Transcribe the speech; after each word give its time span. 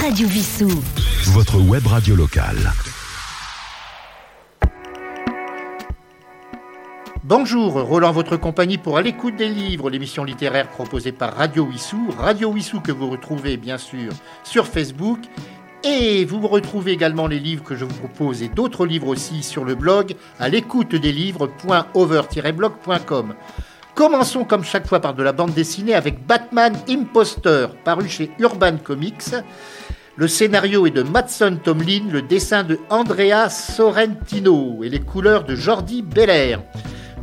Radio 0.00 0.28
Vissou. 0.28 0.70
Votre 1.32 1.60
web 1.60 1.86
radio 1.86 2.16
locale. 2.16 2.72
Bonjour, 7.22 7.74
Roland, 7.74 8.10
votre 8.10 8.38
compagnie 8.38 8.78
pour 8.78 8.96
À 8.96 9.02
l'écoute 9.02 9.36
des 9.36 9.50
livres, 9.50 9.90
l'émission 9.90 10.24
littéraire 10.24 10.68
proposée 10.68 11.12
par 11.12 11.34
Radio 11.34 11.64
Wissou. 11.64 12.14
Radio 12.16 12.50
Wissou 12.50 12.80
que 12.80 12.92
vous 12.92 13.10
retrouvez 13.10 13.58
bien 13.58 13.76
sûr 13.76 14.12
sur 14.42 14.66
Facebook. 14.66 15.18
Et 15.84 16.24
vous 16.24 16.48
retrouvez 16.48 16.92
également 16.92 17.26
les 17.26 17.38
livres 17.38 17.64
que 17.64 17.76
je 17.76 17.84
vous 17.84 17.94
propose 17.94 18.42
et 18.42 18.48
d'autres 18.48 18.86
livres 18.86 19.08
aussi 19.08 19.42
sur 19.42 19.66
le 19.66 19.74
blog 19.74 20.14
à 20.38 20.48
l'écoute 20.48 20.94
des 20.94 21.12
livres.over-blog.com. 21.12 23.34
Commençons 24.00 24.44
comme 24.44 24.64
chaque 24.64 24.86
fois 24.86 25.00
par 25.00 25.12
de 25.12 25.22
la 25.22 25.32
bande 25.32 25.52
dessinée 25.52 25.92
avec 25.92 26.26
Batman 26.26 26.74
Imposter, 26.88 27.66
paru 27.84 28.08
chez 28.08 28.30
Urban 28.38 28.78
Comics. 28.82 29.34
Le 30.16 30.26
scénario 30.26 30.86
est 30.86 30.90
de 30.90 31.02
Matson 31.02 31.58
Tomlin, 31.62 32.08
le 32.10 32.22
dessin 32.22 32.64
de 32.64 32.78
Andrea 32.88 33.50
Sorrentino 33.50 34.82
et 34.82 34.88
les 34.88 35.00
couleurs 35.00 35.44
de 35.44 35.54
Jordi 35.54 36.00
Belair. 36.00 36.62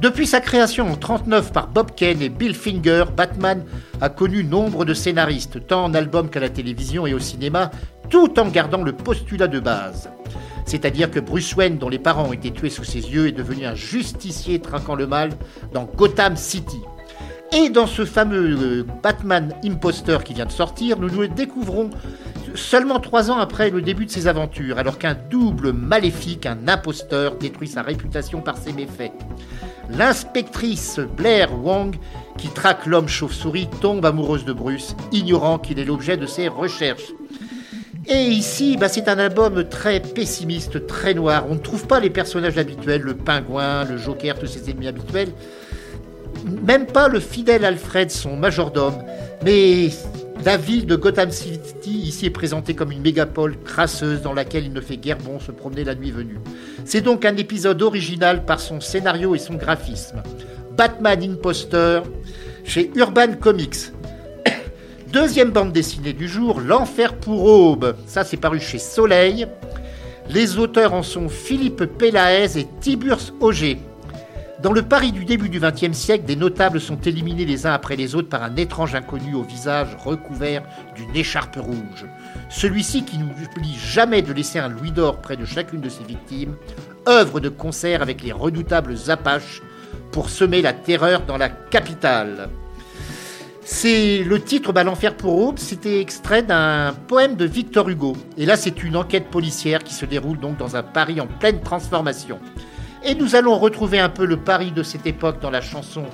Depuis 0.02 0.28
sa 0.28 0.40
création 0.40 0.84
en 0.84 0.90
1939 0.90 1.52
par 1.52 1.68
Bob 1.70 1.96
Kane 1.96 2.22
et 2.22 2.30
Bill 2.30 2.54
Finger, 2.54 3.06
Batman 3.12 3.66
a 4.00 4.10
connu 4.10 4.44
nombre 4.44 4.86
de 4.86 4.94
scénaristes, 4.94 5.66
tant 5.66 5.86
en 5.86 5.96
album 5.96 6.30
qu'à 6.30 6.42
la 6.42 6.50
télévision 6.50 7.08
et 7.08 7.16
au 7.16 7.20
cinéma, 7.20 7.72
tout 8.12 8.40
en 8.40 8.50
gardant 8.50 8.84
le 8.84 8.92
postulat 8.92 9.48
de 9.48 9.60
base. 9.60 10.12
C'est-à-dire 10.68 11.10
que 11.10 11.20
Bruce 11.20 11.56
Wayne, 11.56 11.78
dont 11.78 11.88
les 11.88 11.98
parents 11.98 12.28
ont 12.28 12.34
été 12.34 12.52
tués 12.52 12.70
sous 12.70 12.84
ses 12.84 13.00
yeux, 13.00 13.28
est 13.28 13.32
devenu 13.32 13.66
un 13.66 13.74
justicier 13.74 14.60
traquant 14.60 14.96
le 14.96 15.08
mal 15.08 15.32
dans 15.74 15.86
Gotham 15.86 16.36
City. 16.36 16.82
Et 17.54 17.70
dans 17.70 17.88
ce 17.88 18.04
fameux 18.04 18.58
euh, 18.62 18.86
Batman 19.02 19.54
Imposter 19.64 20.18
qui 20.26 20.34
vient 20.34 20.46
de 20.46 20.52
sortir, 20.52 21.00
nous 21.00 21.10
nous 21.10 21.22
le 21.22 21.30
découvrons 21.30 21.90
seulement 22.54 23.00
trois 23.00 23.32
ans 23.32 23.38
après 23.38 23.70
le 23.70 23.82
début 23.82 24.06
de 24.06 24.12
ses 24.12 24.28
aventures, 24.28 24.78
alors 24.78 24.98
qu'un 24.98 25.16
double 25.16 25.72
maléfique, 25.72 26.46
un 26.46 26.68
imposteur, 26.68 27.38
détruit 27.38 27.70
sa 27.70 27.82
réputation 27.82 28.42
par 28.42 28.58
ses 28.58 28.74
méfaits. 28.74 29.14
L'inspectrice 29.90 31.00
Blair 31.00 31.50
Wong, 31.64 31.96
qui 32.38 32.50
traque 32.50 32.86
l'homme 32.86 33.08
chauve-souris, 33.08 33.70
tombe 33.80 34.06
amoureuse 34.06 34.44
de 34.44 34.52
Bruce, 34.52 34.98
ignorant 35.14 35.60
qu'il 35.60 35.80
est 35.80 35.86
l'objet 35.86 36.18
de 36.18 36.26
ses 36.26 36.50
recherches. 36.50 37.14
Et 38.10 38.24
ici, 38.24 38.78
bah, 38.78 38.88
c'est 38.88 39.10
un 39.10 39.20
album 39.20 39.66
très 39.68 40.00
pessimiste, 40.00 40.88
très 40.88 41.14
noir. 41.14 41.46
On 41.50 41.56
ne 41.56 41.60
trouve 41.60 41.88
pas 41.88 42.00
les 42.00 42.10
personnages 42.10 42.58
habituels, 42.58 43.02
le 43.02 43.16
pingouin, 43.16 43.84
le 43.84 43.98
joker, 43.98 44.40
tous 44.40 44.48
ses 44.48 44.70
ennemis 44.70 44.88
habituels. 44.88 45.30
Même 46.66 46.86
pas 46.86 47.10
le 47.10 47.20
fidèle 47.20 47.66
Alfred, 47.66 48.10
son 48.10 48.38
majordome. 48.38 48.96
Mais 49.44 49.90
la 50.46 50.56
ville 50.56 50.86
de 50.86 50.96
Gotham 50.96 51.32
City 51.32 51.92
ici 51.92 52.28
est 52.28 52.32
présentée 52.32 52.74
comme 52.74 52.94
une 52.94 53.02
mégapole 53.02 53.58
crasseuse 53.66 54.22
dans 54.22 54.34
laquelle 54.34 54.66
il 54.66 54.72
ne 54.72 54.82
fait 54.82 54.96
guère 54.96 55.18
bon 55.18 55.40
se 55.42 55.52
promener 55.52 55.84
la 55.84 55.94
nuit 55.94 56.12
venue. 56.12 56.40
C'est 56.86 57.02
donc 57.02 57.26
un 57.26 57.36
épisode 57.36 57.82
original 57.82 58.46
par 58.46 58.62
son 58.62 58.80
scénario 58.80 59.36
et 59.36 59.40
son 59.40 59.56
graphisme. 59.56 60.24
Batman 60.78 61.22
Imposter 61.22 62.02
chez 62.64 62.90
Urban 62.96 63.34
Comics. 63.40 63.92
Deuxième 65.20 65.50
bande 65.50 65.72
dessinée 65.72 66.14
du 66.14 66.28
jour, 66.28 66.62
L'Enfer 66.62 67.16
pour 67.16 67.44
Aube. 67.46 67.96
Ça, 68.06 68.24
c'est 68.24 68.38
paru 68.38 68.60
chez 68.60 68.78
Soleil. 68.78 69.48
Les 70.30 70.60
auteurs 70.60 70.94
en 70.94 71.02
sont 71.02 71.28
Philippe 71.28 71.86
Pélaez 71.86 72.60
et 72.60 72.68
Tiburce 72.80 73.34
Auger. 73.40 73.80
Dans 74.62 74.72
le 74.72 74.84
Paris 74.84 75.12
du 75.12 75.26
début 75.26 75.50
du 75.50 75.60
XXe 75.60 75.98
siècle, 75.98 76.26
des 76.26 76.36
notables 76.36 76.80
sont 76.80 77.02
éliminés 77.02 77.46
les 77.46 77.66
uns 77.66 77.74
après 77.74 77.96
les 77.96 78.14
autres 78.14 78.30
par 78.30 78.44
un 78.44 78.56
étrange 78.58 78.94
inconnu 78.94 79.34
au 79.34 79.42
visage 79.42 79.98
recouvert 80.06 80.62
d'une 80.96 81.16
écharpe 81.16 81.56
rouge. 81.56 82.06
Celui-ci, 82.52 83.04
qui 83.04 83.18
n'oublie 83.18 83.76
jamais 83.76 84.22
de 84.22 84.34
laisser 84.34 84.60
un 84.60 84.70
louis 84.70 84.92
d'or 84.92 85.20
près 85.20 85.36
de 85.36 85.46
chacune 85.46 85.82
de 85.82 85.90
ses 85.90 86.04
victimes, 86.04 86.56
œuvre 87.10 87.40
de 87.40 87.50
concert 87.50 88.04
avec 88.04 88.22
les 88.22 88.34
redoutables 88.34 88.96
Apaches 89.08 89.64
pour 90.12 90.30
semer 90.30 90.62
la 90.62 90.74
terreur 90.74 91.24
dans 91.24 91.38
la 91.38 91.50
capitale. 91.50 92.50
C'est 93.70 94.24
le 94.24 94.42
titre 94.42 94.72
L'enfer 94.72 95.18
pour 95.18 95.38
Aube, 95.40 95.60
c'était 95.60 96.00
extrait 96.00 96.42
d'un 96.42 96.94
poème 97.08 97.36
de 97.36 97.44
Victor 97.44 97.90
Hugo. 97.90 98.16
Et 98.38 98.46
là, 98.46 98.56
c'est 98.56 98.82
une 98.82 98.96
enquête 98.96 99.28
policière 99.28 99.84
qui 99.84 99.94
se 99.94 100.06
déroule 100.06 100.40
donc 100.40 100.56
dans 100.56 100.78
un 100.78 100.84
Paris 100.84 101.20
en 101.20 101.28
pleine 101.28 101.60
transformation. 101.60 102.40
Et 103.04 103.14
nous 103.14 103.36
allons 103.36 103.60
retrouver 103.60 104.00
un 104.00 104.08
peu 104.08 104.26
le 104.26 104.38
Paris 104.38 104.72
de 104.72 104.84
cette 104.84 105.06
époque 105.06 105.42
dans 105.42 105.50
la 105.50 105.60
chanson 105.60 106.06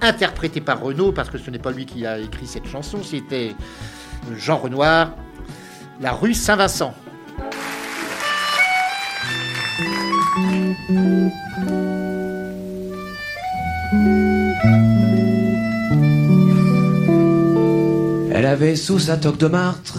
interprétée 0.00 0.62
par 0.62 0.80
Renaud, 0.80 1.12
parce 1.12 1.28
que 1.28 1.36
ce 1.36 1.50
n'est 1.50 1.58
pas 1.58 1.70
lui 1.70 1.84
qui 1.84 2.06
a 2.06 2.18
écrit 2.18 2.46
cette 2.46 2.66
chanson, 2.66 3.02
c'était 3.02 3.54
Jean 4.34 4.56
Renoir, 4.56 5.14
La 6.00 6.12
rue 6.12 6.32
Saint-Vincent. 6.32 6.94
Elle 18.42 18.48
avait 18.48 18.74
sous 18.74 18.98
sa 18.98 19.16
toque 19.18 19.38
de 19.38 19.46
martre, 19.46 19.98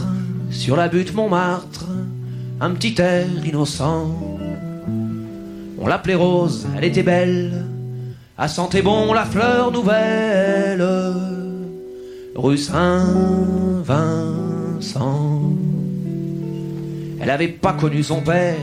sur 0.51 0.75
la 0.75 0.89
butte 0.89 1.13
Montmartre, 1.13 1.85
un 2.59 2.71
petit 2.71 3.01
air 3.01 3.25
innocent. 3.45 4.37
On 5.79 5.87
l'appelait 5.87 6.15
Rose, 6.15 6.67
elle 6.77 6.83
était 6.83 7.03
belle, 7.03 7.63
à 8.37 8.49
sentait 8.49 8.81
bon 8.81 9.13
la 9.13 9.23
fleur 9.23 9.71
nouvelle, 9.71 10.85
rue 12.35 12.57
Saint-Vincent. 12.57 13.85
Elle 17.21 17.29
avait 17.29 17.47
pas 17.47 17.71
connu 17.71 18.03
son 18.03 18.19
père, 18.19 18.57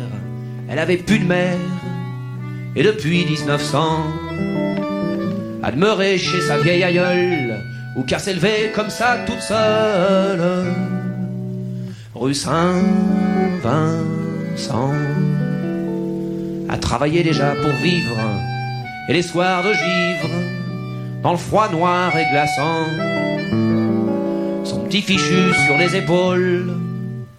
elle 0.69 0.79
avait 0.79 0.99
plus 0.99 1.21
de 1.21 1.25
mère, 1.25 1.57
et 2.77 2.83
depuis 2.83 3.25
1900, 3.25 3.79
à 5.63 5.73
demeurer 5.73 6.19
chez 6.19 6.43
sa 6.43 6.59
vieille 6.59 6.85
aïeule, 6.85 7.63
ou 8.01 8.03
qu'à 8.03 8.19
s'élever 8.19 8.73
comme 8.75 8.89
ça 8.89 9.19
toute 9.27 9.43
seule. 9.43 10.41
Rue 12.15 12.33
Saint-Vincent. 12.35 12.81
À 16.71 16.79
travailler 16.79 17.23
déjà 17.23 17.55
pour 17.57 17.73
vivre, 17.83 18.17
et 19.09 19.13
les 19.13 19.21
soirs 19.23 19.63
de 19.63 19.75
givre, 19.75 20.31
dans 21.23 21.33
le 21.33 21.37
froid 21.37 21.69
noir 21.71 22.17
et 22.17 22.25
glaçant. 22.33 22.87
Son 24.65 24.81
petit 24.85 25.03
fichu 25.03 25.53
sur 25.67 25.77
les 25.77 25.95
épaules, 25.97 26.73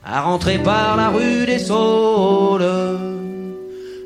à 0.05 0.21
rentrer 0.21 0.59
par 0.59 0.95
la 0.95 1.09
rue 1.09 1.47
des 1.47 1.57
Saules. 1.57 2.99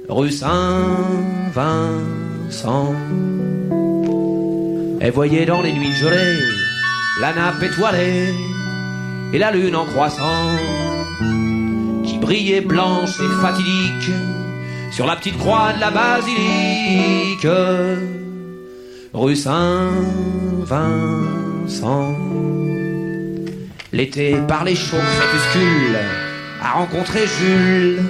Rue 0.08 0.32
Saint-Vincent. 0.32 2.06
Elle 5.06 5.12
voyait 5.12 5.46
dans 5.46 5.62
les 5.62 5.72
nuits 5.72 5.94
gelées 5.94 6.40
la 7.22 7.32
nappe 7.32 7.62
étoilée 7.62 8.34
et 9.34 9.38
la 9.38 9.52
lune 9.52 9.76
en 9.76 9.86
croissant 9.86 10.58
qui 12.04 12.18
brillait 12.18 12.62
blanche 12.62 13.20
et 13.20 13.30
fatidique 13.40 14.10
sur 14.92 15.06
la 15.06 15.16
petite 15.16 15.38
croix 15.38 15.74
de 15.74 15.80
la 15.80 15.92
basilique. 15.92 17.48
Rue 19.14 19.36
Saint-Vincent. 19.36 20.66
L'été 23.94 24.38
par 24.48 24.64
les 24.64 24.74
chauds 24.76 24.98
crépuscules 25.20 26.00
a 26.64 26.72
rencontré 26.80 27.28
Jules 27.28 28.02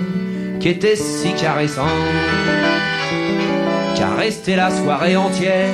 qui 0.62 0.70
était 0.70 0.96
si 0.96 1.34
caressant 1.34 1.92
qu'à 3.98 4.16
rester 4.16 4.56
la 4.56 4.72
soirée 4.72 5.18
entière 5.18 5.74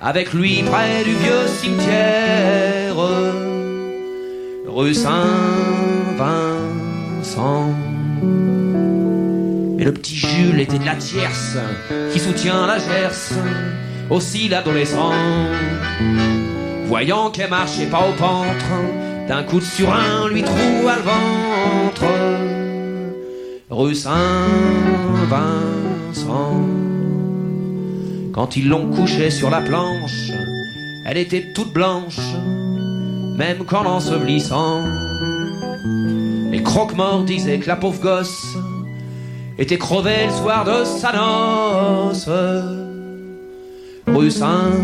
avec 0.00 0.32
lui 0.32 0.62
près 0.62 1.02
du 1.04 1.14
vieux 1.14 1.46
cimetière, 1.46 2.94
rue 4.66 4.94
Saint-Vincent. 4.94 5.24
Et 9.78 9.84
le 9.84 9.92
petit 9.92 10.16
Jules 10.16 10.60
était 10.60 10.78
de 10.78 10.84
la 10.84 10.96
tierce 10.96 11.56
qui 12.12 12.18
soutient 12.18 12.66
la 12.66 12.78
gerce, 12.78 13.34
aussi 14.10 14.48
l'adolescent. 14.48 15.12
Voyant 16.86 17.30
qu'elle 17.30 17.50
marchait 17.50 17.86
pas 17.86 18.08
au 18.08 18.12
pentre, 18.12 18.64
d'un 19.28 19.42
coup 19.42 19.58
de 19.58 19.64
surin 19.64 20.28
lui 20.28 20.42
troua 20.42 20.96
le 20.96 21.02
ventre. 21.02 22.06
Rue 23.70 23.94
Saint-Vincent. 23.94 24.18
Quand 28.38 28.54
ils 28.56 28.68
l'ont 28.68 28.86
couchée 28.86 29.30
sur 29.30 29.50
la 29.50 29.60
planche, 29.60 30.30
elle 31.04 31.16
était 31.16 31.52
toute 31.52 31.72
blanche, 31.72 32.20
même 33.36 33.64
qu'en 33.64 33.82
l'ensevelissant. 33.82 34.84
Les 36.52 36.62
croque-morts 36.62 37.24
disaient 37.24 37.58
que 37.58 37.66
la 37.66 37.74
pauvre 37.74 38.00
gosse 38.00 38.56
était 39.58 39.76
crevée 39.76 40.26
le 40.26 40.32
soir 40.32 40.64
de 40.64 40.84
sa 40.84 41.10
noce. 41.14 42.30
Rue 44.06 44.30
Saint-Vincent. 44.30 44.78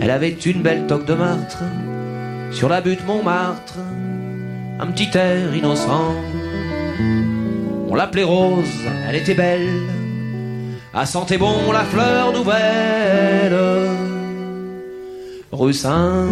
Elle 0.00 0.10
avait 0.10 0.36
une 0.44 0.60
belle 0.60 0.86
toque 0.86 1.06
de 1.06 1.14
martre 1.14 1.62
sur 2.52 2.68
la 2.68 2.82
butte 2.82 3.06
Montmartre, 3.06 3.78
un 4.78 4.86
petit 4.88 5.16
air 5.16 5.56
innocent. 5.56 6.12
L'appelait 7.98 8.22
Rose, 8.22 8.86
elle 9.08 9.16
était 9.16 9.34
belle, 9.34 9.66
à 10.94 11.04
sentait 11.04 11.36
bon 11.36 11.72
la 11.72 11.82
fleur 11.82 12.32
nouvelle. 12.32 13.58
Rue 15.50 15.74
Saint-Vincent. 15.74 16.28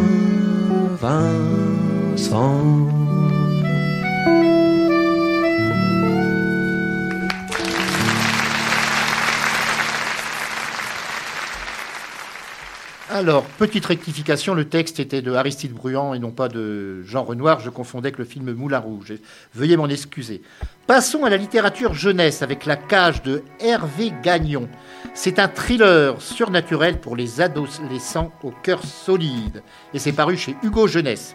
Alors, 13.18 13.44
petite 13.44 13.86
rectification, 13.86 14.52
le 14.52 14.66
texte 14.66 15.00
était 15.00 15.22
de 15.22 15.32
Aristide 15.32 15.72
Bruand 15.72 16.12
et 16.12 16.18
non 16.18 16.32
pas 16.32 16.48
de 16.48 17.02
Jean 17.04 17.24
Renoir. 17.24 17.60
Je 17.60 17.70
confondais 17.70 18.08
avec 18.08 18.18
le 18.18 18.26
film 18.26 18.52
Moulin 18.52 18.78
Rouge. 18.78 19.14
Veuillez 19.54 19.78
m'en 19.78 19.88
excuser. 19.88 20.42
Passons 20.86 21.24
à 21.24 21.30
la 21.30 21.38
littérature 21.38 21.94
jeunesse 21.94 22.42
avec 22.42 22.66
La 22.66 22.76
cage 22.76 23.22
de 23.22 23.42
Hervé 23.58 24.12
Gagnon. 24.22 24.68
C'est 25.14 25.38
un 25.38 25.48
thriller 25.48 26.20
surnaturel 26.20 27.00
pour 27.00 27.16
les 27.16 27.40
adolescents 27.40 28.32
au 28.42 28.50
cœur 28.50 28.84
solide. 28.84 29.62
Et 29.94 29.98
c'est 29.98 30.12
paru 30.12 30.36
chez 30.36 30.54
Hugo 30.62 30.86
Jeunesse. 30.86 31.32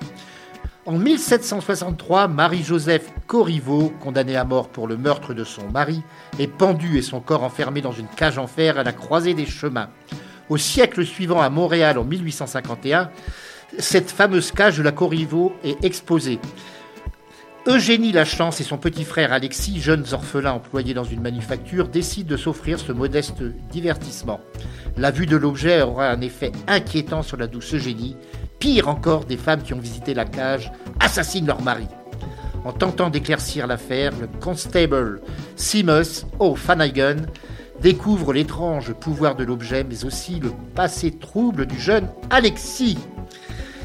En 0.85 0.99
1763, 0.99 2.27
Marie-Joseph 2.27 3.11
Corriveau, 3.25 3.91
condamnée 3.99 4.35
à 4.35 4.43
mort 4.43 4.69
pour 4.69 4.87
le 4.87 4.97
meurtre 4.97 5.33
de 5.33 5.43
son 5.43 5.67
mari, 5.69 6.03
est 6.37 6.45
pendue 6.45 6.99
et 6.99 7.01
son 7.01 7.21
corps 7.21 7.41
enfermé 7.41 7.81
dans 7.81 7.91
une 7.91 8.07
cage 8.07 8.37
en 8.37 8.45
fer 8.45 8.77
à 8.77 8.83
la 8.83 8.93
croisée 8.93 9.33
des 9.33 9.47
chemins. 9.47 9.89
Au 10.51 10.57
siècle 10.57 11.05
suivant, 11.05 11.39
à 11.39 11.49
Montréal, 11.49 11.97
en 11.97 12.03
1851, 12.03 13.09
cette 13.79 14.11
fameuse 14.11 14.51
cage 14.51 14.77
de 14.79 14.83
la 14.83 14.91
Corriveau 14.91 15.55
est 15.63 15.81
exposée. 15.85 16.39
Eugénie 17.67 18.11
Lachance 18.11 18.59
et 18.59 18.65
son 18.65 18.77
petit 18.77 19.05
frère 19.05 19.31
Alexis, 19.31 19.79
jeunes 19.79 20.03
orphelins 20.11 20.51
employés 20.51 20.93
dans 20.93 21.05
une 21.05 21.21
manufacture, 21.21 21.87
décident 21.87 22.31
de 22.31 22.35
s'offrir 22.35 22.81
ce 22.81 22.91
modeste 22.91 23.41
divertissement. 23.71 24.41
La 24.97 25.09
vue 25.09 25.25
de 25.25 25.37
l'objet 25.37 25.83
aura 25.83 26.09
un 26.09 26.19
effet 26.19 26.51
inquiétant 26.67 27.23
sur 27.23 27.37
la 27.37 27.47
douce 27.47 27.73
Eugénie. 27.73 28.17
Pire 28.59 28.89
encore, 28.89 29.23
des 29.23 29.37
femmes 29.37 29.61
qui 29.61 29.73
ont 29.73 29.79
visité 29.79 30.13
la 30.13 30.25
cage 30.25 30.69
assassinent 30.99 31.47
leur 31.47 31.61
mari. 31.61 31.87
En 32.65 32.73
tentant 32.73 33.09
d'éclaircir 33.09 33.67
l'affaire, 33.67 34.11
le 34.19 34.27
constable 34.41 35.21
Seamus 35.55 36.25
O'Fanagan 36.39 37.21
découvre 37.81 38.33
l'étrange 38.33 38.93
pouvoir 38.93 39.35
de 39.35 39.43
l'objet, 39.43 39.83
mais 39.83 40.05
aussi 40.05 40.39
le 40.39 40.51
passé 40.75 41.11
trouble 41.11 41.65
du 41.65 41.79
jeune 41.79 42.07
Alexis. 42.29 42.97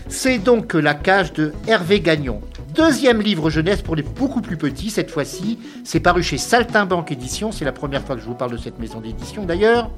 C'est 0.09 0.39
donc 0.39 0.75
la 0.75 0.95
cage 0.95 1.33
de 1.33 1.53
Hervé 1.67 2.01
Gagnon. 2.01 2.41
Deuxième 2.75 3.23
livre 3.23 3.49
jeunesse 3.49 3.81
pour 3.81 3.97
les 3.97 4.03
beaucoup 4.03 4.43
plus 4.43 4.59
petits, 4.59 4.91
cette 4.91 5.11
fois-ci. 5.11 5.59
C'est 5.83 6.01
paru 6.01 6.23
chez 6.23 6.37
Saltimbanque 6.37 7.11
Édition. 7.11 7.51
C'est 7.51 7.65
la 7.65 7.73
première 7.73 8.03
fois 8.03 8.17
que 8.17 8.21
je 8.21 8.27
vous 8.27 8.35
parle 8.35 8.53
de 8.53 8.59
cette 8.59 8.79
maison 8.79 9.01
d'édition 9.01 9.45
d'ailleurs. 9.45 9.91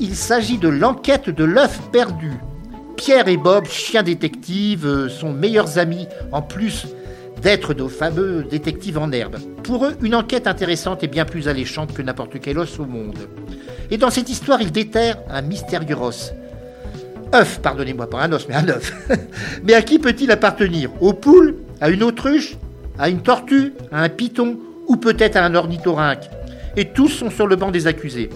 Il 0.00 0.16
s'agit 0.16 0.58
de 0.58 0.68
l'enquête 0.68 1.30
de 1.30 1.44
l'œuf 1.44 1.80
perdu. 1.92 2.32
Pierre 2.96 3.28
et 3.28 3.36
Bob, 3.36 3.66
chiens 3.66 4.02
détectives, 4.02 4.86
euh, 4.86 5.08
sont 5.08 5.32
meilleurs 5.32 5.78
amis. 5.78 6.06
En 6.32 6.42
plus, 6.42 6.86
d'être 7.42 7.74
de 7.74 7.86
fameux 7.88 8.44
détectives 8.44 8.98
en 8.98 9.10
herbe. 9.12 9.36
Pour 9.62 9.84
eux, 9.86 9.96
une 10.02 10.14
enquête 10.14 10.46
intéressante 10.46 11.02
et 11.02 11.08
bien 11.08 11.24
plus 11.24 11.48
alléchante 11.48 11.92
que 11.92 12.02
n'importe 12.02 12.40
quel 12.40 12.58
os 12.58 12.78
au 12.78 12.86
monde. 12.86 13.18
Et 13.90 13.98
dans 13.98 14.10
cette 14.10 14.30
histoire, 14.30 14.62
ils 14.62 14.72
déterrent 14.72 15.18
un 15.28 15.42
mystérieux 15.42 15.96
os. 16.00 16.32
œuf, 17.34 17.60
pardonnez-moi, 17.60 18.08
pas 18.08 18.22
un 18.22 18.32
os, 18.32 18.46
mais 18.48 18.54
un 18.54 18.68
œuf. 18.68 18.92
mais 19.64 19.74
à 19.74 19.82
qui 19.82 19.98
peut-il 19.98 20.30
appartenir? 20.30 20.90
Aux 21.00 21.12
poules? 21.12 21.56
À 21.80 21.90
une 21.90 22.02
autruche? 22.02 22.56
À 22.98 23.08
une 23.08 23.22
tortue? 23.22 23.74
À 23.92 24.02
un 24.02 24.08
python? 24.08 24.58
Ou 24.86 24.96
peut-être 24.96 25.36
à 25.36 25.44
un 25.44 25.54
ornithorynque? 25.54 26.30
Et 26.76 26.86
tous 26.86 27.08
sont 27.08 27.30
sur 27.30 27.46
le 27.46 27.56
banc 27.56 27.70
des 27.70 27.86
accusés. 27.86 28.30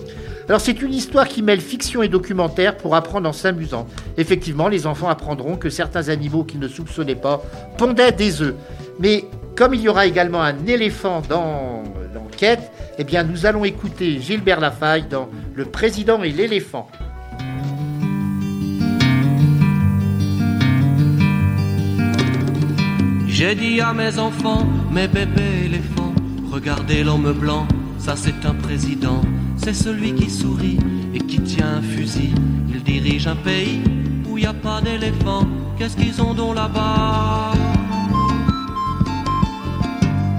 Alors 0.49 0.63
c'est 0.63 0.81
une 0.81 0.95
histoire 0.95 1.29
qui 1.29 1.43
mêle 1.43 1.61
fiction 1.61 2.03
et 2.03 2.09
documentaire 2.09 2.79
pour 2.79 2.97
apprendre 2.97 3.29
en 3.29 3.35
s'amusant. 3.35 3.87
Effectivement, 4.17 4.69
les 4.69 4.87
enfants 4.87 5.09
apprendront 5.09 5.57
que 5.57 5.69
certains 5.69 6.09
animaux 6.09 6.43
qu'ils 6.43 6.61
ne 6.61 6.69
soupçonnaient 6.69 7.15
pas 7.15 7.43
pondaient 7.77 8.13
des 8.13 8.41
œufs. 8.41 8.55
Mais 8.99 9.27
comme 9.57 9.75
il 9.75 9.83
y 9.83 9.89
aura 9.91 10.07
également 10.07 10.43
un 10.43 10.65
éléphant 10.67 11.21
dans 11.29 11.83
l'enquête, 12.15 12.73
eh 12.97 13.05
bien 13.05 13.25
nous 13.25 13.45
allons 13.45 13.65
écouter 13.65 14.21
Gilbert 14.23 14.61
Lafaille 14.61 15.05
dans 15.11 15.29
Le 15.55 15.67
président 15.67 16.23
et 16.23 16.31
l'éléphant. 16.31 16.89
J'ai 23.27 23.55
dit 23.55 23.81
à 23.83 23.93
mes 23.93 24.19
enfants, 24.19 24.67
mes 24.91 25.07
bébés 25.07 25.67
éléphants, 25.67 26.13
regardez 26.51 27.05
l'homme 27.05 27.33
blanc, 27.33 27.69
ça 27.99 28.17
c'est 28.17 28.45
un 28.45 28.55
président, 28.55 29.21
c'est 29.59 29.75
celui 29.75 30.15
qui 30.15 30.31
sourit 30.31 30.79
et 31.15 31.19
qui 31.19 31.41
tient 31.41 31.79
un 31.79 31.83
fusil. 31.83 32.33
Il 32.69 32.83
dirige 32.83 33.27
un 33.27 33.37
pays 33.37 33.81
où 34.29 34.39
il 34.39 34.43
n'y 34.43 34.47
a 34.47 34.55
pas 34.55 34.81
d'éléphants, 34.81 35.47
qu'est-ce 35.77 35.97
qu'ils 35.97 36.21
ont 36.23 36.35
donc 36.35 36.55
là-bas? 36.55 37.53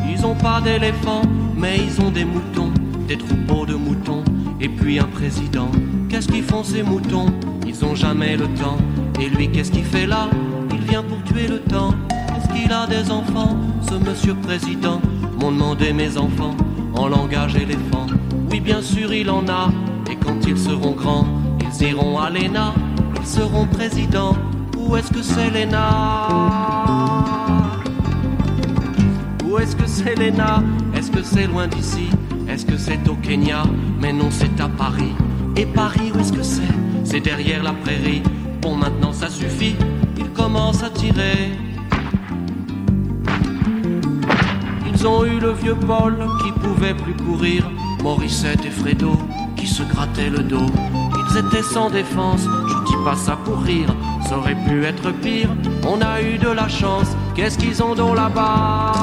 Ils 0.09 0.25
ont 0.25 0.35
pas 0.35 0.61
d'éléphants, 0.61 1.21
mais 1.55 1.77
ils 1.77 2.01
ont 2.01 2.11
des 2.11 2.25
moutons, 2.25 2.71
des 3.07 3.17
troupeaux 3.17 3.65
de 3.65 3.75
moutons, 3.75 4.23
et 4.59 4.69
puis 4.69 4.99
un 4.99 5.07
président. 5.07 5.69
Qu'est-ce 6.09 6.27
qu'ils 6.27 6.43
font 6.43 6.63
ces 6.63 6.83
moutons? 6.83 7.27
Ils 7.67 7.85
ont 7.85 7.95
jamais 7.95 8.35
le 8.35 8.47
temps. 8.55 8.77
Et 9.21 9.29
lui, 9.29 9.49
qu'est-ce 9.49 9.71
qu'il 9.71 9.85
fait 9.85 10.07
là? 10.07 10.29
Il 10.71 10.81
vient 10.81 11.03
pour 11.03 11.21
tuer 11.23 11.47
le 11.47 11.59
temps. 11.59 11.93
Est-ce 12.35 12.47
qu'il 12.53 12.71
a 12.71 12.87
des 12.87 13.11
enfants 13.11 13.55
Ce 13.81 13.95
monsieur 13.95 14.33
président? 14.33 15.01
M'ont 15.39 15.51
demandé 15.51 15.93
mes 15.93 16.17
enfants 16.17 16.55
en 16.95 17.07
langage 17.07 17.55
éléphant. 17.55 18.07
Oui, 18.51 18.59
bien 18.59 18.81
sûr, 18.81 19.13
il 19.13 19.29
en 19.29 19.47
a. 19.47 19.69
Et 20.11 20.15
quand 20.15 20.45
ils 20.47 20.57
seront 20.57 20.91
grands, 20.91 21.27
ils 21.61 21.87
iront 21.87 22.19
à 22.19 22.29
l'ENA. 22.29 22.73
Ils 23.19 23.27
seront 23.27 23.65
présidents. 23.67 24.35
Où 24.77 24.95
est-ce 24.95 25.11
que 25.11 25.21
c'est 25.21 25.49
l'ENA? 25.51 26.29
Est-ce 29.59 29.75
que 29.75 29.87
c'est 29.87 30.15
l'ENA? 30.15 30.63
Est-ce 30.95 31.11
que 31.11 31.21
c'est 31.21 31.45
loin 31.45 31.67
d'ici? 31.67 32.09
Est-ce 32.47 32.65
que 32.65 32.77
c'est 32.77 33.07
au 33.09 33.15
Kenya? 33.15 33.63
Mais 33.99 34.13
non, 34.13 34.29
c'est 34.31 34.59
à 34.61 34.69
Paris. 34.69 35.13
Et 35.57 35.65
Paris, 35.65 36.11
où 36.15 36.19
est-ce 36.19 36.31
que 36.31 36.41
c'est? 36.41 36.61
C'est 37.03 37.19
derrière 37.19 37.61
la 37.61 37.73
prairie. 37.73 38.23
Bon, 38.61 38.75
maintenant 38.77 39.11
ça 39.11 39.29
suffit. 39.29 39.75
Il 40.17 40.29
commence 40.29 40.81
à 40.81 40.89
tirer. 40.89 41.51
Ils 44.91 45.05
ont 45.05 45.25
eu 45.25 45.39
le 45.39 45.51
vieux 45.51 45.75
Paul 45.75 46.15
qui 46.41 46.51
pouvait 46.53 46.93
plus 46.93 47.13
courir. 47.15 47.69
Morissette 48.03 48.65
et 48.65 48.69
Fredo 48.69 49.11
qui 49.55 49.67
se 49.67 49.83
grattaient 49.83 50.29
le 50.29 50.39
dos. 50.39 50.65
Ils 51.31 51.37
étaient 51.37 51.63
sans 51.63 51.89
défense, 51.89 52.41
je 52.43 52.75
dis 52.85 53.03
pas 53.03 53.15
ça 53.15 53.37
pour 53.43 53.61
rire, 53.61 53.93
ça 54.27 54.37
aurait 54.37 54.57
pu 54.67 54.83
être 54.85 55.11
pire. 55.11 55.49
On 55.87 56.01
a 56.01 56.21
eu 56.21 56.37
de 56.37 56.49
la 56.49 56.67
chance, 56.67 57.07
qu'est-ce 57.35 57.57
qu'ils 57.57 57.83
ont 57.83 57.95
donc 57.95 58.15
là-bas? 58.15 58.93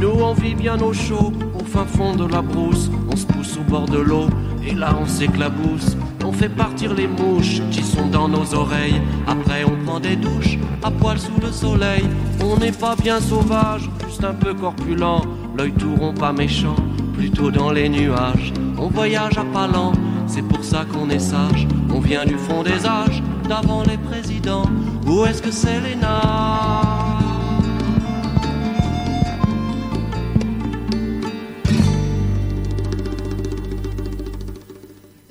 Nous 0.00 0.20
on 0.20 0.34
vit 0.34 0.54
bien 0.54 0.80
au 0.80 0.92
chaud, 0.92 1.32
au 1.58 1.64
fin 1.64 1.84
fond 1.84 2.14
de 2.14 2.26
la 2.26 2.42
brousse, 2.42 2.90
on 3.10 3.16
se 3.16 3.26
pousse 3.26 3.56
au 3.56 3.62
bord 3.70 3.86
de 3.86 3.98
l'eau, 3.98 4.26
et 4.66 4.74
là 4.74 4.94
on 5.00 5.06
s'éclabousse. 5.06 5.96
On 6.26 6.32
fait 6.32 6.48
partir 6.48 6.94
les 6.94 7.06
mouches 7.06 7.60
qui 7.70 7.82
sont 7.82 8.06
dans 8.06 8.28
nos 8.28 8.54
oreilles. 8.54 9.00
Après, 9.26 9.62
on 9.64 9.76
prend 9.84 10.00
des 10.00 10.16
douches 10.16 10.58
à 10.82 10.90
poil 10.90 11.18
sous 11.18 11.38
le 11.40 11.52
soleil. 11.52 12.04
On 12.42 12.56
n'est 12.56 12.72
pas 12.72 12.96
bien 12.96 13.20
sauvage, 13.20 13.90
juste 14.06 14.24
un 14.24 14.32
peu 14.32 14.54
corpulent. 14.54 15.20
L'œil 15.56 15.72
tout 15.72 15.96
pas 16.18 16.32
méchant, 16.32 16.74
plutôt 17.14 17.50
dans 17.50 17.70
les 17.70 17.88
nuages. 17.88 18.52
On 18.76 18.88
voyage 18.88 19.38
à 19.38 19.44
pas 19.44 19.68
lent, 19.68 19.92
c'est 20.26 20.42
pour 20.42 20.64
ça 20.64 20.84
qu'on 20.84 21.08
est 21.10 21.20
sage. 21.20 21.68
On 21.90 22.00
vient 22.00 22.24
du 22.24 22.36
fond 22.36 22.64
des 22.64 22.84
âges, 22.84 23.22
d'avant 23.48 23.84
les 23.84 23.98
présidents. 23.98 24.68
Où 25.06 25.24
est-ce 25.24 25.40
que 25.40 25.52
c'est 25.52 25.80
l'ENA 25.80 26.64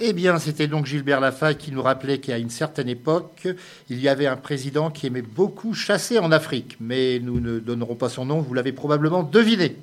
Eh 0.06 0.12
bien, 0.12 0.38
c'était 0.38 0.68
donc 0.68 0.86
Gilbert 0.86 1.22
Lafaille 1.22 1.58
qui 1.58 1.72
nous 1.72 1.82
rappelait 1.82 2.18
qu'à 2.18 2.38
une 2.38 2.50
certaine 2.50 2.90
époque, 2.90 3.48
il 3.90 4.02
y 4.02 4.10
avait 4.10 4.28
un 4.28 4.36
président 4.36 4.90
qui 4.90 5.08
aimait 5.08 5.22
beaucoup 5.22 5.74
chasser 5.74 6.20
en 6.20 6.32
Afrique. 6.34 6.76
Mais 6.82 7.20
nous 7.20 7.40
ne 7.40 7.60
donnerons 7.60 7.96
pas 7.96 8.10
son 8.10 8.26
nom, 8.26 8.42
vous 8.42 8.54
l'avez 8.54 8.74
probablement 8.74 9.24
deviné. 9.24 9.78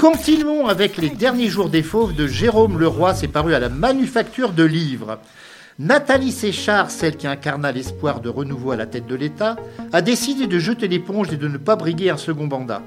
Continuons 0.00 0.66
avec 0.66 0.96
les 0.96 1.10
derniers 1.10 1.50
jours 1.50 1.68
des 1.68 1.82
fauves 1.82 2.14
de 2.14 2.26
Jérôme 2.26 2.78
Leroy, 2.80 3.12
c'est 3.12 3.28
paru 3.28 3.52
à 3.52 3.58
la 3.58 3.68
Manufacture 3.68 4.54
de 4.54 4.64
Livres. 4.64 5.18
Nathalie 5.78 6.32
Séchard, 6.32 6.90
celle 6.90 7.18
qui 7.18 7.26
incarna 7.26 7.70
l'espoir 7.70 8.22
de 8.22 8.30
renouveau 8.30 8.70
à 8.70 8.76
la 8.76 8.86
tête 8.86 9.06
de 9.06 9.14
l'État, 9.14 9.56
a 9.92 10.00
décidé 10.00 10.46
de 10.46 10.58
jeter 10.58 10.88
l'éponge 10.88 11.30
et 11.34 11.36
de 11.36 11.48
ne 11.48 11.58
pas 11.58 11.76
briguer 11.76 12.08
un 12.08 12.16
second 12.16 12.46
mandat. 12.46 12.80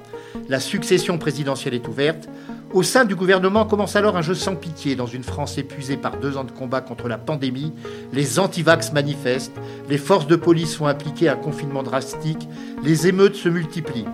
La 0.49 0.59
succession 0.59 1.19
présidentielle 1.19 1.75
est 1.75 1.87
ouverte. 1.87 2.27
Au 2.73 2.81
sein 2.81 3.05
du 3.05 3.13
gouvernement 3.13 3.65
commence 3.65 3.95
alors 3.95 4.17
un 4.17 4.23
jeu 4.23 4.33
sans 4.33 4.55
pitié. 4.55 4.95
Dans 4.95 5.05
une 5.05 5.23
France 5.23 5.59
épuisée 5.59 5.97
par 5.97 6.17
deux 6.17 6.35
ans 6.35 6.45
de 6.45 6.51
combat 6.51 6.81
contre 6.81 7.07
la 7.07 7.19
pandémie, 7.19 7.73
les 8.11 8.39
antivax 8.39 8.91
manifestent, 8.91 9.59
les 9.87 9.99
forces 9.99 10.25
de 10.25 10.35
police 10.35 10.73
sont 10.77 10.87
impliquées 10.87 11.29
à 11.29 11.33
un 11.33 11.35
confinement 11.35 11.83
drastique, 11.83 12.47
les 12.83 13.05
émeutes 13.05 13.35
se 13.35 13.49
multiplient. 13.49 14.07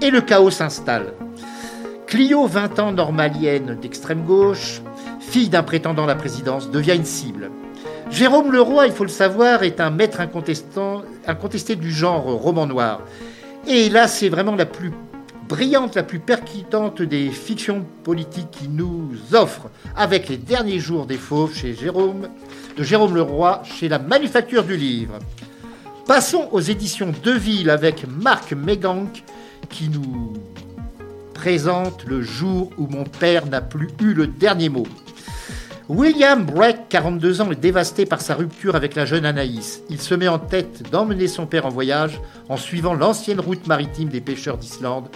Et 0.00 0.08
le 0.08 0.22
chaos 0.22 0.50
s'installe. 0.50 1.12
Clio, 2.06 2.46
20 2.46 2.78
ans, 2.78 2.92
normalienne 2.92 3.76
d'extrême 3.82 4.22
gauche, 4.24 4.80
fille 5.18 5.48
d'un 5.48 5.64
prétendant 5.64 6.04
à 6.04 6.06
la 6.06 6.14
présidence, 6.14 6.70
devient 6.70 6.94
une 6.94 7.04
cible. 7.04 7.50
Jérôme 8.10 8.52
Leroy, 8.52 8.86
il 8.86 8.92
faut 8.92 9.02
le 9.02 9.10
savoir, 9.10 9.64
est 9.64 9.80
un 9.80 9.90
maître 9.90 10.20
incontesté 10.20 11.74
du 11.74 11.90
genre 11.90 12.24
roman 12.24 12.66
noir. 12.66 13.00
Et 13.66 13.88
là, 13.88 14.06
c'est 14.06 14.28
vraiment 14.28 14.54
la 14.54 14.66
plus 14.66 14.92
brillante, 15.48 15.96
la 15.96 16.04
plus 16.04 16.20
percutante 16.20 17.02
des 17.02 17.28
fictions 17.30 17.84
politiques 18.04 18.52
qui 18.52 18.68
nous 18.68 19.10
offre, 19.32 19.68
avec 19.96 20.28
les 20.28 20.36
derniers 20.36 20.78
jours 20.78 21.06
des 21.06 21.18
fauves 21.18 21.56
chez 21.56 21.74
Jérôme, 21.74 22.28
de 22.76 22.82
Jérôme 22.84 23.16
Leroy, 23.16 23.62
chez 23.64 23.88
la 23.88 23.98
Manufacture 23.98 24.62
du 24.62 24.76
Livre. 24.76 25.18
Passons 26.06 26.48
aux 26.52 26.60
éditions 26.60 27.12
Deville 27.24 27.68
avec 27.68 28.06
Marc 28.08 28.52
Méganck 28.52 29.24
qui 29.68 29.88
nous 29.88 30.34
présente 31.46 32.02
Le 32.08 32.22
jour 32.22 32.72
où 32.76 32.88
mon 32.88 33.04
père 33.04 33.46
n'a 33.46 33.60
plus 33.60 33.88
eu 34.00 34.14
le 34.14 34.26
dernier 34.26 34.68
mot. 34.68 34.82
William 35.88 36.44
Breck, 36.44 36.88
42 36.88 37.40
ans, 37.40 37.52
est 37.52 37.60
dévasté 37.60 38.04
par 38.04 38.20
sa 38.20 38.34
rupture 38.34 38.74
avec 38.74 38.96
la 38.96 39.04
jeune 39.06 39.24
Anaïs. 39.24 39.82
Il 39.88 40.00
se 40.00 40.16
met 40.16 40.26
en 40.26 40.40
tête 40.40 40.90
d'emmener 40.90 41.28
son 41.28 41.46
père 41.46 41.64
en 41.64 41.68
voyage 41.68 42.20
en 42.48 42.56
suivant 42.56 42.94
l'ancienne 42.94 43.38
route 43.38 43.64
maritime 43.68 44.08
des 44.08 44.20
pêcheurs 44.20 44.58
d'Islande. 44.58 45.06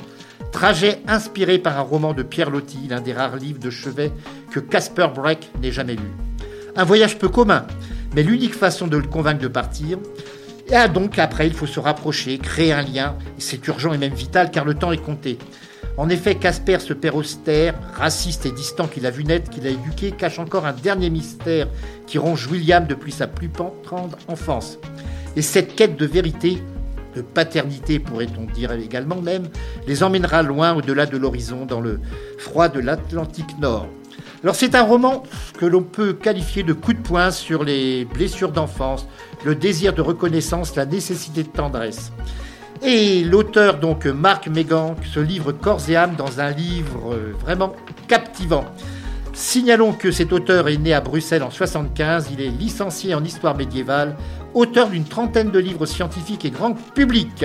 Trajet 0.52 1.00
inspiré 1.08 1.58
par 1.58 1.76
un 1.76 1.82
roman 1.82 2.12
de 2.12 2.22
Pierre 2.22 2.50
Loti, 2.50 2.78
l'un 2.88 3.00
des 3.00 3.12
rares 3.12 3.34
livres 3.34 3.58
de 3.58 3.70
chevet 3.70 4.12
que 4.52 4.60
Casper 4.60 5.08
Breck 5.12 5.50
n'ait 5.60 5.72
jamais 5.72 5.96
lu. 5.96 6.12
Un 6.76 6.84
voyage 6.84 7.18
peu 7.18 7.28
commun, 7.28 7.66
mais 8.14 8.22
l'unique 8.22 8.54
façon 8.54 8.87
de 8.87 8.99
le 8.99 9.08
convaincre 9.08 9.42
de 9.42 9.49
partir. 9.49 9.99
Et 10.68 10.88
donc 10.90 11.18
après, 11.18 11.49
il 11.49 11.54
faut 11.54 11.66
se 11.66 11.80
rapprocher, 11.80 12.38
créer 12.38 12.72
un 12.72 12.82
lien. 12.82 13.16
C'est 13.38 13.66
urgent 13.66 13.92
et 13.92 13.99
même 13.99 14.14
vital 14.14 14.52
car 14.52 14.64
le 14.64 14.75
temps 14.75 14.92
est 14.92 14.99
compté. 14.99 15.37
En 15.96 16.08
effet, 16.08 16.34
Casper, 16.34 16.78
ce 16.80 16.92
père 16.92 17.16
austère, 17.16 17.75
raciste 17.94 18.46
et 18.46 18.52
distant 18.52 18.87
qu'il 18.87 19.06
a 19.06 19.10
vu 19.10 19.25
naître, 19.25 19.50
qu'il 19.50 19.66
a 19.66 19.70
éduqué, 19.70 20.12
cache 20.12 20.38
encore 20.38 20.66
un 20.66 20.72
dernier 20.72 21.10
mystère 21.10 21.68
qui 22.06 22.18
ronge 22.18 22.46
William 22.46 22.87
depuis 22.87 23.12
sa 23.12 23.26
plus 23.26 23.50
tendre 23.50 24.16
enfance. 24.28 24.78
Et 25.37 25.42
cette 25.42 25.75
quête 25.75 25.96
de 25.96 26.06
vérité, 26.06 26.62
de 27.14 27.22
paternité 27.22 27.99
pourrait-on 27.99 28.44
dire 28.52 28.72
également 28.72 29.20
même, 29.20 29.49
les 29.87 30.02
emmènera 30.02 30.42
loin 30.42 30.75
au-delà 30.75 31.06
de 31.06 31.16
l'horizon 31.16 31.66
dans 31.66 31.80
le 31.80 32.00
froid 32.38 32.68
de 32.68 32.80
l'Atlantique 32.80 33.58
Nord. 33.60 33.88
Alors 34.42 34.54
c'est 34.54 34.75
un 34.75 34.82
roman 34.82 35.22
que 35.58 35.66
l'on 35.66 35.82
peut 35.82 36.14
qualifier 36.14 36.62
de 36.62 36.72
coup 36.72 36.94
de 36.94 37.00
poing 37.00 37.30
sur 37.30 37.62
les 37.62 38.06
blessures 38.06 38.52
d'enfance, 38.52 39.06
le 39.44 39.54
désir 39.54 39.92
de 39.92 40.00
reconnaissance, 40.00 40.76
la 40.76 40.87
nécessité 40.87 41.42
de 41.42 41.49
tendresse. 41.49 42.10
Et 42.82 43.22
l'auteur, 43.25 43.78
donc 43.78 44.06
Marc 44.06 44.49
Mégan, 44.49 44.96
se 45.04 45.20
livre 45.20 45.52
corps 45.52 45.82
et 45.88 45.96
âme 45.96 46.14
dans 46.16 46.40
un 46.40 46.50
livre 46.50 47.12
euh, 47.12 47.34
vraiment 47.38 47.75
captivant. 48.08 48.64
Signalons 49.34 49.92
que 49.92 50.10
cet 50.10 50.32
auteur 50.32 50.68
est 50.68 50.78
né 50.78 50.94
à 50.94 51.00
Bruxelles 51.02 51.42
en 51.42 51.50
75, 51.50 52.28
il 52.32 52.40
est 52.40 52.49
licencié 52.49 53.14
en 53.14 53.22
histoire 53.22 53.54
médiévale, 53.54 54.16
auteur 54.54 54.88
d'une 54.88 55.04
trentaine 55.04 55.50
de 55.50 55.58
livres 55.58 55.84
scientifiques 55.84 56.46
et 56.46 56.50
grand 56.50 56.72
public. 56.72 57.44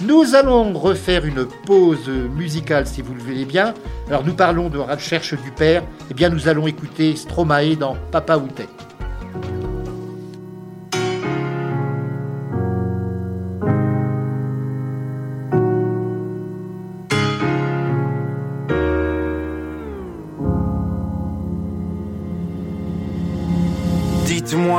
Nous 0.00 0.34
allons 0.34 0.72
refaire 0.72 1.24
une 1.24 1.46
pause 1.66 2.08
musicale 2.08 2.86
si 2.86 3.02
vous 3.02 3.14
le 3.14 3.20
voulez 3.20 3.44
bien. 3.44 3.74
Alors 4.08 4.24
nous 4.24 4.34
parlons 4.34 4.68
de 4.68 4.78
recherche 4.78 5.34
du 5.34 5.50
père, 5.50 5.82
eh 6.10 6.14
bien 6.14 6.28
nous 6.28 6.48
allons 6.48 6.66
écouter 6.66 7.16
Stromae 7.16 7.76
dans 7.76 7.96
Papa 8.12 8.36
Outet. 8.36 8.68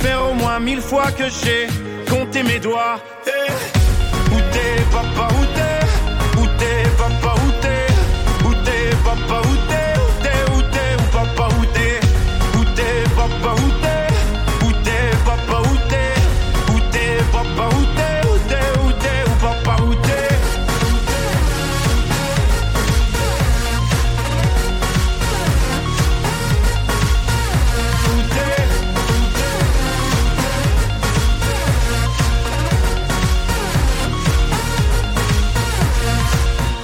faire 0.00 0.30
au 0.30 0.34
moins 0.34 0.58
mille 0.60 0.80
fois 0.80 1.10
que 1.12 1.24
j'ai 1.28 1.66
compté 2.08 2.42
mes 2.42 2.58
doigts. 2.58 2.98
Hey. 3.26 3.50
Où 4.32 4.38
papa, 4.92 5.28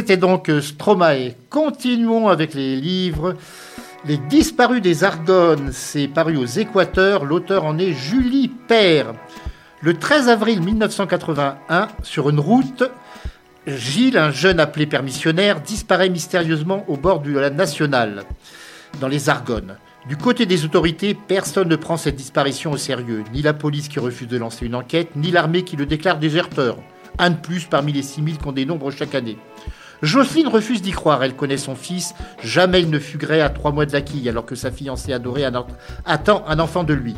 C'était 0.00 0.16
donc 0.16 0.48
euh, 0.48 0.62
Stromae. 0.62 1.34
Continuons 1.50 2.28
avec 2.28 2.54
les 2.54 2.74
livres. 2.74 3.36
Les 4.06 4.16
disparus 4.16 4.80
des 4.80 5.04
Argonnes, 5.04 5.72
c'est 5.74 6.08
paru 6.08 6.38
aux 6.38 6.46
Équateurs. 6.46 7.26
L'auteur 7.26 7.66
en 7.66 7.76
est 7.76 7.92
Julie 7.92 8.48
Père. 8.48 9.12
Le 9.82 9.92
13 9.92 10.30
avril 10.30 10.62
1981, 10.62 11.88
sur 12.02 12.30
une 12.30 12.40
route, 12.40 12.82
Gilles, 13.66 14.16
un 14.16 14.30
jeune 14.30 14.58
appelé 14.58 14.86
permissionnaire, 14.86 15.60
disparaît 15.60 16.08
mystérieusement 16.08 16.86
au 16.88 16.96
bord 16.96 17.20
de 17.20 17.38
la 17.38 17.50
nationale, 17.50 18.24
dans 19.02 19.08
les 19.08 19.28
Argonnes. 19.28 19.76
Du 20.08 20.16
côté 20.16 20.46
des 20.46 20.64
autorités, 20.64 21.12
personne 21.12 21.68
ne 21.68 21.76
prend 21.76 21.98
cette 21.98 22.16
disparition 22.16 22.72
au 22.72 22.78
sérieux. 22.78 23.22
Ni 23.34 23.42
la 23.42 23.52
police 23.52 23.88
qui 23.88 23.98
refuse 23.98 24.28
de 24.28 24.38
lancer 24.38 24.64
une 24.64 24.76
enquête, 24.76 25.14
ni 25.14 25.30
l'armée 25.30 25.62
qui 25.62 25.76
le 25.76 25.84
déclare 25.84 26.18
déserteur. 26.18 26.78
Un 27.18 27.28
de 27.28 27.36
plus 27.36 27.66
parmi 27.66 27.92
les 27.92 28.02
6000 28.02 28.38
qu'on 28.38 28.52
dénombre 28.52 28.90
chaque 28.90 29.14
année. 29.14 29.36
Jocelyne 30.02 30.48
refuse 30.48 30.80
d'y 30.80 30.92
croire, 30.92 31.22
elle 31.22 31.36
connaît 31.36 31.58
son 31.58 31.74
fils, 31.74 32.14
jamais 32.42 32.80
il 32.80 32.88
ne 32.90 32.98
fuguerait 32.98 33.42
à 33.42 33.50
trois 33.50 33.70
mois 33.70 33.84
de 33.84 33.92
la 33.92 34.00
quille, 34.00 34.28
alors 34.28 34.46
que 34.46 34.54
sa 34.54 34.70
fiancée 34.70 35.12
adorée 35.12 35.44
attend 36.06 36.42
un 36.48 36.58
enfant 36.58 36.84
de 36.84 36.94
lui. 36.94 37.14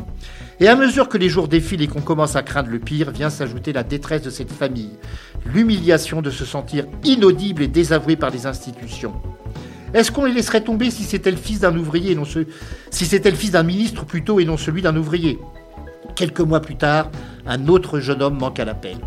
Et 0.59 0.67
à 0.67 0.75
mesure 0.75 1.07
que 1.07 1.17
les 1.17 1.29
jours 1.29 1.47
défilent 1.47 1.81
et 1.81 1.87
qu'on 1.87 2.01
commence 2.01 2.35
à 2.35 2.43
craindre 2.43 2.69
le 2.69 2.79
pire, 2.79 3.11
vient 3.11 3.29
s'ajouter 3.29 3.71
la 3.71 3.83
détresse 3.83 4.21
de 4.21 4.29
cette 4.29 4.51
famille, 4.51 4.91
l'humiliation 5.45 6.21
de 6.21 6.29
se 6.29 6.45
sentir 6.45 6.85
inaudible 7.03 7.63
et 7.63 7.67
désavoué 7.67 8.15
par 8.17 8.29
les 8.29 8.45
institutions. 8.45 9.13
Est-ce 9.93 10.11
qu'on 10.11 10.25
les 10.25 10.33
laisserait 10.33 10.61
tomber 10.61 10.91
si 10.91 11.03
c'était 11.03 11.31
le 11.31 11.37
fils 11.37 11.59
d'un 11.59 11.77
ouvrier 11.77 12.11
et 12.11 12.15
non 12.15 12.25
ce... 12.25 12.39
si 12.89 13.05
c'était 13.05 13.31
le 13.31 13.37
fils 13.37 13.51
d'un 13.51 13.63
ministre 13.63 14.05
plutôt 14.05 14.39
et 14.39 14.45
non 14.45 14.57
celui 14.57 14.81
d'un 14.81 14.95
ouvrier? 14.97 15.39
Quelques 16.15 16.41
mois 16.41 16.61
plus 16.61 16.75
tard, 16.75 17.09
un 17.45 17.67
autre 17.67 17.99
jeune 17.99 18.21
homme 18.21 18.37
manque 18.37 18.59
à 18.59 18.65
l'appel. 18.65 18.97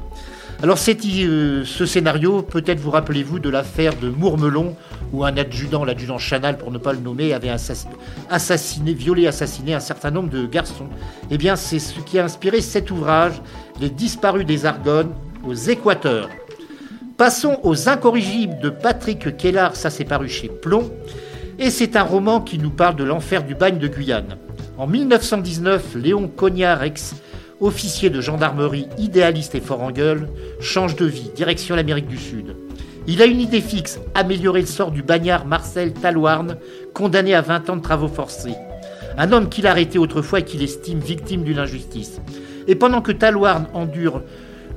Alors 0.63 0.79
euh, 0.89 1.65
ce 1.67 1.85
scénario, 1.85 2.41
peut-être 2.41 2.81
vous 2.81 2.91
rappelez-vous 2.91 3.39
de 3.39 3.51
l'affaire 3.51 3.95
de 3.95 4.09
Mourmelon, 4.09 4.75
où 5.13 5.23
un 5.23 5.37
adjudant, 5.37 5.85
l'adjudant 5.85 6.17
Chanal 6.17 6.57
pour 6.57 6.71
ne 6.71 6.79
pas 6.79 6.95
le 6.95 6.99
nommer, 6.99 7.35
avait 7.35 7.51
assassiné, 7.51 8.95
violé, 8.95 9.27
assassiné 9.27 9.75
un 9.75 9.81
certain 9.81 10.11
nombre 10.11 10.31
de 10.31 10.47
garçons. 10.47 10.89
Eh 11.31 11.37
bien 11.37 11.57
c'est 11.57 11.79
ce 11.79 12.01
qui 12.01 12.19
a 12.19 12.25
inspiré 12.25 12.63
cet 12.63 12.91
ouvrage, 12.91 13.35
Les 13.81 13.91
disparus 13.91 14.47
des 14.47 14.65
Argonnes, 14.65 15.13
aux 15.47 15.55
Équateurs. 15.55 16.31
Passons 17.19 17.61
aux 17.63 17.91
Incorrigibles 17.91 18.59
de 18.59 18.71
Patrick 18.71 19.37
Kellard, 19.37 19.77
ça 19.77 19.91
s'est 19.91 20.05
paru 20.05 20.29
chez 20.31 20.49
Plomb, 20.49 20.91
et 21.59 21.69
c'est 21.69 21.97
un 21.97 22.03
roman 22.03 22.41
qui 22.41 22.59
nous 22.59 22.71
parle 22.71 22.97
de 22.97 23.05
l'enfer 23.05 23.45
du 23.45 23.55
bagne 23.55 23.79
de 23.79 23.89
Guyane. 23.89 24.39
En 24.79 24.87
1919, 24.87 25.97
Léon 25.97 26.29
Cognard-Ex 26.29 27.15
officier 27.61 28.11
de 28.11 28.21
gendarmerie 28.21 28.89
idéaliste 28.99 29.55
et 29.55 29.61
fort 29.61 29.83
en 29.83 29.91
gueule, 29.91 30.29
change 30.61 30.97
de 30.97 31.07
vie, 31.07 31.31
direction 31.35 31.77
l'Amérique 31.77 32.09
du 32.09 32.19
Sud. 32.19 32.57
Il 33.07 33.23
a 33.23 33.27
une 33.27 33.41
idée 33.41 33.61
fixe, 33.61 34.01
améliorer 34.15 34.61
le 34.61 34.67
sort 34.67 34.91
du 34.91 35.03
bagnard 35.03 35.47
Marcel 35.47 35.93
Talouarn, 35.93 36.57
condamné 36.93 37.35
à 37.35 37.41
20 37.41 37.71
ans 37.71 37.77
de 37.77 37.83
travaux 37.83 38.09
forcés. 38.09 38.55
Un 39.17 39.33
homme 39.33 39.49
qu'il 39.49 39.67
a 39.67 39.71
arrêté 39.71 39.99
autrefois 39.99 40.41
et 40.41 40.45
qu'il 40.45 40.63
estime 40.63 40.99
victime 40.99 41.45
d'une 41.45 41.59
injustice. 41.59 42.21
Et 42.67 42.75
pendant 42.75 43.01
que 43.01 43.13
Talouarn 43.13 43.67
endure 43.73 44.23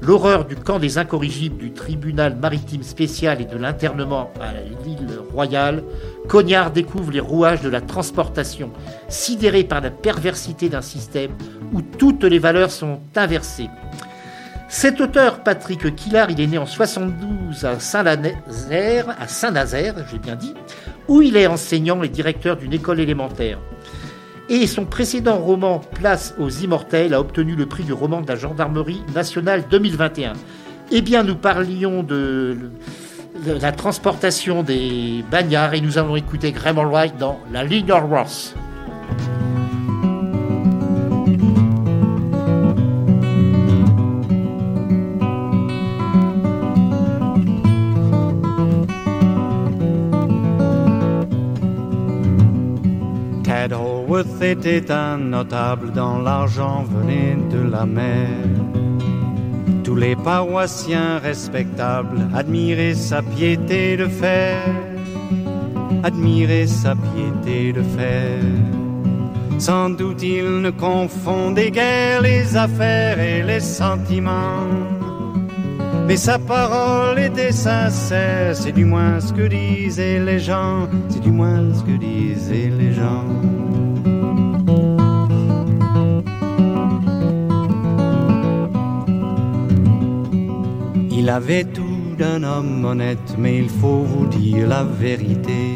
l'horreur 0.02 0.46
du 0.46 0.56
camp 0.56 0.80
des 0.80 0.98
incorrigibles 0.98 1.58
du 1.58 1.72
tribunal 1.72 2.36
maritime 2.36 2.84
spécial 2.84 3.42
et 3.42 3.46
de 3.46 3.58
l'internement 3.58 4.32
à 4.40 4.54
l'île 4.86 5.20
royale, 5.32 5.84
Cognard 6.28 6.72
découvre 6.72 7.12
les 7.12 7.20
rouages 7.20 7.62
de 7.62 7.70
la 7.70 7.82
transportation, 7.82 8.72
sidéré 9.08 9.64
par 9.64 9.82
la 9.82 9.92
perversité 9.92 10.70
d'un 10.70 10.82
système 10.82 11.32
où 11.74 11.82
toutes 11.82 12.24
les 12.24 12.40
valeurs 12.40 12.72
sont 12.72 13.00
inversées. 13.16 13.70
Cet 14.72 15.02
auteur, 15.02 15.42
Patrick 15.42 15.96
Quillard, 15.96 16.30
il 16.30 16.40
est 16.40 16.46
né 16.46 16.60
en 16.60 16.68
72 16.68 17.66
à 17.66 17.80
Saint-Nazaire, 17.80 19.16
à 19.20 19.28
Saint-Nazaire, 19.28 19.96
j'ai 20.12 20.20
bien 20.20 20.36
dit, 20.36 20.54
où 21.08 21.24
il 21.24 21.36
est 21.38 21.48
enseignant 21.48 22.04
et 22.04 22.08
directeur 22.08 22.56
d'une 22.56 22.74
école 22.74 23.00
élémentaire. 23.00 23.60
Et 24.52 24.66
son 24.66 24.86
précédent 24.86 25.38
roman 25.38 25.78
Place 25.78 26.34
aux 26.40 26.50
Immortels 26.50 27.14
a 27.14 27.20
obtenu 27.20 27.56
le 27.56 27.68
prix 27.68 27.84
du 27.84 27.94
roman 27.94 28.22
de 28.22 28.28
la 28.28 28.36
Gendarmerie 28.36 29.04
nationale 29.14 29.66
2021. 29.70 30.34
Eh 30.92 31.02
bien, 31.02 31.22
nous 31.22 31.36
parlions 31.36 32.02
de 32.02 32.58
la 33.46 33.72
transportation 33.72 34.64
des 34.64 35.24
bagnards 35.30 35.76
et 35.76 35.82
nous 35.82 36.00
allons 36.00 36.16
écouter 36.16 36.52
Graham 36.52 36.80
Wright 36.80 37.16
dans 37.18 37.40
La 37.54 37.64
Ligne 37.64 37.92
Ross. 37.92 38.56
Ted 54.20 54.28
Holworth 54.28 54.42
était 54.42 54.92
un 54.92 55.18
notable 55.18 55.92
dans 55.92 56.20
l'argent 56.20 56.84
venait 56.84 57.38
de 57.50 57.70
la 57.70 57.86
mer. 57.86 58.28
Tous 59.84 59.96
les 59.96 60.16
paroissiens 60.16 61.20
respectables 61.20 62.28
admiraient 62.36 62.96
sa 62.96 63.22
piété 63.22 63.96
de 63.96 64.08
fer, 64.08 64.58
admiraient 66.04 66.68
sa 66.68 66.96
piété 66.96 67.72
de 67.72 67.82
fer. 67.82 68.42
Sans 69.58 69.90
doute 69.90 70.22
il 70.22 70.62
ne 70.62 70.70
confondait 70.70 71.72
guère 71.72 72.22
les 72.22 72.58
affaires 72.58 73.20
et 73.20 73.42
les 73.42 73.62
sentiments. 73.62 74.68
Mais 76.08 76.18
sa 76.18 76.40
parole 76.40 77.20
était 77.20 77.54
sincère, 77.54 78.54
c'est 78.56 78.74
du 78.74 78.84
moins 78.84 79.22
ce 79.22 79.32
que 79.32 79.48
disaient 79.48 80.20
les 80.20 80.40
gens, 80.40 80.90
c'est 81.08 81.22
du 81.22 81.32
moins 81.32 81.74
ce 81.74 81.84
que 81.84 81.98
disaient 81.98 82.72
les 82.78 82.92
gens. 82.92 83.79
Il 91.22 91.30
avait 91.30 91.66
tout 91.66 92.16
d'un 92.18 92.44
homme 92.44 92.86
honnête, 92.86 93.36
mais 93.38 93.58
il 93.58 93.68
faut 93.68 94.04
vous 94.04 94.26
dire 94.28 94.66
la 94.70 94.86
vérité. 94.86 95.76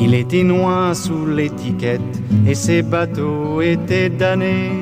Il 0.00 0.14
était 0.14 0.42
noir 0.42 0.96
sous 0.96 1.26
l'étiquette 1.26 2.14
et 2.46 2.54
ses 2.54 2.80
bateaux 2.80 3.60
étaient 3.60 4.08
damnés. 4.08 4.72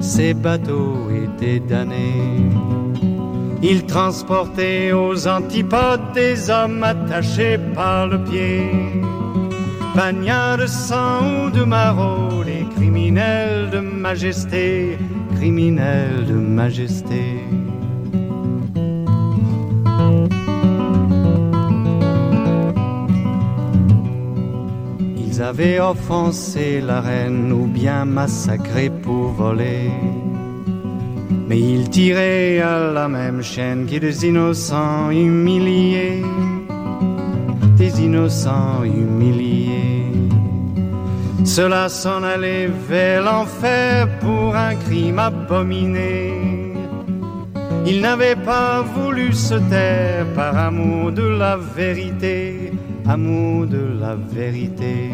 Ses 0.00 0.32
bateaux 0.32 1.10
étaient 1.10 1.60
damnés. 1.60 2.48
Il 3.62 3.84
transportait 3.84 4.92
aux 4.92 5.28
antipodes 5.28 6.12
des 6.14 6.48
hommes 6.48 6.82
attachés 6.82 7.58
par 7.74 8.06
le 8.06 8.24
pied. 8.24 8.70
Bagnards 9.94 10.56
de 10.56 10.66
sang 10.66 11.44
ou 11.44 11.50
de 11.50 11.64
maraude, 11.64 12.46
les 12.46 12.64
criminels 12.74 13.68
de 13.70 13.80
majesté, 13.80 14.96
de 15.40 16.34
majesté. 16.34 17.22
Ils 25.16 25.42
avaient 25.42 25.80
offensé 25.80 26.82
la 26.82 27.00
reine 27.00 27.52
ou 27.52 27.66
bien 27.66 28.04
massacré 28.04 28.90
pour 28.90 29.28
voler. 29.28 29.90
Mais 31.48 31.58
ils 31.58 31.88
tiraient 31.88 32.60
à 32.60 32.92
la 32.92 33.08
même 33.08 33.42
chaîne 33.42 33.86
que 33.86 33.96
des 33.96 34.26
innocents 34.26 35.10
humiliés. 35.10 36.22
des 37.78 38.02
innocents 38.02 38.84
humiliés. 38.84 39.49
Cela 41.44 41.88
s'en 41.88 42.22
allait 42.22 42.68
vers 42.88 43.22
l'enfer 43.22 44.08
pour 44.20 44.54
un 44.54 44.74
crime 44.74 45.18
abominé. 45.18 46.32
Il 47.86 48.00
n'avait 48.02 48.36
pas 48.36 48.82
voulu 48.82 49.32
se 49.32 49.54
taire 49.54 50.26
par 50.34 50.56
amour 50.56 51.12
de 51.12 51.22
la 51.22 51.56
vérité, 51.56 52.72
amour 53.06 53.66
de 53.66 53.98
la 54.00 54.14
vérité. 54.14 55.10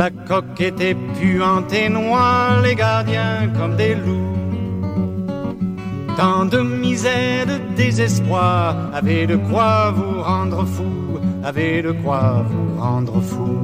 La 0.00 0.08
coque 0.08 0.58
était 0.62 0.94
puante 0.94 1.74
et 1.74 1.90
noire, 1.90 2.62
les 2.62 2.74
gardiens 2.74 3.50
comme 3.54 3.76
des 3.76 3.94
loups. 3.94 4.34
Tant 6.16 6.46
de 6.46 6.60
misère, 6.60 7.44
de 7.44 7.58
désespoir, 7.76 8.94
avait 8.94 9.26
de 9.26 9.36
quoi 9.36 9.90
vous 9.90 10.22
rendre 10.22 10.64
fou, 10.64 11.18
avait 11.44 11.82
de 11.82 11.92
quoi 11.92 12.46
vous 12.48 12.80
rendre 12.80 13.20
fou. 13.20 13.58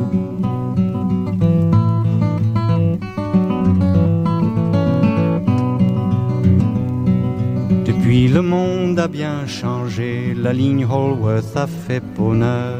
Depuis 7.87 8.29
le 8.29 8.43
monde 8.43 8.99
a 8.99 9.09
bien 9.09 9.47
changé, 9.47 10.35
la 10.35 10.53
ligne 10.53 10.85
Holworth 10.85 11.57
a 11.57 11.67
fait 11.67 12.03
bonheur. 12.15 12.76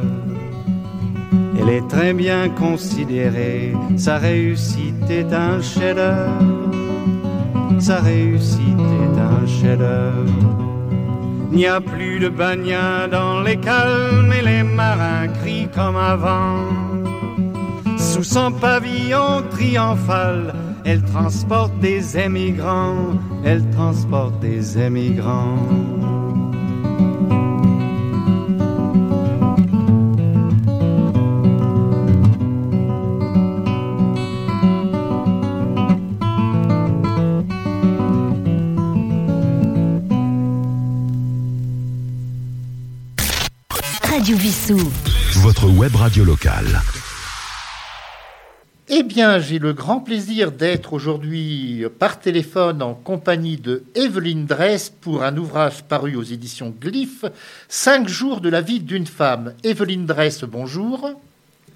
Elle 1.69 1.79
est 1.79 1.89
très 1.89 2.15
bien 2.15 2.49
considérée, 2.49 3.73
sa 3.97 4.19
réussite 4.19 5.11
est 5.11 5.33
un 5.33 5.61
chef-d'œuvre. 5.61 6.71
Sa 7.81 7.99
réussite 8.01 8.61
est 8.61 9.19
un 9.19 9.45
chef-d'œuvre. 9.47 10.33
N'y 11.51 11.67
a 11.67 11.81
plus 11.81 12.21
de 12.21 12.29
bagnats 12.29 13.09
dans 13.09 13.41
les 13.41 13.57
calmes 13.57 14.33
et 14.33 14.43
les 14.43 14.63
marins 14.63 15.27
crient 15.41 15.69
comme 15.75 15.97
avant. 15.97 16.69
Sous 17.99 18.23
son 18.23 18.53
pavillon 18.53 19.43
triomphal, 19.51 20.55
elle 20.85 21.03
transporte 21.03 21.77
des 21.81 22.17
émigrants, 22.17 23.19
elle 23.45 23.69
transporte 23.71 24.39
des 24.39 24.79
émigrants. 24.79 25.59
Web 45.87 45.95
radio 45.95 46.25
locale. 46.25 46.81
Eh 48.89 49.05
bien, 49.05 49.39
j'ai 49.39 49.61
le 49.61 49.73
grand 49.73 50.01
plaisir 50.01 50.51
d'être 50.51 50.95
aujourd'hui 50.95 51.85
par 52.01 52.19
téléphone 52.19 52.83
en 52.83 52.95
compagnie 52.95 53.57
de 53.57 53.85
Evelyne 53.95 54.47
Dress 54.47 54.91
pour 54.91 55.23
un 55.23 55.37
ouvrage 55.37 55.85
paru 55.85 56.17
aux 56.17 56.25
éditions 56.25 56.75
Glyph, 56.81 57.25
Cinq 57.69 58.09
jours 58.09 58.41
de 58.41 58.49
la 58.49 58.63
vie 58.63 58.81
d'une 58.81 59.07
femme. 59.07 59.55
Evelyne 59.63 60.07
Dress, 60.07 60.43
bonjour. 60.43 61.09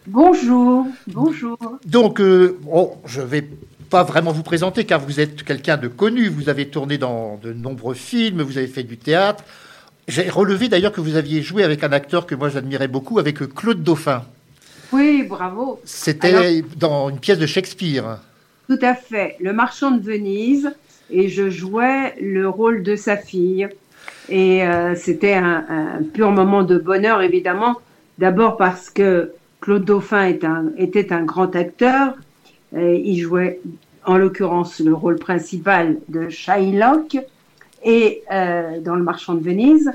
Bonjour, 0.09 0.89
bonjour. 1.07 1.59
Donc, 1.87 2.21
euh, 2.21 2.59
oh, 2.69 2.97
je 3.07 3.21
vais 3.21 3.49
pas 3.91 4.03
vraiment 4.03 4.33
vous 4.33 4.43
présenter 4.43 4.87
car 4.87 4.99
vous 4.99 5.21
êtes 5.21 5.45
quelqu'un 5.45 5.77
de 5.77 5.87
connu. 5.87 6.29
Vous 6.29 6.49
avez 6.49 6.67
tourné 6.69 6.99
dans 6.99 7.39
de 7.41 7.53
nombreux 7.53 7.95
films, 7.95 8.43
vous 8.43 8.59
avez 8.59 8.67
fait 8.67 8.83
du 8.83 8.97
théâtre. 8.97 9.45
J'ai 10.11 10.29
relevé 10.29 10.69
d'ailleurs 10.69 10.91
que 10.93 11.01
vous 11.01 11.15
aviez 11.17 11.41
joué 11.41 11.63
avec 11.63 11.85
un 11.85 11.93
acteur 11.93 12.27
que 12.27 12.35
moi 12.35 12.49
j'admirais 12.49 12.89
beaucoup, 12.89 13.19
avec 13.21 13.39
Claude 13.55 13.83
Dauphin. 13.85 14.25
Oui, 14.93 15.23
bravo. 15.23 15.81
C'était 15.85 16.65
dans 16.77 17.11
une 17.11 17.19
pièce 17.21 17.39
de 17.39 17.47
Shakespeare. 17.47 18.19
Tout 18.69 18.79
à 18.83 18.95
fait, 18.95 19.37
le 19.41 19.53
marchand 19.53 19.93
de 19.93 20.03
Venise, 20.03 20.73
et 21.11 21.29
je 21.29 21.49
jouais 21.49 22.15
le 22.21 22.49
rôle 22.49 22.83
de 22.83 22.97
sa 22.97 23.17
fille. 23.17 23.69
Et 24.29 24.65
euh, 24.65 24.95
c'était 24.97 25.35
un, 25.35 25.65
un 25.69 26.03
pur 26.03 26.31
moment 26.33 26.63
de 26.65 26.77
bonheur, 26.79 27.23
évidemment. 27.23 27.77
D'abord 28.19 28.57
parce 28.57 28.91
que 28.91 29.33
Claude 29.61 29.85
Dauphin 29.85 30.25
est 30.27 30.45
un- 30.45 30.71
était 30.77 31.13
un 31.13 31.23
grand 31.23 31.55
acteur. 31.55 32.15
Et 32.77 33.01
il 33.05 33.21
jouait, 33.21 33.61
en 34.05 34.17
l'occurrence, 34.17 34.81
le 34.81 34.95
rôle 34.95 35.19
principal 35.19 35.99
de 36.09 36.29
Shylock 36.29 37.17
et 37.85 38.23
euh, 38.31 38.81
dans 38.81 38.95
le 38.95 39.03
marchand 39.03 39.35
de 39.35 39.43
Venise. 39.43 39.91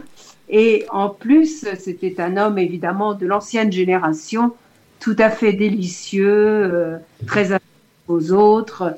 Et 0.49 0.85
en 0.91 1.09
plus, 1.09 1.65
c'était 1.79 2.19
un 2.21 2.37
homme 2.37 2.57
évidemment 2.57 3.13
de 3.13 3.25
l'ancienne 3.25 3.71
génération, 3.71 4.53
tout 4.99 5.15
à 5.17 5.29
fait 5.29 5.53
délicieux, 5.53 6.29
euh, 6.29 6.97
très 7.25 7.51
attentif 7.51 7.69
aux 8.07 8.31
autres. 8.31 8.95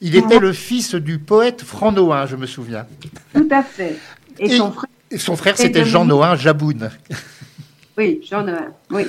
Il 0.00 0.16
était 0.16 0.38
le 0.38 0.52
fils 0.52 0.94
du 0.94 1.18
poète 1.18 1.62
Franc 1.62 1.92
Nohain, 1.92 2.26
je 2.26 2.36
me 2.36 2.46
souviens. 2.46 2.86
Tout 3.34 3.48
à 3.50 3.62
fait. 3.62 3.96
Et, 4.38 4.46
Et- 4.46 4.56
son 4.56 4.70
frère, 4.72 4.90
son 5.18 5.36
frère, 5.36 5.56
c'était. 5.56 5.84
Jean 5.84 6.04
Nohain 6.04 6.36
Jaboun. 6.36 6.90
oui, 7.98 8.20
Jean 8.28 8.42
Noël, 8.42 8.72
oui. 8.90 9.04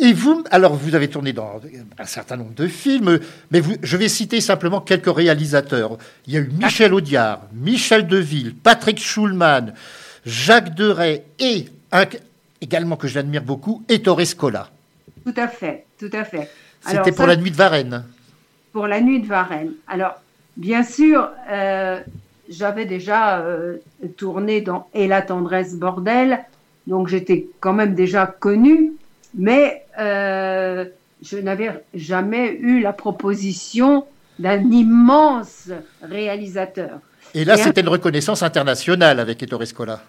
Et 0.00 0.12
vous, 0.12 0.44
alors 0.50 0.74
vous 0.74 0.94
avez 0.94 1.08
tourné 1.08 1.32
dans 1.32 1.60
un 1.98 2.04
certain 2.04 2.36
nombre 2.36 2.54
de 2.54 2.68
films, 2.68 3.18
mais 3.50 3.60
vous, 3.60 3.74
je 3.82 3.96
vais 3.96 4.08
citer 4.08 4.40
simplement 4.40 4.80
quelques 4.80 5.12
réalisateurs. 5.12 5.98
Il 6.26 6.34
y 6.34 6.36
a 6.36 6.40
eu 6.40 6.50
Michel 6.52 6.94
Audiard, 6.94 7.40
Michel 7.52 8.06
Deville, 8.06 8.54
Patrick 8.54 9.00
Schulman, 9.00 9.74
Jacques 10.24 10.74
Deray 10.74 11.22
et 11.40 11.66
un, 11.90 12.04
également 12.60 12.96
que 12.96 13.08
j'admire 13.08 13.42
beaucoup, 13.42 13.82
Ettore 13.88 14.24
Scola. 14.24 14.70
Tout 15.24 15.34
à 15.36 15.48
fait, 15.48 15.86
tout 15.98 16.10
à 16.12 16.24
fait. 16.24 16.48
C'était 16.86 17.10
pour 17.10 17.24
ça, 17.24 17.26
la 17.26 17.36
nuit 17.36 17.50
de 17.50 17.56
Varennes. 17.56 18.04
pour 18.72 18.86
la 18.86 19.00
nuit 19.00 19.20
de 19.20 19.26
Varennes. 19.26 19.72
Alors, 19.88 20.14
bien 20.56 20.84
sûr, 20.84 21.28
euh, 21.50 22.00
j'avais 22.48 22.84
déjà 22.84 23.40
euh, 23.40 23.78
tourné 24.16 24.60
dans 24.60 24.88
Et 24.94 25.08
la 25.08 25.22
tendresse 25.22 25.74
bordel, 25.74 26.38
donc 26.86 27.08
j'étais 27.08 27.48
quand 27.60 27.72
même 27.72 27.94
déjà 27.94 28.26
connue, 28.26 28.92
mais 29.34 29.84
euh, 29.98 30.84
je 31.22 31.38
n'avais 31.38 31.70
jamais 31.94 32.52
eu 32.60 32.80
la 32.80 32.92
proposition 32.92 34.04
d'un 34.38 34.70
immense 34.70 35.68
réalisateur. 36.02 37.00
Et 37.34 37.44
là, 37.44 37.54
un- 37.54 37.56
c'était 37.56 37.80
une 37.80 37.88
reconnaissance 37.88 38.42
internationale 38.42 39.20
avec 39.20 39.42
Ettore 39.42 39.66
Scola. 39.66 40.00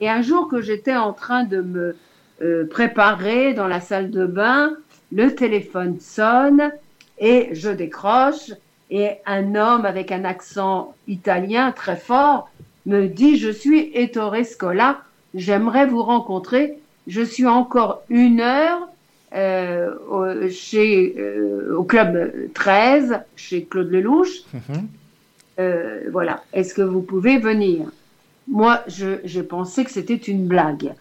Et 0.00 0.08
un 0.08 0.22
jour 0.22 0.48
que 0.48 0.60
j'étais 0.60 0.96
en 0.96 1.12
train 1.12 1.44
de 1.44 1.60
me 1.60 1.96
euh, 2.42 2.66
préparer 2.68 3.54
dans 3.54 3.68
la 3.68 3.80
salle 3.80 4.10
de 4.10 4.26
bain, 4.26 4.72
le 5.12 5.34
téléphone 5.34 5.98
sonne 6.00 6.72
et 7.18 7.50
je 7.52 7.68
décroche 7.70 8.50
et 8.90 9.10
un 9.24 9.54
homme 9.54 9.84
avec 9.86 10.10
un 10.10 10.24
accent 10.24 10.94
italien 11.06 11.70
très 11.72 11.96
fort 11.96 12.50
me 12.86 13.06
dit 13.06 13.38
je 13.38 13.50
suis 13.50 13.92
Ettore 13.94 14.34
Scola, 14.44 14.98
j'aimerais 15.34 15.86
vous 15.86 16.02
rencontrer. 16.02 16.78
Je 17.06 17.22
suis 17.22 17.46
encore 17.46 18.02
une 18.08 18.40
heure 18.40 18.88
euh, 19.34 19.92
au, 20.08 20.48
chez, 20.48 21.14
euh, 21.18 21.74
au 21.76 21.82
club 21.82 22.52
13 22.54 23.20
chez 23.34 23.64
Claude 23.64 23.90
Lelouch. 23.90 24.44
Mhm. 24.52 24.88
Euh, 25.58 26.00
voilà, 26.12 26.44
est-ce 26.52 26.72
que 26.72 26.82
vous 26.82 27.02
pouvez 27.02 27.38
venir? 27.38 27.86
Moi, 28.46 28.80
je, 28.86 29.18
je 29.24 29.40
pensais 29.40 29.84
que 29.84 29.90
c'était 29.90 30.14
une 30.14 30.46
blague, 30.46 30.94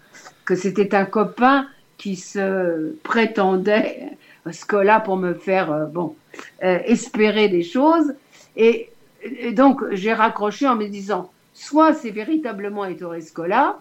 que 0.45 0.55
c'était 0.55 0.95
un 0.95 1.05
copain 1.05 1.67
qui 1.97 2.15
se 2.15 2.95
prétendait 3.03 4.09
Scola 4.51 4.99
pour 4.99 5.17
me 5.17 5.33
faire 5.33 5.87
bon 5.87 6.15
espérer 6.61 7.49
des 7.49 7.63
choses. 7.63 8.13
Et, 8.55 8.89
et 9.23 9.51
donc, 9.51 9.81
j'ai 9.91 10.13
raccroché 10.13 10.67
en 10.67 10.75
me 10.75 10.87
disant 10.87 11.31
soit 11.53 11.93
c'est 11.93 12.11
véritablement 12.11 12.85
Ettore 12.85 13.21
Scola, 13.21 13.77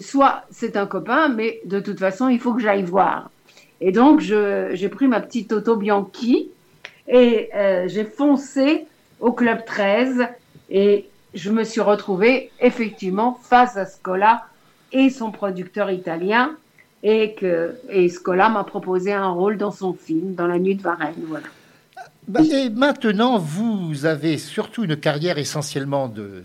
soit 0.00 0.44
c'est 0.50 0.76
un 0.76 0.86
copain, 0.86 1.28
mais 1.28 1.60
de 1.64 1.80
toute 1.80 1.98
façon, 1.98 2.28
il 2.28 2.40
faut 2.40 2.54
que 2.54 2.60
j'aille 2.60 2.84
voir. 2.84 3.30
Et 3.80 3.92
donc, 3.92 4.20
j'ai 4.20 4.88
pris 4.88 5.06
ma 5.06 5.20
petite 5.20 5.52
auto 5.52 5.76
Bianchi 5.76 6.50
et 7.06 7.48
euh, 7.54 7.88
j'ai 7.88 8.04
foncé 8.04 8.86
au 9.20 9.32
club 9.32 9.64
13 9.64 10.26
et 10.70 11.06
je 11.34 11.50
me 11.50 11.64
suis 11.64 11.80
retrouvée 11.80 12.50
effectivement 12.60 13.38
face 13.42 13.76
à 13.76 13.86
Scola 13.86 14.46
et 14.92 15.10
son 15.10 15.30
producteur 15.30 15.90
italien 15.90 16.56
et 17.02 17.34
que 17.34 17.76
et 17.88 18.08
Scola 18.08 18.48
m'a 18.48 18.64
proposé 18.64 19.12
un 19.12 19.28
rôle 19.28 19.56
dans 19.56 19.70
son 19.70 19.92
film 19.94 20.34
dans 20.34 20.46
la 20.46 20.58
nuit 20.58 20.74
de 20.74 20.82
Varennes 20.82 21.14
voilà. 21.26 21.46
Bah, 22.26 22.40
Et 22.42 22.68
maintenant, 22.68 23.38
vous 23.38 24.04
avez 24.04 24.36
surtout 24.36 24.84
une 24.84 24.96
carrière 24.96 25.38
essentiellement 25.38 26.08
de 26.08 26.44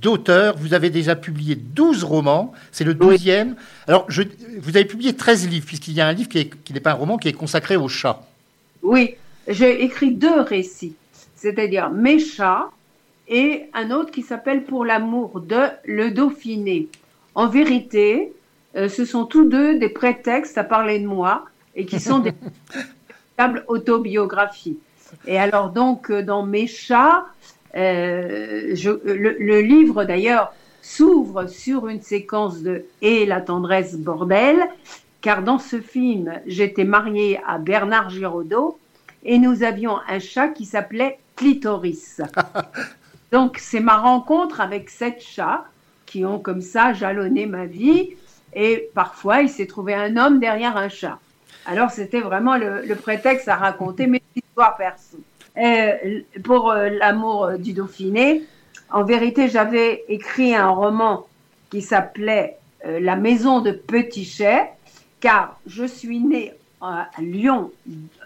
d'auteur. 0.00 0.56
Vous 0.56 0.74
avez 0.74 0.90
déjà 0.90 1.16
publié 1.16 1.54
12 1.54 2.04
romans, 2.04 2.52
c'est 2.72 2.84
le 2.84 2.94
12e. 2.94 3.54
Alors, 3.86 4.04
je, 4.08 4.22
vous 4.60 4.76
avez 4.76 4.84
publié 4.84 5.14
13 5.14 5.48
livres, 5.48 5.66
puisqu'il 5.66 5.94
y 5.94 6.00
a 6.00 6.06
un 6.06 6.12
livre 6.12 6.28
qui 6.28 6.72
n'est 6.72 6.80
pas 6.80 6.92
un 6.92 6.94
roman, 6.94 7.18
qui 7.18 7.28
est 7.28 7.32
consacré 7.32 7.76
aux 7.76 7.88
chats. 7.88 8.20
Oui, 8.82 9.16
j'ai 9.48 9.82
écrit 9.84 10.12
deux 10.12 10.40
récits, 10.40 10.94
c'est-à-dire 11.36 11.90
Mes 11.90 12.18
chats 12.18 12.70
et 13.28 13.66
un 13.74 13.90
autre 13.90 14.10
qui 14.10 14.22
s'appelle 14.22 14.64
Pour 14.64 14.84
l'amour 14.84 15.40
de 15.40 15.66
Le 15.84 16.10
Dauphiné. 16.10 16.88
En 17.34 17.46
vérité, 17.46 18.32
euh, 18.76 18.88
ce 18.88 19.04
sont 19.04 19.24
tous 19.24 19.48
deux 19.48 19.78
des 19.78 19.88
prétextes 19.88 20.58
à 20.58 20.64
parler 20.64 20.98
de 20.98 21.06
moi 21.06 21.44
et 21.74 21.86
qui 21.86 22.00
sont 22.00 22.18
des 22.18 22.32
autobiographies. 23.68 24.78
Et 25.26 25.38
alors 25.38 25.70
donc, 25.70 26.10
euh, 26.10 26.22
dans 26.22 26.44
Mes 26.44 26.66
chats, 26.66 27.26
euh, 27.76 28.70
je, 28.74 28.90
le, 29.04 29.36
le, 29.38 29.60
livre 29.60 30.04
d'ailleurs 30.04 30.52
s'ouvre 30.82 31.46
sur 31.46 31.88
une 31.88 32.00
séquence 32.00 32.62
de 32.62 32.84
Et 33.02 33.26
la 33.26 33.40
tendresse 33.40 33.96
bordel, 33.96 34.58
car 35.20 35.42
dans 35.42 35.58
ce 35.58 35.80
film, 35.80 36.32
j'étais 36.46 36.84
mariée 36.84 37.40
à 37.46 37.58
Bernard 37.58 38.10
Giraudot 38.10 38.78
et 39.22 39.38
nous 39.38 39.62
avions 39.62 39.98
un 40.08 40.18
chat 40.18 40.48
qui 40.48 40.64
s'appelait 40.64 41.18
Clitoris. 41.36 42.20
Donc 43.32 43.58
c'est 43.58 43.80
ma 43.80 43.96
rencontre 43.96 44.60
avec 44.60 44.90
sept 44.90 45.22
chats 45.22 45.64
qui 46.06 46.24
ont 46.24 46.38
comme 46.38 46.62
ça 46.62 46.92
jalonné 46.92 47.46
ma 47.46 47.66
vie 47.66 48.10
et 48.54 48.90
parfois 48.94 49.42
il 49.42 49.48
s'est 49.48 49.66
trouvé 49.66 49.94
un 49.94 50.16
homme 50.16 50.40
derrière 50.40 50.76
un 50.76 50.88
chat. 50.88 51.18
Alors 51.66 51.90
c'était 51.90 52.20
vraiment 52.20 52.56
le, 52.56 52.82
le, 52.82 52.96
prétexte 52.96 53.46
à 53.46 53.54
raconter 53.54 54.06
mes 54.06 54.22
histoires 54.34 54.76
perso. 54.76 55.18
Et 55.56 56.24
pour 56.44 56.70
euh, 56.70 56.88
l'amour 56.90 57.52
du 57.58 57.72
Dauphiné, 57.72 58.44
en 58.90 59.04
vérité 59.04 59.48
j'avais 59.48 60.04
écrit 60.08 60.54
un 60.54 60.70
roman 60.70 61.26
qui 61.70 61.82
s'appelait 61.82 62.58
euh, 62.86 63.00
La 63.00 63.16
maison 63.16 63.60
de 63.60 63.72
Petitchet 63.72 64.70
car 65.20 65.58
je 65.66 65.84
suis 65.84 66.20
née 66.20 66.54
à 66.80 67.08
Lyon, 67.18 67.72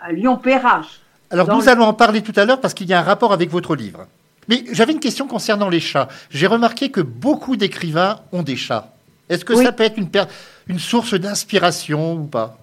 à 0.01 0.13
Lyon-Perrache. 0.13 1.01
Alors 1.31 1.49
nous 1.49 1.69
allons 1.69 1.85
en 1.85 1.95
parler 1.95 2.23
tout 2.23 2.33
à 2.37 2.45
l'heure 2.45 2.61
parce 2.61 2.75
qu'il 2.75 2.87
y 2.87 2.93
a 2.93 3.01
un 3.01 3.03
rapport 3.03 3.33
avec 3.33 3.51
votre 3.51 3.75
livre. 3.75 4.07
Mais 4.49 4.65
j'avais 4.73 4.93
une 4.93 5.01
question 5.01 5.27
concernant 5.27 5.69
les 5.69 5.81
chats. 5.81 6.09
J'ai 6.31 6.47
remarqué 6.47 6.91
que 6.91 7.01
beaucoup 7.01 7.57
d'écrivains 7.57 8.21
ont 8.31 8.43
des 8.43 8.57
chats. 8.57 8.93
Est-ce 9.29 9.45
que 9.45 9.57
ça 9.57 9.73
peut 9.73 9.85
être 9.85 9.99
une, 9.99 10.11
une 10.69 10.79
source 10.79 11.15
d'inspiration 11.15 12.15
ou 12.15 12.25
pas? 12.25 12.59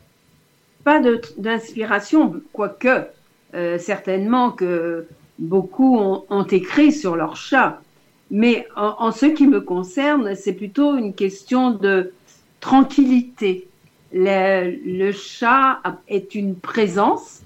Pas 0.84 1.02
d'inspiration, 1.38 2.42
quoique 2.54 3.08
euh, 3.54 3.78
certainement 3.78 4.52
que 4.52 5.08
beaucoup 5.40 5.98
ont, 5.98 6.44
écrit 6.44 6.92
sur 6.92 7.16
leurs 7.16 7.36
chats. 7.36 7.82
Mais 8.30 8.68
en, 8.78 9.12
ce 9.12 9.26
qui 9.26 9.46
me 9.46 9.60
concerne, 9.60 10.36
c'est 10.36 10.54
plutôt 10.54 10.96
une 10.96 11.14
question 11.14 11.72
de 11.72 12.14
tranquillité. 12.62 13.68
Le, 14.14 15.12
chat 15.12 15.82
est 16.08 16.36
une 16.36 16.56
présence, 16.56 17.42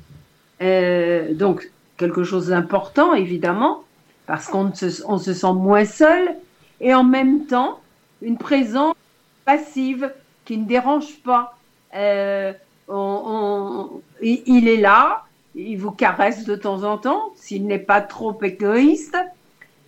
euh, 0.62 1.34
donc 1.34 1.72
quelque 1.98 2.24
chose 2.24 2.48
d'important 2.48 3.14
évidemment, 3.14 3.84
parce 4.28 4.48
qu'on 4.48 4.74
se, 4.74 4.90
sent 4.90 5.54
moins 5.54 5.86
seul, 5.86 6.36
et 6.82 6.94
en 6.94 7.04
même 7.04 7.46
temps 7.46 7.80
une 8.22 8.38
présence 8.38 8.96
passive 9.46 10.12
qui 10.44 10.58
ne 10.58 10.66
dérange 10.66 11.18
pas. 11.24 11.58
Euh, 11.96 12.54
il 14.22 14.68
est 14.68 14.78
là, 14.78 15.24
il 15.56 15.78
vous 15.78 15.92
caresse 15.92 16.46
de 16.46 16.56
temps 16.56 16.84
en 16.84 16.98
temps, 16.98 17.34
s'il 17.36 17.66
n'est 17.66 17.80
pas 17.80 18.02
trop 18.02 18.38
égoïste. 18.42 19.18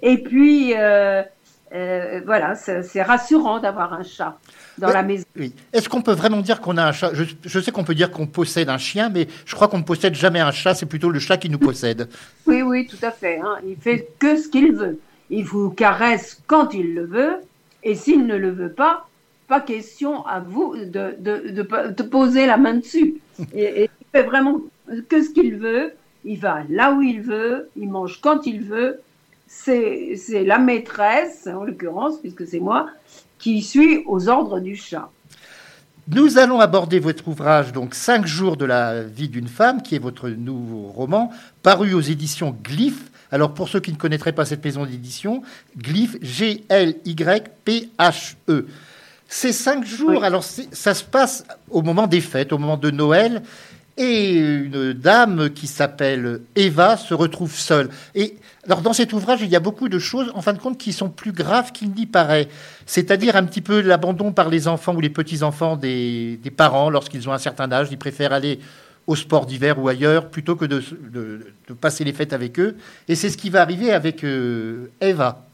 Et 0.02 0.18
puis, 0.18 0.74
euh, 0.76 1.24
euh, 1.74 2.22
voilà, 2.26 2.56
c'est 2.56 3.02
rassurant 3.02 3.60
d'avoir 3.60 3.94
un 3.94 4.04
chat 4.04 4.38
dans 4.78 4.90
la 4.90 5.04
maison. 5.04 5.26
Oui. 5.36 5.54
Est-ce 5.74 5.90
qu'on 5.90 6.02
peut 6.02 6.14
vraiment 6.14 6.40
dire 6.40 6.62
qu'on 6.62 6.78
a 6.78 6.86
un 6.86 6.92
chat? 6.92 7.14
Je, 7.14 7.26
je, 7.44 7.60
sais 7.60 7.72
qu'on 7.72 7.84
peut 7.84 7.96
dire 7.96 8.12
qu'on 8.12 8.28
possède 8.28 8.70
un 8.70 8.78
chien, 8.78 9.10
mais 9.10 9.28
je 9.46 9.56
crois 9.56 9.68
qu'on 9.68 9.80
ne 9.80 9.84
possède 9.84 10.16
jamais 10.16 10.40
un 10.40 10.52
chat, 10.52 10.76
c'est 10.76 10.86
plutôt 10.86 11.10
le 11.10 11.20
chat 11.20 11.38
qui 11.38 11.50
nous 11.50 11.60
possède. 11.60 12.08
oui, 12.46 12.62
oui, 12.62 12.88
tout 12.88 13.04
à 13.04 13.12
fait. 13.12 13.40
Hein. 13.40 13.58
Il 13.68 13.76
fait 13.76 14.08
que 14.20 14.38
ce 14.38 14.48
qu'il 14.48 14.74
veut. 14.74 15.00
Il 15.30 15.44
vous 15.44 15.70
caresse 15.70 16.42
quand 16.48 16.74
il 16.74 16.94
le 16.94 17.06
veut, 17.06 17.36
et 17.84 17.96
s'il 17.96 18.26
ne 18.26 18.38
le 18.38 18.52
veut 18.52 18.72
pas, 18.72 19.10
pas 19.50 19.60
question 19.60 20.26
à 20.26 20.40
vous 20.40 20.76
de, 20.78 21.16
de, 21.20 21.50
de, 21.50 21.90
de 21.90 22.04
poser 22.04 22.46
la 22.46 22.58
main 22.58 22.76
dessus. 22.76 23.16
Et, 23.54 23.84
et, 23.84 23.84
il 23.84 24.08
fait 24.14 24.24
vraiment 24.24 24.62
que 25.10 25.24
ce 25.24 25.30
qu'il 25.30 25.56
veut, 25.56 25.94
il 26.26 26.40
va 26.40 26.64
là 26.70 26.94
où 26.94 27.02
il 27.02 27.22
veut, 27.22 27.70
il 27.76 27.90
mange 27.90 28.20
quand 28.22 28.46
il 28.46 28.62
veut. 28.62 29.00
C'est 29.48 30.44
la 30.46 30.60
maîtresse, 30.60 31.48
en 31.48 31.64
l'occurrence, 31.64 32.18
puisque 32.18 32.46
c'est 32.46 32.60
moi, 32.60 32.90
qui 33.40 33.62
suit 33.62 34.04
aux 34.06 34.28
ordres 34.28 34.60
du 34.60 34.76
chat. 34.76 35.10
Nous 36.10 36.38
allons 36.38 36.60
aborder 36.62 37.00
votre 37.00 37.28
ouvrage, 37.28 37.74
donc 37.74 37.94
Cinq 37.94 38.26
jours 38.26 38.56
de 38.56 38.64
la 38.66 39.04
vie 39.04 39.28
d'une 39.30 39.48
femme, 39.48 39.82
qui 39.82 39.96
est 39.96 40.00
votre 40.00 40.30
nouveau 40.30 40.88
roman, 40.88 41.32
paru 41.64 41.94
aux 41.94 42.02
éditions 42.02 42.56
Glyph. 42.64 43.12
Alors, 43.32 43.54
pour 43.54 43.68
ceux 43.68 43.82
qui 43.82 43.92
ne 43.92 43.98
connaîtraient 43.98 44.32
pas 44.32 44.46
cette 44.46 44.64
maison 44.64 44.86
d'édition, 44.86 45.42
Glyph, 45.78 46.16
G-L-Y-P-H-E. 46.22 46.68
Ces 49.30 49.52
cinq 49.52 49.86
jours, 49.86 50.12
oui. 50.12 50.24
alors 50.24 50.46
ça 50.46 50.94
se 50.94 51.04
passe 51.04 51.46
au 51.70 51.82
moment 51.82 52.08
des 52.08 52.22
fêtes, 52.22 52.54
au 52.54 52.58
moment 52.58 52.78
de 52.78 52.90
Noël, 52.90 53.44
et 53.98 54.34
une 54.34 54.94
dame 54.94 55.50
qui 55.50 55.68
s'appelle 55.68 56.42
Eva 56.56 56.98
se 56.98 57.14
retrouve 57.14 57.54
seule. 57.56 57.90
Et 58.16 58.36
alors 58.66 58.82
dans 58.82 58.94
cet 58.94 59.14
ouvrage, 59.14 59.42
il 59.42 59.50
y 59.50 59.56
a 59.56 59.60
beaucoup 59.60 59.90
de 59.90 59.98
choses, 59.98 60.32
en 60.36 60.42
fin 60.42 60.54
de 60.54 60.60
compte, 60.60 60.78
qui 60.78 60.94
sont 60.94 61.10
plus 61.10 61.32
graves 61.32 61.72
qu'il 61.72 61.92
n'y 61.92 62.06
paraît. 62.06 62.48
C'est-à-dire 62.86 63.36
un 63.36 63.46
petit 63.46 63.62
peu 63.62 63.82
l'abandon 63.82 64.32
par 64.32 64.50
les 64.50 64.68
enfants 64.68 64.94
ou 64.94 65.02
les 65.02 65.10
petits-enfants 65.10 65.78
des, 65.78 66.40
parents 66.56 66.90
lorsqu'ils 66.90 67.28
ont 67.28 67.34
un 67.34 67.38
certain 67.38 67.72
âge. 67.72 67.88
Ils 67.92 67.98
préfèrent 67.98 68.34
aller 68.34 68.60
au 69.08 69.16
sport 69.16 69.46
d'hiver 69.46 69.80
ou 69.80 69.88
ailleurs 69.88 70.30
plutôt 70.30 70.56
que 70.56 70.66
de, 70.66 70.82
passer 71.80 72.04
les 72.04 72.14
fêtes 72.14 72.34
avec 72.34 72.60
eux. 72.60 72.76
Et 73.08 73.16
c'est 73.16 73.30
ce 73.30 73.38
qui 73.38 73.50
va 73.50 73.62
arriver 73.62 73.92
avec 73.92 74.24
euh, 74.24 74.92
Eva. 75.02 75.46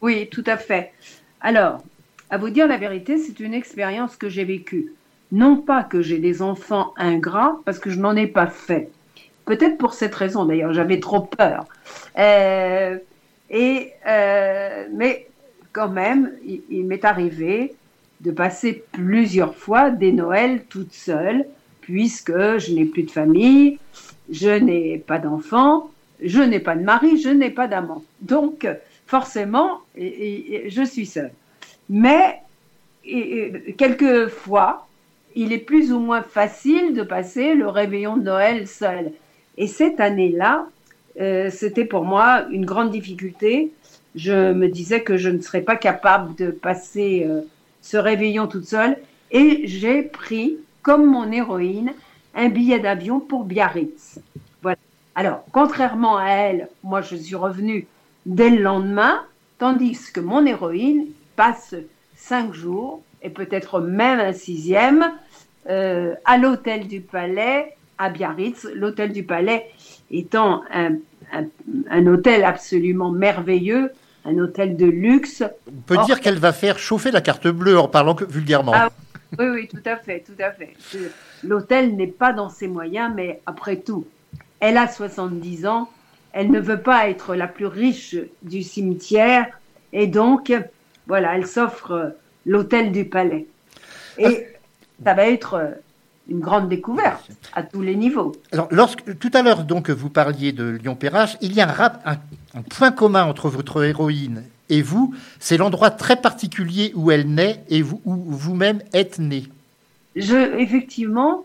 Oui, 0.00 0.28
tout 0.30 0.44
à 0.46 0.56
fait. 0.56 0.92
Alors, 1.40 1.84
à 2.30 2.38
vous 2.38 2.50
dire 2.50 2.66
la 2.66 2.78
vérité, 2.78 3.18
c'est 3.18 3.38
une 3.38 3.54
expérience 3.54 4.16
que 4.16 4.28
j'ai 4.28 4.44
vécue. 4.44 4.92
Non 5.32 5.56
pas 5.56 5.82
que 5.82 6.02
j'ai 6.02 6.18
des 6.18 6.42
enfants 6.42 6.94
ingrats, 6.96 7.58
parce 7.64 7.78
que 7.78 7.90
je 7.90 7.98
n'en 7.98 8.14
ai 8.14 8.26
pas 8.26 8.46
fait. 8.46 8.90
Peut-être 9.44 9.78
pour 9.78 9.94
cette 9.94 10.14
raison, 10.14 10.44
d'ailleurs, 10.44 10.72
j'avais 10.72 11.00
trop 11.00 11.20
peur. 11.20 11.66
Euh, 12.18 12.98
et, 13.50 13.92
euh, 14.06 14.86
mais 14.92 15.28
quand 15.72 15.88
même, 15.88 16.32
il, 16.70 16.84
m'est 16.84 17.04
arrivé 17.04 17.74
de 18.20 18.30
passer 18.30 18.84
plusieurs 18.92 19.54
fois 19.54 19.90
des 19.90 20.12
Noëls 20.12 20.64
toute 20.68 20.92
seule, 20.92 21.44
puisque 21.80 22.32
je 22.32 22.72
n'ai 22.72 22.84
plus 22.84 23.04
de 23.04 23.10
famille, 23.10 23.78
je 24.30 24.50
n'ai 24.50 24.98
pas 24.98 25.18
d'enfants, 25.18 25.90
je 26.20 26.40
n'ai 26.40 26.60
pas 26.60 26.74
de 26.74 26.82
mari, 26.82 27.20
je 27.20 27.28
n'ai 27.28 27.50
pas 27.50 27.68
d'amant. 27.68 28.02
Donc, 28.22 28.66
forcément, 29.06 29.80
et, 29.96 30.66
et, 30.66 30.70
je 30.70 30.82
suis 30.82 31.06
seule. 31.06 31.32
Mais 31.88 32.40
quelquefois, 33.76 34.85
il 35.36 35.52
est 35.52 35.58
plus 35.58 35.92
ou 35.92 36.00
moins 36.00 36.22
facile 36.22 36.94
de 36.94 37.02
passer 37.02 37.54
le 37.54 37.68
réveillon 37.68 38.16
de 38.16 38.22
Noël 38.22 38.66
seul. 38.66 39.12
Et 39.58 39.66
cette 39.66 40.00
année-là, 40.00 40.66
euh, 41.20 41.50
c'était 41.50 41.84
pour 41.84 42.04
moi 42.04 42.46
une 42.50 42.64
grande 42.64 42.90
difficulté. 42.90 43.70
Je 44.14 44.52
me 44.52 44.68
disais 44.68 45.02
que 45.02 45.18
je 45.18 45.28
ne 45.28 45.40
serais 45.40 45.60
pas 45.60 45.76
capable 45.76 46.34
de 46.36 46.50
passer 46.50 47.26
euh, 47.28 47.42
ce 47.82 47.98
réveillon 47.98 48.46
toute 48.46 48.64
seule. 48.64 48.96
Et 49.30 49.66
j'ai 49.66 50.02
pris, 50.02 50.56
comme 50.82 51.04
mon 51.04 51.30
héroïne, 51.30 51.92
un 52.34 52.48
billet 52.48 52.78
d'avion 52.78 53.20
pour 53.20 53.44
Biarritz. 53.44 54.18
Voilà. 54.62 54.78
Alors, 55.14 55.44
contrairement 55.52 56.16
à 56.16 56.28
elle, 56.28 56.68
moi, 56.82 57.02
je 57.02 57.14
suis 57.14 57.34
revenue 57.34 57.86
dès 58.24 58.48
le 58.48 58.62
lendemain, 58.62 59.22
tandis 59.58 59.98
que 60.14 60.20
mon 60.20 60.46
héroïne 60.46 61.06
passe 61.36 61.74
cinq 62.14 62.54
jours 62.54 63.02
et 63.22 63.28
peut-être 63.28 63.80
même 63.80 64.20
un 64.20 64.32
sixième 64.32 65.12
euh, 65.68 66.14
à 66.24 66.38
l'hôtel 66.38 66.86
du 66.86 67.00
Palais 67.00 67.76
à 67.98 68.10
Biarritz. 68.10 68.66
L'hôtel 68.74 69.12
du 69.12 69.22
Palais 69.24 69.66
étant 70.10 70.62
un, 70.72 70.94
un, 71.32 71.46
un, 71.90 72.06
hôtel 72.06 72.44
absolument 72.44 73.10
merveilleux, 73.10 73.90
un 74.24 74.38
hôtel 74.38 74.76
de 74.76 74.86
luxe. 74.86 75.42
On 75.68 75.80
peut 75.86 75.96
Or, 75.96 76.06
dire 76.06 76.20
qu'elle 76.20 76.38
va 76.38 76.52
faire 76.52 76.78
chauffer 76.78 77.10
la 77.10 77.20
carte 77.20 77.48
bleue 77.48 77.78
en 77.78 77.88
parlant 77.88 78.14
vulgairement. 78.28 78.72
Ah, 78.74 78.90
oui, 79.38 79.46
oui, 79.46 79.68
tout 79.68 79.82
à 79.84 79.96
fait, 79.96 80.24
tout 80.24 80.40
à 80.40 80.52
fait. 80.52 80.74
L'hôtel 81.42 81.96
n'est 81.96 82.06
pas 82.06 82.32
dans 82.32 82.48
ses 82.48 82.68
moyens, 82.68 83.12
mais 83.14 83.40
après 83.46 83.76
tout, 83.76 84.06
elle 84.60 84.76
a 84.76 84.88
70 84.88 85.66
ans, 85.66 85.90
elle 86.32 86.50
ne 86.50 86.60
veut 86.60 86.80
pas 86.80 87.08
être 87.08 87.34
la 87.34 87.46
plus 87.46 87.66
riche 87.66 88.16
du 88.42 88.62
cimetière, 88.62 89.46
et 89.92 90.06
donc, 90.06 90.52
voilà, 91.06 91.36
elle 91.36 91.46
s'offre 91.46 92.14
l'hôtel 92.44 92.92
du 92.92 93.06
palais. 93.06 93.46
Et 94.18 94.46
ça 95.04 95.14
va 95.14 95.26
être 95.26 95.74
une 96.28 96.40
grande 96.40 96.68
découverte 96.68 97.30
à 97.54 97.62
tous 97.62 97.82
les 97.82 97.94
niveaux. 97.94 98.32
Alors, 98.52 98.68
lorsque, 98.70 99.18
tout 99.18 99.30
à 99.32 99.42
l'heure, 99.42 99.64
donc, 99.64 99.90
vous 99.90 100.10
parliez 100.10 100.52
de 100.52 100.64
Lyon 100.64 100.96
Perrache, 100.96 101.36
il 101.40 101.52
y 101.52 101.60
a 101.60 101.68
un, 101.68 101.72
rap, 101.72 102.02
un, 102.04 102.16
un, 102.58 102.62
point 102.62 102.90
commun 102.90 103.24
entre 103.24 103.48
votre 103.48 103.84
héroïne 103.84 104.42
et 104.68 104.82
vous, 104.82 105.14
c'est 105.38 105.56
l'endroit 105.56 105.90
très 105.90 106.16
particulier 106.16 106.92
où 106.94 107.10
elle 107.10 107.32
naît 107.32 107.62
et 107.68 107.82
où 107.82 108.00
vous-même 108.04 108.80
êtes 108.92 109.18
né. 109.18 109.44
Je, 110.16 110.58
effectivement, 110.58 111.44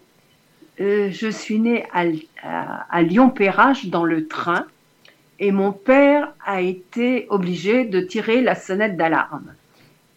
euh, 0.80 1.10
je 1.12 1.28
suis 1.28 1.60
née 1.60 1.86
à, 1.94 3.02
Lyon-Perrache 3.02 3.88
dans 3.88 4.06
le 4.06 4.28
train 4.28 4.66
et 5.40 5.52
mon 5.52 5.72
père 5.72 6.34
a 6.46 6.62
été 6.62 7.28
obligé 7.30 7.86
de 7.86 8.00
tirer 8.00 8.42
la 8.42 8.56
sonnette 8.56 8.98
d'alarme 8.98 9.54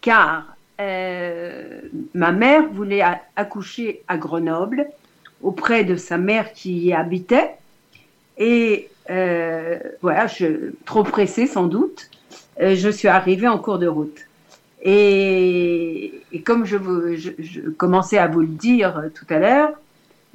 car 0.01 0.54
euh, 0.79 1.81
ma 2.13 2.31
mère 2.31 2.67
voulait 2.69 3.03
accoucher 3.35 4.03
à 4.07 4.17
Grenoble 4.17 4.87
auprès 5.41 5.83
de 5.83 5.95
sa 5.95 6.17
mère 6.17 6.53
qui 6.53 6.77
y 6.77 6.93
habitait 6.93 7.51
et 8.37 8.89
euh, 9.09 9.79
voilà, 10.01 10.27
trop 10.85 11.03
pressée 11.03 11.47
sans 11.47 11.67
doute, 11.67 12.09
je 12.59 12.89
suis 12.89 13.07
arrivée 13.07 13.47
en 13.47 13.57
cours 13.59 13.79
de 13.79 13.87
route. 13.87 14.25
Et, 14.87 16.21
comme 16.45 16.63
je, 16.65 16.77
commençais 17.71 18.19
à 18.19 18.27
vous 18.27 18.41
le 18.41 18.47
dire 18.47 19.05
tout 19.15 19.25
à 19.29 19.39
l'heure, 19.39 19.71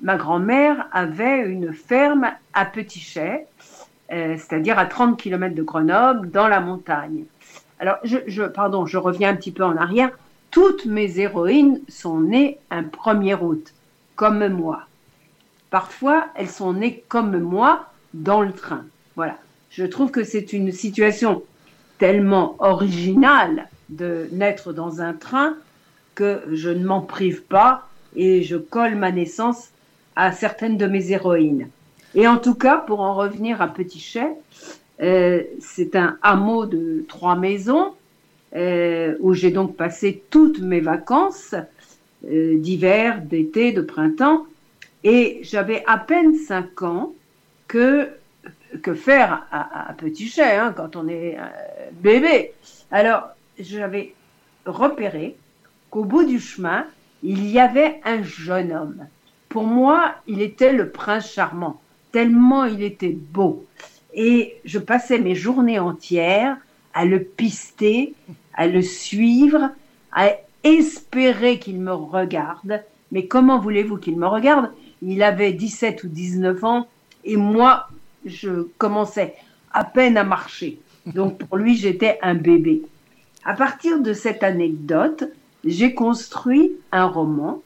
ma 0.03 0.17
grand-mère 0.17 0.89
avait 0.93 1.41
une 1.41 1.73
ferme 1.73 2.33
à 2.53 2.65
Petit-Chay, 2.65 3.47
euh, 4.13 4.37
c'est-à-dire 4.37 4.77
à 4.77 4.87
30 4.87 5.17
km 5.21 5.55
de 5.55 5.63
Grenoble, 5.63 6.31
dans 6.31 6.49
la 6.49 6.59
montagne. 6.59 7.25
Alors, 7.79 7.97
je, 8.03 8.43
pardon, 8.43 8.87
je 8.87 8.99
reviens 8.99 9.31
un 9.31 9.37
petit 9.37 9.53
peu 9.53 9.63
en 9.63 9.77
arrière. 9.77 10.11
Toutes 10.51 10.87
mes 10.87 11.21
héroïnes 11.21 11.81
sont 11.89 12.21
nées 12.21 12.59
un 12.71 12.83
1er 12.83 13.39
août, 13.41 13.73
comme 14.17 14.49
moi. 14.49 14.83
Parfois, 15.71 16.27
elles 16.35 16.49
sont 16.49 16.73
nées 16.73 17.05
comme 17.09 17.39
moi 17.39 17.87
dans 18.15 18.43
le 18.43 18.53
train. 18.53 18.85
Voilà. 19.15 19.37
Je 19.71 19.85
trouve 19.85 20.11
que 20.11 20.25
c'est 20.25 20.53
une 20.53 20.73
situation 20.73 21.45
tellement 21.99 22.57
originale 22.59 23.69
de 23.89 24.29
naître 24.33 24.73
dans 24.73 25.01
un 25.01 25.13
train 25.13 25.55
que 26.17 26.43
je 26.51 26.71
ne 26.71 26.85
m'en 26.85 27.01
prive 27.01 27.43
pas 27.43 27.89
et 28.17 28.43
je 28.43 28.57
colle 28.57 28.97
ma 28.97 29.13
naissance 29.13 29.69
à 30.17 30.33
certaines 30.33 30.77
de 30.77 30.87
mes 30.87 31.13
héroïnes. 31.13 31.69
Et 32.17 32.27
en 32.27 32.39
tout 32.39 32.55
cas, 32.55 32.79
pour 32.79 33.01
en 33.01 33.15
revenir 33.15 33.63
à 33.63 33.69
Petit 33.69 34.01
Chay, 34.01 34.33
euh, 35.01 35.43
c'est 35.61 35.95
un 35.95 36.19
hameau 36.23 36.67
de 36.67 37.05
trois 37.09 37.37
maisons 37.37 37.95
euh, 38.57 39.17
où 39.21 39.35
j'ai 39.35 39.51
donc 39.51 39.77
passé 39.77 40.23
toutes 40.31 40.61
mes 40.61 40.81
vacances 40.81 41.55
euh, 42.29 42.59
d'hiver, 42.59 43.23
d'été, 43.23 43.73
de 43.73 43.81
printemps. 43.81 44.47
Et 45.05 45.41
j'avais 45.43 45.83
à 45.87 45.99
peine 45.99 46.35
cinq 46.35 46.83
ans 46.83 47.15
que, 47.69 48.09
que 48.83 48.95
faire 48.95 49.47
à, 49.51 49.95
Petit 49.97 50.29
Chay 50.29 50.57
hein, 50.57 50.75
quand 50.77 50.97
on 50.97 51.09
est 51.09 51.39
bébé. 52.03 52.53
Alors, 52.91 53.31
j'avais 53.59 54.15
repéré 54.67 55.37
qu'au 55.89 56.05
bout 56.05 56.25
du 56.25 56.39
chemin, 56.39 56.85
il 57.23 57.47
y 57.47 57.59
avait 57.59 58.01
un 58.05 58.23
jeune 58.23 58.73
homme 58.73 59.07
pour 59.51 59.65
moi, 59.65 60.15
il 60.29 60.41
était 60.41 60.73
le 60.73 60.91
prince 60.91 61.31
charmant, 61.31 61.81
tellement 62.13 62.65
il 62.65 62.83
était 62.83 63.11
beau. 63.11 63.67
Et 64.15 64.57
je 64.65 64.79
passais 64.79 65.19
mes 65.19 65.35
journées 65.35 65.81
entières 65.81 66.57
à 66.95 67.05
le 67.05 67.23
pister, 67.23 68.15
à 68.55 68.67
le 68.67 68.83
suivre, 68.83 69.71
à 70.13 70.31
espérer 70.65 71.59
qu'il 71.59 71.81
me 71.81 71.93
regarde. 71.93 72.83
Mais 73.13 73.27
comment 73.27 73.59
voulez-vous 73.59 73.97
qu'il 73.97 74.17
me 74.17 74.27
regarde? 74.27 74.71
Il 75.03 75.23
avait 75.23 75.53
17 75.53 76.05
ou 76.05 76.09
19 76.09 76.65
ans 76.65 76.89
et 77.25 77.37
moi, 77.37 77.89
je 78.25 78.69
commençais 78.79 79.35
à 79.73 79.85
peine 79.85 80.17
à 80.17 80.25
marcher. 80.25 80.79
Donc 81.07 81.39
pour 81.39 81.57
lui, 81.57 81.77
j'étais 81.77 82.19
un 82.23 82.35
bébé. 82.35 82.83
À 83.45 83.55
partir 83.55 84.01
de 84.01 84.13
cette 84.13 84.43
anecdote, 84.43 85.25
j'ai 85.65 85.95
construit 85.95 86.73
un 86.93 87.07
roman 87.07 87.63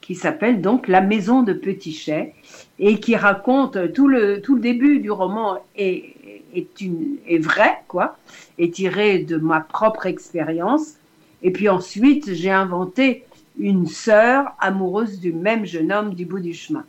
qui 0.00 0.14
s'appelle 0.14 0.60
donc 0.60 0.88
La 0.88 1.00
Maison 1.00 1.42
de 1.42 1.52
Petit 1.52 1.92
Chay 1.92 2.34
et 2.78 2.98
qui 2.98 3.16
raconte 3.16 3.92
tout 3.92 4.08
le, 4.08 4.40
tout 4.40 4.56
le 4.56 4.60
début 4.60 4.98
du 4.98 5.10
roman 5.10 5.58
est, 5.76 6.16
est, 6.54 7.38
vrai, 7.38 7.78
quoi, 7.88 8.16
est 8.58 8.74
tiré 8.74 9.18
de 9.18 9.36
ma 9.36 9.60
propre 9.60 10.06
expérience. 10.06 10.94
Et 11.42 11.50
puis 11.50 11.68
ensuite, 11.68 12.32
j'ai 12.34 12.50
inventé 12.50 13.24
une 13.58 13.86
sœur 13.86 14.52
amoureuse 14.58 15.20
du 15.20 15.32
même 15.32 15.64
jeune 15.64 15.92
homme 15.92 16.14
du 16.14 16.24
bout 16.24 16.40
du 16.40 16.54
chemin. 16.54 16.84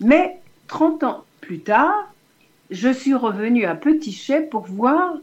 Mais 0.00 0.38
30 0.68 1.04
ans 1.04 1.24
plus 1.40 1.60
tard, 1.60 2.12
je 2.70 2.92
suis 2.92 3.14
revenue 3.14 3.64
à 3.64 3.74
Petit 3.74 4.12
Chay 4.12 4.42
pour 4.42 4.62
voir 4.62 5.14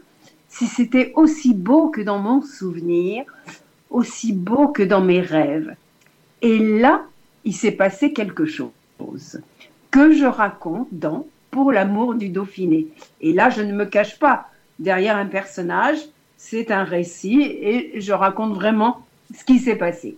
si 0.48 0.66
c'était 0.66 1.12
aussi 1.14 1.54
beau 1.54 1.88
que 1.88 2.00
dans 2.00 2.18
mon 2.18 2.42
souvenir, 2.42 3.24
aussi 3.88 4.32
beau 4.32 4.68
que 4.68 4.82
dans 4.82 5.00
mes 5.00 5.20
rêves. 5.20 5.74
Et 6.42 6.58
là, 6.58 7.04
il 7.44 7.54
s'est 7.54 7.72
passé 7.72 8.12
quelque 8.12 8.46
chose 8.46 8.70
que 9.90 10.12
je 10.12 10.26
raconte 10.26 10.88
dans 10.92 11.26
Pour 11.50 11.72
l'amour 11.72 12.14
du 12.14 12.28
Dauphiné. 12.28 12.86
Et 13.20 13.32
là, 13.32 13.50
je 13.50 13.62
ne 13.62 13.72
me 13.72 13.84
cache 13.84 14.18
pas 14.18 14.48
derrière 14.78 15.16
un 15.16 15.26
personnage, 15.26 15.98
c'est 16.36 16.70
un 16.70 16.84
récit 16.84 17.42
et 17.42 18.00
je 18.00 18.12
raconte 18.12 18.54
vraiment 18.54 19.04
ce 19.36 19.44
qui 19.44 19.58
s'est 19.58 19.76
passé. 19.76 20.16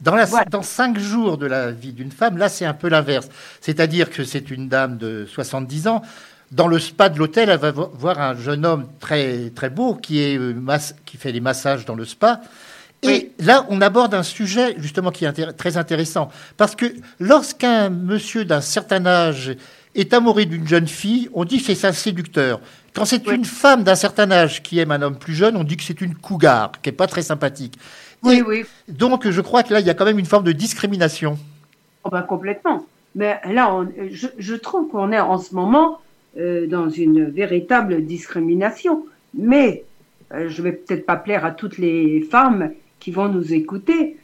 Dans, 0.00 0.14
la, 0.14 0.26
dans, 0.44 0.62
cinq 0.62 0.98
jours 0.98 1.38
de 1.38 1.46
la 1.46 1.72
vie 1.72 1.92
d'une 1.92 2.12
femme, 2.12 2.38
là, 2.38 2.48
c'est 2.48 2.64
un 2.64 2.74
peu 2.74 2.88
l'inverse. 2.88 3.28
C'est-à-dire 3.60 4.10
que 4.10 4.22
c'est 4.22 4.50
une 4.50 4.68
dame 4.68 4.96
de 4.96 5.26
70 5.26 5.88
ans. 5.88 6.02
Dans 6.52 6.68
le 6.68 6.78
spa 6.78 7.08
de 7.08 7.18
l'hôtel, 7.18 7.50
elle 7.50 7.58
va 7.58 7.72
voir 7.72 8.20
un 8.20 8.36
jeune 8.36 8.64
homme 8.64 8.86
très, 9.00 9.50
très 9.50 9.70
beau 9.70 9.94
qui, 9.94 10.22
est, 10.22 10.38
euh, 10.38 10.54
qui 11.04 11.16
fait 11.16 11.32
des 11.32 11.40
massages 11.40 11.84
dans 11.84 11.96
le 11.96 12.04
spa. 12.04 12.40
Et 13.02 13.32
là, 13.38 13.66
on 13.68 13.80
aborde 13.80 14.14
un 14.14 14.22
sujet 14.22 14.74
justement 14.78 15.10
qui 15.10 15.24
est 15.24 15.52
très 15.52 15.76
intéressant. 15.76 16.30
Parce 16.56 16.74
que 16.74 16.86
lorsqu'un 17.20 17.90
monsieur 17.90 18.44
d'un 18.44 18.60
certain 18.60 19.04
âge 19.06 19.56
est 20.00 20.14
amoureux 20.14 20.44
d'une 20.44 20.66
jeune 20.66 20.86
fille, 20.86 21.28
on 21.34 21.44
dit 21.44 21.62
que 21.62 21.72
c'est 21.72 21.86
un 21.86 21.92
séducteur. 21.92 22.60
Quand 22.94 23.04
c'est 23.04 23.26
une 23.26 23.44
femme 23.44 23.84
d'un 23.84 23.94
certain 23.94 24.30
âge 24.30 24.62
qui 24.62 24.78
aime 24.78 24.90
un 24.90 25.02
homme 25.02 25.18
plus 25.18 25.34
jeune, 25.34 25.56
on 25.56 25.64
dit 25.64 25.76
que 25.76 25.82
c'est 25.82 26.00
une 26.00 26.14
cougar, 26.14 26.72
qui 26.80 26.88
n'est 26.88 26.96
pas 26.96 27.06
très 27.06 27.22
sympathique. 27.22 27.78
Oui, 28.22 28.42
oui. 28.46 28.64
Donc, 28.88 29.28
je 29.28 29.40
crois 29.40 29.62
que 29.62 29.72
là, 29.72 29.80
il 29.80 29.86
y 29.86 29.90
a 29.90 29.94
quand 29.94 30.04
même 30.04 30.18
une 30.18 30.26
forme 30.26 30.44
de 30.44 30.52
discrimination. 30.52 31.38
Oh 32.04 32.10
ben, 32.10 32.22
complètement. 32.22 32.86
Mais 33.14 33.40
là, 33.44 33.84
je, 34.10 34.54
trouve 34.54 34.88
qu'on 34.88 35.12
est 35.12 35.20
en 35.20 35.38
ce 35.38 35.54
moment 35.54 36.00
euh, 36.38 36.66
dans 36.66 36.88
une 36.88 37.24
véritable 37.24 38.04
discrimination. 38.04 39.04
Mais 39.34 39.84
euh, 40.32 40.48
je 40.48 40.62
vais 40.62 40.72
peut-être 40.72 41.06
pas 41.06 41.16
plaire 41.16 41.44
à 41.44 41.50
toutes 41.50 41.78
les 41.78 42.20
femmes 42.22 42.72
qui 43.00 43.10
vont 43.10 43.28
nous 43.28 43.52
écouter, 43.52 44.16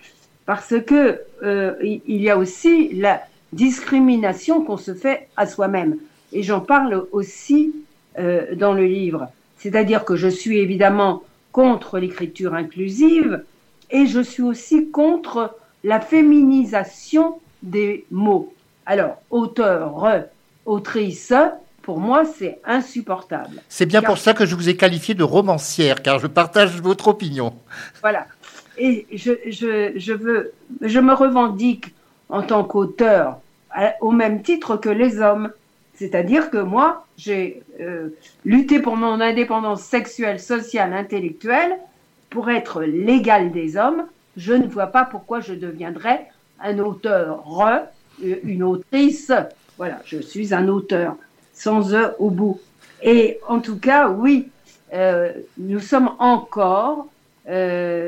parce 0.46 0.74
que 0.86 1.20
euh, 1.42 1.74
il 1.82 2.20
y 2.20 2.28
a 2.28 2.36
aussi 2.36 2.92
la 2.94 3.22
discrimination 3.54 4.64
qu'on 4.64 4.76
se 4.76 4.94
fait 4.94 5.28
à 5.36 5.46
soi-même. 5.46 5.96
Et 6.32 6.42
j'en 6.42 6.60
parle 6.60 7.06
aussi 7.12 7.74
euh, 8.18 8.54
dans 8.54 8.72
le 8.72 8.86
livre. 8.86 9.28
C'est-à-dire 9.58 10.04
que 10.04 10.16
je 10.16 10.28
suis 10.28 10.58
évidemment 10.58 11.22
contre 11.52 11.98
l'écriture 11.98 12.54
inclusive 12.54 13.44
et 13.90 14.06
je 14.06 14.20
suis 14.20 14.42
aussi 14.42 14.90
contre 14.90 15.56
la 15.84 16.00
féminisation 16.00 17.38
des 17.62 18.04
mots. 18.10 18.52
Alors, 18.86 19.22
auteur, 19.30 20.26
autrice, 20.66 21.32
pour 21.82 22.00
moi, 22.00 22.24
c'est 22.24 22.60
insupportable. 22.64 23.62
C'est 23.68 23.86
bien 23.86 24.02
pour 24.02 24.18
ça 24.18 24.34
que 24.34 24.46
je 24.46 24.54
vous 24.54 24.68
ai 24.68 24.76
qualifié 24.76 25.14
de 25.14 25.22
romancière, 25.22 26.02
car 26.02 26.18
je 26.18 26.26
partage 26.26 26.80
votre 26.80 27.08
opinion. 27.08 27.54
Voilà 28.00 28.26
et 28.78 29.06
je, 29.12 29.32
je, 29.46 29.92
je, 29.96 30.12
veux, 30.12 30.52
je 30.80 30.98
me 30.98 31.14
revendique 31.14 31.94
en 32.28 32.42
tant 32.42 32.64
qu'auteur 32.64 33.38
au 34.00 34.10
même 34.10 34.42
titre 34.42 34.76
que 34.76 34.88
les 34.88 35.20
hommes. 35.20 35.50
C'est-à-dire 35.94 36.50
que 36.50 36.58
moi, 36.58 37.06
j'ai 37.16 37.62
euh, 37.80 38.08
lutté 38.44 38.80
pour 38.80 38.96
mon 38.96 39.20
indépendance 39.20 39.82
sexuelle, 39.82 40.40
sociale, 40.40 40.92
intellectuelle, 40.92 41.78
pour 42.30 42.50
être 42.50 42.82
l'égal 42.82 43.52
des 43.52 43.76
hommes. 43.76 44.04
Je 44.36 44.52
ne 44.54 44.66
vois 44.66 44.88
pas 44.88 45.04
pourquoi 45.04 45.40
je 45.40 45.54
deviendrais 45.54 46.26
un 46.60 46.78
auteur, 46.80 47.44
euh, 48.24 48.34
une 48.42 48.64
autrice. 48.64 49.30
Voilà, 49.76 50.00
je 50.04 50.18
suis 50.18 50.52
un 50.52 50.66
auteur, 50.68 51.16
sans 51.52 51.94
E 51.94 52.14
au 52.18 52.30
bout. 52.30 52.60
Et 53.02 53.38
en 53.46 53.60
tout 53.60 53.78
cas, 53.78 54.08
oui, 54.08 54.48
euh, 54.92 55.32
nous 55.58 55.80
sommes 55.80 56.10
encore 56.18 57.08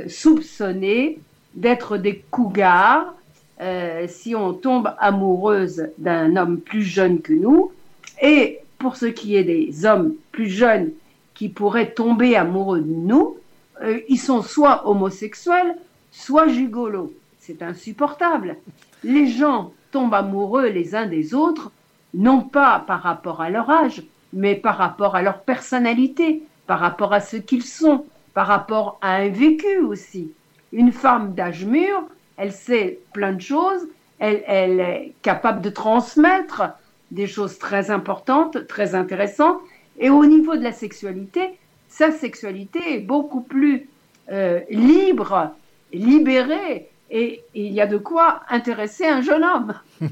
soupçonnés 0.09 1.19
d'être 1.55 1.99
des 1.99 2.25
cougars 2.31 3.15
euh, 3.61 4.07
si 4.09 4.35
on 4.35 4.53
tombe 4.53 4.93
amoureuse 4.99 5.89
d'un 5.99 6.37
homme 6.37 6.61
plus 6.61 6.83
jeune 6.83 7.21
que 7.21 7.33
nous. 7.33 7.73
Et 8.21 8.61
pour 8.79 8.97
ce 8.97 9.07
qui 9.07 9.37
est 9.37 9.45
des 9.45 9.87
hommes 9.87 10.15
plus 10.33 10.49
jeunes 10.49 10.91
qui 11.35 11.49
pourraient 11.49 11.93
tomber 11.93 12.37
amoureux 12.37 12.81
de 12.81 12.93
nous, 12.93 13.37
euh, 13.83 14.01
ils 14.09 14.19
sont 14.19 14.43
soit 14.43 14.89
homosexuels, 14.89 15.77
soit 16.11 16.49
gigolos. 16.49 17.13
C'est 17.39 17.63
insupportable. 17.63 18.57
Les 19.05 19.27
gens 19.27 19.73
tombent 19.91 20.15
amoureux 20.15 20.69
les 20.69 20.95
uns 20.95 21.07
des 21.07 21.35
autres, 21.35 21.71
non 22.15 22.41
pas 22.41 22.83
par 22.87 23.03
rapport 23.03 23.41
à 23.41 23.51
leur 23.51 23.71
âge, 23.71 24.03
mais 24.33 24.55
par 24.55 24.77
rapport 24.77 25.15
à 25.15 25.23
leur 25.23 25.41
personnalité, 25.41 26.43
par 26.67 26.81
rapport 26.81 27.13
à 27.13 27.21
ce 27.21 27.37
qu'ils 27.37 27.63
sont, 27.63 28.05
par 28.35 28.47
rapport 28.47 28.99
à 29.01 29.17
un 29.17 29.29
vécu 29.29 29.79
aussi. 29.79 30.33
Une 30.73 30.93
femme 30.93 31.35
d'âge 31.35 31.65
mûr, 31.65 32.03
elle 32.37 32.53
sait 32.53 32.99
plein 33.13 33.33
de 33.33 33.41
choses, 33.41 33.87
elle, 34.19 34.81
est 34.81 35.13
capable 35.23 35.61
de 35.61 35.71
transmettre 35.71 36.63
des 37.11 37.27
choses 37.27 37.59
très 37.59 37.91
importantes, 37.91 38.67
très 38.67 38.95
intéressantes. 38.95 39.61
Et 39.99 40.11
au 40.11 40.25
niveau 40.27 40.57
de 40.57 40.63
la 40.63 40.73
sexualité, 40.73 41.59
sa 41.89 42.11
sexualité 42.11 42.97
est 42.97 43.01
beaucoup 43.01 43.41
plus 43.41 43.89
euh, 44.31 44.61
libre, 44.71 45.51
libérée, 45.93 46.89
et, 47.11 47.43
il 47.55 47.73
y 47.73 47.81
a 47.81 47.87
de 47.87 47.99
quoi 47.99 48.43
intéresser 48.49 49.07
un 49.07 49.23
jeune 49.23 49.45
homme. 49.45 49.75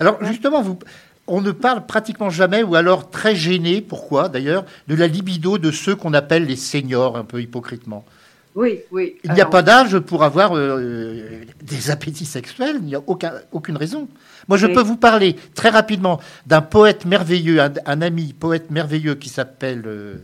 alors 0.00 0.22
justement, 0.24 0.62
on 1.26 1.40
ne 1.40 1.52
parle 1.52 1.86
pratiquement 1.86 2.30
jamais, 2.30 2.62
ou 2.62 2.74
alors 2.74 3.10
très 3.10 3.36
gêné, 3.36 3.80
pourquoi 3.80 4.28
d'ailleurs, 4.28 4.64
de 4.88 4.94
la 4.94 5.06
libido 5.06 5.58
de 5.58 5.70
ceux 5.70 5.94
qu'on 5.94 6.14
appelle 6.14 6.46
les 6.46 6.56
seniors, 6.56 7.16
un 7.16 7.24
peu 7.24 7.40
hypocritement? 7.40 8.04
Oui, 8.54 8.80
oui. 8.90 9.16
Il 9.24 9.32
n'y 9.32 9.40
a 9.40 9.46
pas 9.46 9.62
d'âge 9.62 9.98
pour 9.98 10.24
avoir 10.24 10.54
euh, 10.54 11.40
des 11.62 11.90
appétits 11.90 12.26
sexuels, 12.26 12.76
il 12.80 12.86
n'y 12.86 12.94
a 12.94 13.02
aucun, 13.06 13.32
aucune 13.50 13.76
raison. 13.76 14.08
Moi, 14.48 14.58
je 14.58 14.66
peux 14.66 14.82
vous 14.82 14.96
parler 14.96 15.36
très 15.54 15.70
rapidement 15.70 16.20
d'un 16.46 16.60
poète 16.60 17.06
merveilleux, 17.06 17.60
un, 17.60 18.02
ami 18.02 18.34
poète 18.34 18.70
merveilleux 18.70 19.14
qui 19.14 19.28
s'appelle 19.28 19.82
euh, 19.86 20.16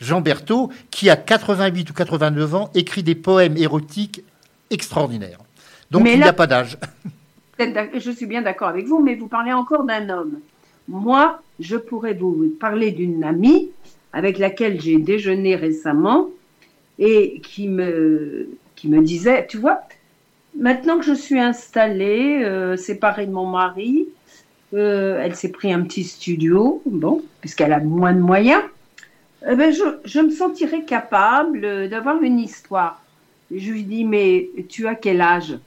Jean 0.00 0.20
Berthaud, 0.20 0.70
qui 0.90 1.08
a 1.08 1.16
88 1.16 1.90
ou 1.90 1.94
89 1.94 2.54
ans, 2.54 2.70
écrit 2.74 3.02
des 3.02 3.14
poèmes 3.14 3.56
érotiques 3.56 4.24
extraordinaires. 4.70 5.38
Donc, 5.90 6.06
il 6.06 6.18
n'y 6.18 6.24
a 6.24 6.32
pas 6.32 6.46
d'âge. 6.46 6.78
Je 7.58 8.10
suis 8.10 8.26
bien 8.26 8.42
d'accord 8.42 8.68
avec 8.68 8.86
vous, 8.86 9.00
mais 9.00 9.14
vous 9.14 9.28
parlez 9.28 9.52
encore 9.52 9.84
d'un 9.84 10.08
homme. 10.08 10.40
Moi, 10.88 11.42
je 11.60 11.76
pourrais 11.76 12.14
vous 12.14 12.52
parler 12.58 12.90
d'une 12.90 13.22
amie 13.22 13.70
avec 14.12 14.38
laquelle 14.38 14.80
j'ai 14.80 14.98
déjeuné 14.98 15.56
récemment 15.56 16.30
et 17.00 17.40
qui 17.40 17.66
me, 17.66 18.48
qui 18.76 18.88
me 18.88 19.02
disait, 19.02 19.46
tu 19.48 19.56
vois, 19.56 19.80
maintenant 20.56 20.98
que 20.98 21.04
je 21.04 21.14
suis 21.14 21.40
installée, 21.40 22.44
euh, 22.44 22.76
séparée 22.76 23.26
de 23.26 23.32
mon 23.32 23.46
mari, 23.46 24.06
euh, 24.74 25.20
elle 25.20 25.34
s'est 25.34 25.50
pris 25.50 25.72
un 25.72 25.82
petit 25.82 26.04
studio, 26.04 26.82
bon, 26.86 27.22
puisqu'elle 27.40 27.72
a 27.72 27.80
moins 27.80 28.12
de 28.12 28.20
moyens, 28.20 28.62
eh 29.48 29.56
ben 29.56 29.72
je, 29.72 29.82
je, 30.04 30.20
me 30.20 30.30
sentirais 30.30 30.84
capable 30.84 31.88
d'avoir 31.88 32.22
une 32.22 32.38
histoire. 32.38 33.02
je 33.50 33.72
lui 33.72 33.84
dis, 33.84 34.04
mais 34.04 34.50
tu 34.68 34.86
as 34.86 34.94
quel 34.94 35.22
âge? 35.22 35.58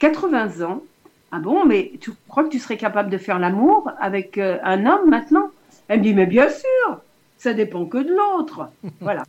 80 0.00 0.62
ans. 0.62 0.82
Ah 1.30 1.38
bon, 1.38 1.64
mais 1.64 1.92
tu 2.00 2.10
crois 2.28 2.42
que 2.42 2.50
tu 2.50 2.58
serais 2.58 2.76
capable 2.76 3.08
de 3.08 3.16
faire 3.16 3.38
l'amour 3.38 3.90
avec 4.00 4.36
euh, 4.36 4.58
un 4.64 4.84
homme 4.84 5.08
maintenant? 5.08 5.50
Elle 5.86 6.00
me 6.00 6.04
dit, 6.04 6.14
mais 6.14 6.26
bien 6.26 6.48
sûr, 6.50 7.00
ça 7.42 7.54
dépend 7.54 7.86
que 7.86 7.98
de 7.98 8.14
l'autre. 8.14 8.70
Voilà. 9.00 9.24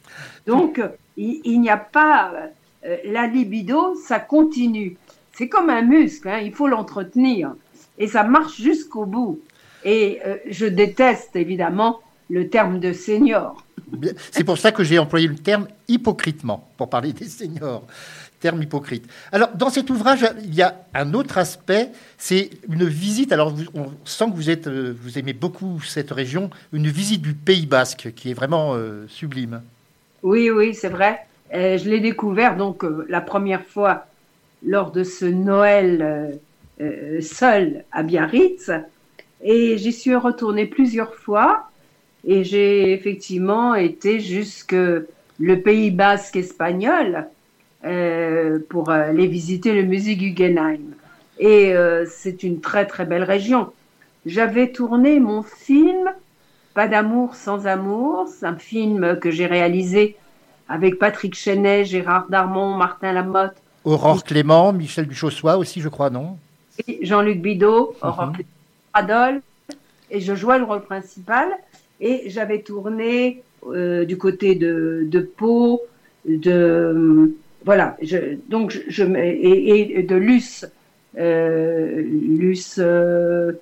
Donc, 0.46 0.80
il, 1.18 1.60
n'y 1.60 1.70
a 1.72 1.78
pas 1.78 2.32
euh, 2.86 2.98
la 3.06 3.26
libido, 3.26 3.96
ça 3.96 4.20
continue. 4.20 4.98
C'est 5.32 5.50
comme 5.50 5.72
un 5.72 5.82
muscle, 5.82 6.30
hein, 6.30 6.38
il 6.38 6.54
faut 6.54 6.68
l'entretenir. 6.68 7.56
Et 7.98 8.06
ça 8.06 8.24
marche 8.24 8.62
jusqu'au 8.62 9.08
bout. 9.08 9.40
Et 9.84 10.20
euh, 10.26 10.38
je 10.46 10.68
déteste 10.68 11.36
évidemment 11.36 12.02
le 12.30 12.50
terme 12.50 12.80
de 12.80 12.94
senior. 12.94 13.66
C'est 14.32 14.44
pour 14.44 14.58
ça 14.58 14.72
que 14.72 14.84
j'ai 14.84 15.00
employé 15.00 15.28
le 15.28 15.36
terme 15.36 15.68
hypocritement, 15.88 16.70
pour 16.78 16.90
parler 16.90 17.14
des 17.14 17.26
seniors. 17.26 17.86
Terme 18.40 18.62
hypocrite. 18.62 19.06
Alors, 19.32 19.50
dans 19.56 19.70
cet 19.70 19.90
ouvrage, 19.90 20.26
il 20.44 20.54
y 20.54 20.62
a 20.62 20.76
un 20.94 21.14
autre 21.14 21.38
aspect, 21.38 21.92
c'est 22.18 22.50
une 22.68 22.86
visite. 22.86 23.32
Alors, 23.32 23.54
on 23.74 23.92
sent 24.04 24.26
que 24.26 24.36
vous, 24.36 24.50
êtes, 24.50 24.68
euh, 24.68 24.94
vous 25.02 25.18
aimez 25.18 25.32
beaucoup 25.32 25.80
cette 25.82 26.12
région, 26.12 26.50
une 26.74 26.90
visite 26.90 27.22
du 27.22 27.34
Pays 27.34 27.66
Basque, 27.66 28.12
qui 28.16 28.32
est 28.32 28.34
vraiment 28.34 28.78
sublime. 29.08 29.62
Oui, 30.24 30.50
oui, 30.50 30.74
c'est 30.74 30.90
vrai. 30.90 31.20
Euh, 31.54 31.78
je 31.78 31.90
l'ai 31.90 32.00
découvert 32.00 32.56
donc 32.56 32.84
euh, 32.84 33.06
la 33.10 33.22
première 33.22 33.64
fois 33.64 34.08
lors 34.66 34.92
de 34.92 35.04
ce 35.04 35.26
Noël 35.26 36.40
euh, 36.82 37.22
seul 37.22 37.84
à 37.92 38.04
Biarritz. 38.04 38.72
Et 39.44 39.78
j'y 39.78 39.92
suis 39.92 40.16
retournée 40.16 40.66
plusieurs 40.66 41.14
fois. 41.14 41.70
Et 42.26 42.44
j'ai 42.44 42.94
effectivement 42.94 43.76
été 43.76 44.20
jusque 44.20 44.74
le 44.74 45.62
Pays 45.62 45.92
basque 45.92 46.36
espagnol 46.36 47.28
pour 48.70 48.90
aller 48.90 49.28
visiter 49.28 49.74
le 49.74 49.84
musée 49.84 50.16
Guggenheim. 50.16 50.94
Et 51.40 51.74
c'est 52.08 52.44
une 52.44 52.62
très 52.62 52.86
très 52.86 53.06
belle 53.06 53.24
région. 53.24 53.72
J'avais 54.26 54.72
tourné 54.72 55.20
mon 55.20 55.44
film 55.44 56.10
pas 56.74 56.88
d'amour 56.88 57.36
sans 57.36 57.68
amour, 57.68 58.28
c'est 58.28 58.46
un 58.46 58.56
film 58.56 59.20
que 59.20 59.30
j'ai 59.30 59.46
réalisé 59.46 60.16
avec 60.68 60.98
Patrick 60.98 61.36
Chenet, 61.36 61.86
Gérard 61.86 62.28
Darmon, 62.30 62.76
Martin 62.76 63.14
Lamotte. 63.14 63.56
Aurore 63.84 64.24
Clément, 64.24 64.74
Michel 64.74 65.08
Duchossois 65.08 65.58
aussi, 65.58 65.82
je 65.82 65.90
crois, 65.90 66.10
non? 66.10 66.38
Jean-Luc 67.02 67.42
Bidot, 67.42 67.96
mhm. 68.02 68.10
Aurore 68.10 68.32
Clément, 68.32 68.50
Adolphe, 68.94 69.44
et 70.10 70.20
je 70.20 70.34
jouais 70.34 70.58
le 70.58 70.64
rôle 70.64 70.82
principal. 70.82 71.50
Et 72.04 72.30
j'avais 72.30 72.62
tourné 72.62 73.42
euh, 73.66 74.06
du 74.06 74.18
côté 74.18 74.56
de, 74.56 75.04
de 75.08 75.20
Pau, 75.20 75.82
de 76.26 77.34
voilà, 77.66 77.96
je, 78.02 78.36
donc 78.50 78.78
je, 78.90 79.04
et, 79.16 80.00
et, 80.00 80.04
de 80.04 80.16
Luce, 80.16 80.66
euh, 81.18 82.02
Luce, 82.02 82.76
euh, 82.78 83.54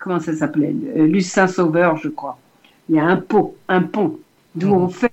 comment 0.00 0.18
ça 0.18 0.34
s'appelait? 0.34 0.74
Luce 0.96 1.28
Saint-Sauveur, 1.28 1.98
je 1.98 2.08
crois 2.08 2.38
il 2.90 2.96
y 2.96 2.98
a 2.98 3.04
un 3.04 3.16
pont, 3.16 3.54
un 3.68 3.82
pont, 3.82 4.18
d'où 4.56 4.66
mhm. 4.66 4.82
on 4.82 4.88
fait 4.88 5.12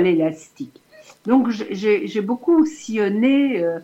l'élastique. 0.00 0.80
Donc 1.26 1.50
j'ai 1.50 2.20
beaucoup 2.22 2.64
sillonné 2.64 3.62
euh, 3.62 3.78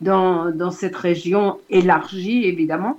dans, 0.00 0.50
dans, 0.50 0.70
cette 0.70 0.96
région 0.96 1.58
élargie, 1.68 2.44
évidemment, 2.44 2.98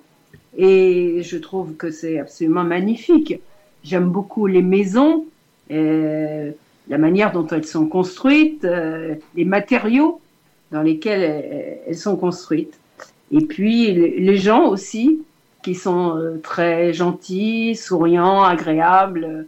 et 0.56 1.22
je 1.24 1.38
trouve 1.38 1.76
que 1.76 1.90
c'est 1.90 2.20
absolument 2.20 2.64
magnifique. 2.64 3.42
J'aime 3.88 4.10
beaucoup 4.10 4.48
les 4.48 4.62
maisons, 4.62 5.26
euh, 5.72 6.52
la 6.90 6.98
manière 6.98 7.32
dont 7.32 7.48
elles 7.48 7.66
sont 7.66 7.88
construites, 7.88 8.66
euh, 8.66 9.16
les 9.36 9.46
matériaux 9.46 10.20
dans 10.72 10.82
lesquels 10.82 11.84
elles, 11.88 11.96
sont 11.96 12.18
construites. 12.18 12.78
Et 13.32 13.46
puis 13.46 13.94
les 13.94 14.38
gens 14.38 14.68
aussi, 14.68 15.22
qui 15.64 15.76
sont 15.76 16.40
très 16.44 16.92
gentils, 16.94 17.76
souriants, 17.76 18.44
agréables. 18.44 19.46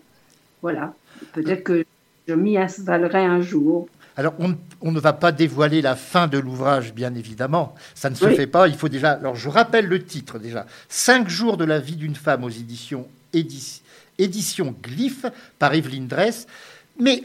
Voilà. 0.62 0.94
Peut-être 1.34 1.64
que 1.64 1.86
je 2.28 2.34
m'y 2.34 2.58
installerai 2.58 3.26
un 3.26 3.42
jour. 3.42 3.90
Alors, 4.16 4.34
on, 4.82 4.92
ne 4.92 5.00
va 5.00 5.14
pas 5.14 5.32
dévoiler 5.32 5.82
la 5.82 5.96
fin 5.96 6.28
de 6.28 6.38
l'ouvrage, 6.38 6.94
bien 6.94 7.16
évidemment. 7.16 7.74
Ça 7.96 8.10
ne 8.10 8.16
se 8.16 8.28
fait 8.30 8.48
pas. 8.48 8.68
Il 8.68 8.76
faut 8.76 8.90
déjà. 8.90 9.12
Alors, 9.12 9.36
je 9.36 9.48
rappelle 9.48 9.86
le 9.86 10.04
titre 10.04 10.40
déjà. 10.40 10.66
Cinq 10.90 11.30
jours 11.30 11.56
de 11.56 11.64
la 11.64 11.80
vie 11.80 11.96
d'une 11.96 12.16
femme 12.16 12.44
aux 12.44 12.50
éditions 12.50 13.08
édition 14.20 14.76
Glyph 14.84 15.26
par 15.58 15.74
Evelyne 15.74 16.08
Dress. 16.08 16.48
Mais 17.00 17.24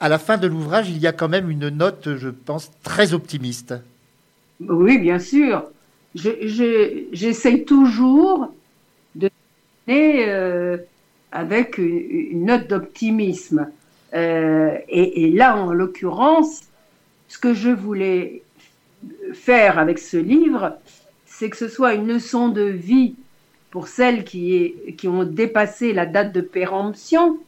à 0.00 0.08
la 0.08 0.18
fin 0.18 0.36
de 0.36 0.46
l'ouvrage, 0.46 0.90
il 0.90 0.98
y 0.98 1.06
a 1.06 1.12
quand 1.12 1.28
même 1.28 1.50
une 1.50 1.68
note, 1.68 2.16
je 2.16 2.28
pense, 2.28 2.70
très 2.82 3.14
optimiste. 3.14 3.74
Oui, 4.60 4.98
bien 4.98 5.18
sûr. 5.18 5.64
J'essaye 6.14 7.64
toujours 7.64 8.52
de 9.14 9.30
euh, 9.88 10.76
avec 11.32 11.78
une, 11.78 12.44
note 12.44 12.68
d'optimisme. 12.68 13.68
Euh, 14.14 14.76
et, 14.88 15.30
là, 15.30 15.56
en 15.56 15.72
l'occurrence, 15.72 16.62
ce 17.28 17.38
que 17.38 17.54
je 17.54 17.70
voulais 17.70 18.42
faire 19.32 19.78
avec 19.78 19.98
ce 19.98 20.18
livre, 20.18 20.76
c'est 21.26 21.48
que 21.48 21.56
ce 21.56 21.68
soit 21.68 21.94
une 21.94 22.06
leçon 22.06 22.50
de 22.50 22.62
vie 22.62 23.14
pour 23.72 23.88
celles 23.88 24.22
qui, 24.24 24.74
ont 25.06 25.24
dépassé 25.24 25.94
la 25.94 26.04
date 26.04 26.32
de 26.32 26.42
péremption 26.42 27.38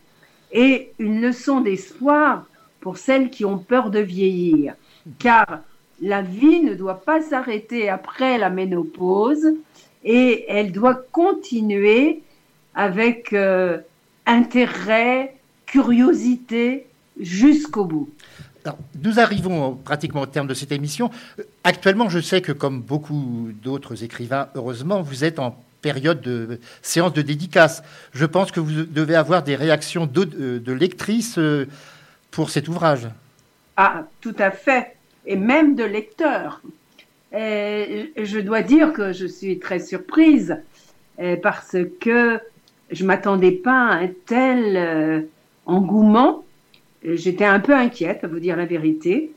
et 0.52 0.90
une 0.98 1.20
leçon 1.20 1.60
d'espoir 1.60 2.46
pour 2.80 2.96
celles 2.96 3.28
qui 3.28 3.44
ont 3.44 3.58
peur 3.58 3.90
de 3.90 3.98
vieillir. 3.98 4.74
Car 5.18 5.60
la 6.00 6.22
vie 6.22 6.60
ne 6.60 6.74
doit 6.74 7.02
pas 7.02 7.20
s'arrêter 7.20 7.90
après 7.90 8.38
la 8.38 8.48
ménopause 8.48 9.46
et 10.02 10.46
elle 10.48 10.72
doit 10.72 10.94
continuer 11.12 12.22
avec 12.74 13.34
euh, 13.34 13.78
intérêt, 14.24 15.36
curiosité 15.66 16.86
jusqu'au 17.20 17.84
bout. 17.84 18.08
nous 19.02 19.20
arrivons 19.20 19.74
pratiquement 19.74 20.22
au 20.22 20.26
terme 20.26 20.46
de 20.46 20.54
cette 20.54 20.72
émission. 20.72 21.10
Actuellement, 21.64 22.08
je 22.08 22.20
sais 22.20 22.40
que 22.40 22.52
comme 22.52 22.80
beaucoup 22.80 23.50
d'autres 23.62 24.02
écrivains, 24.04 24.48
heureusement, 24.54 25.02
vous 25.02 25.22
êtes 25.22 25.38
en 25.38 25.54
période 25.84 26.22
de 26.22 26.58
séance 26.80 27.12
de 27.12 27.20
dédicace. 27.20 27.82
Je 28.14 28.24
pense 28.24 28.50
que 28.50 28.58
vous 28.58 28.84
devez 28.86 29.14
avoir 29.14 29.42
des 29.42 29.54
réactions 29.54 30.06
de, 30.06 30.24
de 30.58 30.72
lectrices 30.72 31.36
euh, 31.36 31.66
pour 32.30 32.48
cet 32.48 32.68
ouvrage. 32.68 33.06
Ah, 33.76 34.06
tout 34.22 34.34
à 34.38 34.50
fait. 34.50 34.96
Et 35.26 35.36
même 35.36 35.74
de 35.74 35.84
lecteurs. 35.84 36.62
Je 37.32 38.40
dois 38.40 38.62
dire 38.62 38.92
que 38.92 39.12
je 39.12 39.26
suis 39.26 39.58
très 39.58 39.80
surprise 39.80 40.56
euh, 41.20 41.36
parce 41.42 41.76
que 42.00 42.38
je 42.90 43.04
m'attendais 43.04 43.52
pas 43.52 43.88
à 43.88 43.94
un 44.04 44.08
tel 44.24 44.76
euh, 44.76 45.20
engouement. 45.66 46.44
J'étais 47.04 47.44
un 47.44 47.60
peu 47.60 47.74
inquiète, 47.74 48.24
à 48.24 48.28
vous 48.28 48.40
dire 48.40 48.56
la 48.56 48.64
vérité. 48.64 49.32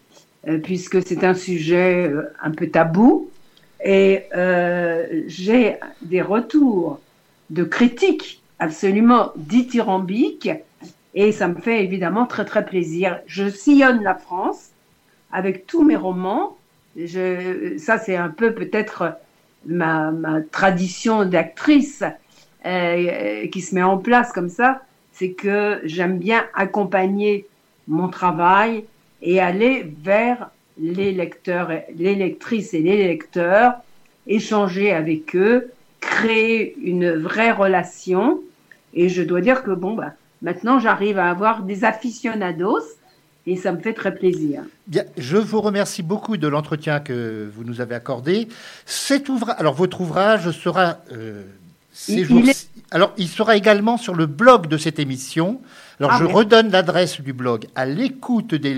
puisque 0.63 1.05
c'est 1.05 1.25
un 1.25 1.33
sujet 1.33 2.09
un 2.41 2.51
peu 2.51 2.67
tabou. 2.69 3.29
Et 3.83 4.23
j'ai 5.27 5.77
des 6.01 6.21
retours 6.21 6.99
de 7.49 7.63
critiques 7.63 8.41
absolument 8.59 9.31
dithyrambiques 9.35 10.49
et 11.13 11.31
ça 11.31 11.47
me 11.47 11.55
fait 11.55 11.83
évidemment 11.83 12.25
très 12.25 12.45
très 12.45 12.65
plaisir. 12.65 13.19
Je 13.25 13.49
sillonne 13.49 14.03
la 14.03 14.15
France 14.15 14.69
avec 15.31 15.65
tous 15.65 15.83
mes 15.83 15.95
romans. 15.95 16.57
Je, 16.95 17.77
ça, 17.77 17.97
c'est 17.97 18.15
un 18.15 18.29
peu 18.29 18.53
peut-être 18.53 19.17
ma, 19.65 20.11
ma, 20.11 20.41
tradition 20.41 21.25
d'actrice 21.25 22.03
euh, 22.65 23.47
qui 23.47 23.61
se 23.61 23.75
met 23.75 23.83
en 23.83 23.97
place 23.97 24.31
comme 24.31 24.49
ça. 24.49 24.81
C'est 25.11 25.31
que 25.31 25.79
j'aime 25.83 26.19
bien 26.19 26.45
accompagner 26.53 27.47
mon 27.87 28.09
travail 28.09 28.85
et 29.21 29.39
aller 29.39 29.91
vers 30.03 30.51
les 30.79 31.11
lecteurs, 31.11 31.71
les 31.95 32.15
lectrices 32.15 32.73
et 32.73 32.81
les 32.81 33.07
lecteurs, 33.07 33.73
échanger 34.27 34.91
avec 34.93 35.35
eux, 35.35 35.71
créer 35.99 36.75
une 36.83 37.11
vraie 37.15 37.51
relation. 37.51 38.41
Et 38.93 39.09
je 39.09 39.21
dois 39.21 39.41
dire 39.41 39.63
que 39.63 39.71
bon, 39.71 39.93
bah, 39.93 40.13
maintenant 40.41 40.79
j'arrive 40.79 41.17
à 41.17 41.29
avoir 41.29 41.63
des 41.63 41.83
aficionados 41.83 42.83
et 43.45 43.55
ça 43.55 43.71
me 43.71 43.79
fait 43.79 43.93
très 43.93 44.13
plaisir. 44.13 44.63
Bien, 44.87 45.03
je 45.17 45.37
vous 45.37 45.61
remercie 45.61 46.03
beaucoup 46.03 46.37
de 46.37 46.47
l'entretien 46.47 46.99
que 46.99 47.49
vous 47.55 47.63
nous 47.63 47.79
avez 47.79 47.95
accordé. 47.95 48.49
Cet 48.85 49.29
ouvrage, 49.29 49.55
alors 49.57 49.73
votre 49.73 50.01
ouvrage 50.01 50.51
sera 50.51 50.97
euh, 51.13 51.43
ces 51.91 52.27
alors 52.91 53.13
il 53.17 53.27
sera 53.27 53.57
également 53.57 53.97
sur 53.97 54.15
le 54.15 54.27
blog 54.27 54.67
de 54.67 54.77
cette 54.77 54.99
émission. 54.99 55.59
Alors 55.99 56.13
ah, 56.13 56.17
je 56.19 56.25
redonne 56.25 56.71
l'adresse 56.71 57.19
du 57.19 57.33
blog 57.33 57.67
à 57.75 57.85
l'écoute 57.85 58.53
des 58.55 58.73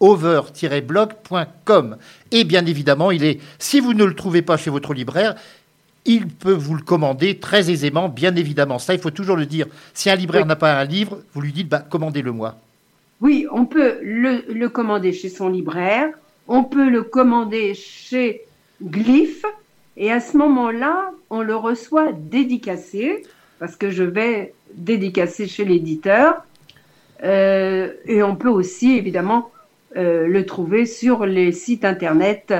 livres.over-blog.com. 0.00 1.96
Et 2.32 2.44
bien 2.44 2.66
évidemment, 2.66 3.10
il 3.10 3.24
est, 3.24 3.40
si 3.58 3.80
vous 3.80 3.94
ne 3.94 4.04
le 4.04 4.14
trouvez 4.14 4.42
pas 4.42 4.56
chez 4.56 4.70
votre 4.70 4.94
libraire, 4.94 5.34
il 6.04 6.28
peut 6.28 6.52
vous 6.52 6.74
le 6.76 6.82
commander 6.82 7.38
très 7.38 7.70
aisément, 7.70 8.08
bien 8.08 8.36
évidemment. 8.36 8.78
Ça, 8.78 8.94
il 8.94 9.00
faut 9.00 9.10
toujours 9.10 9.36
le 9.36 9.46
dire. 9.46 9.66
Si 9.92 10.08
un 10.08 10.14
libraire 10.14 10.46
n'a 10.46 10.56
pas 10.56 10.78
un 10.78 10.84
livre, 10.84 11.20
vous 11.34 11.40
lui 11.40 11.52
dites, 11.52 11.68
bah, 11.68 11.80
commandez-le 11.80 12.32
moi. 12.32 12.56
Oui, 13.20 13.46
on 13.50 13.64
peut 13.64 13.98
le, 14.02 14.66
commander 14.68 15.12
chez 15.12 15.28
son 15.28 15.48
libraire, 15.48 16.10
on 16.46 16.62
peut 16.64 16.88
le 16.88 17.02
commander 17.02 17.74
chez 17.74 18.42
Glyph, 18.82 19.44
et 19.96 20.12
à 20.12 20.20
ce 20.20 20.36
moment-là, 20.36 21.10
on 21.30 21.42
le 21.42 21.56
reçoit 21.56 22.12
dédicacé, 22.12 23.24
parce 23.58 23.74
que 23.74 23.90
je 23.90 24.04
vais 24.04 24.52
dédicacer 24.74 25.48
chez 25.48 25.64
l'éditeur. 25.64 26.44
Euh, 27.24 27.94
et 28.04 28.22
on 28.22 28.36
peut 28.36 28.50
aussi, 28.50 28.92
évidemment, 28.92 29.50
euh, 29.96 30.26
le 30.26 30.46
trouver 30.46 30.86
sur 30.86 31.26
les 31.26 31.52
sites 31.52 31.84
internet 31.84 32.52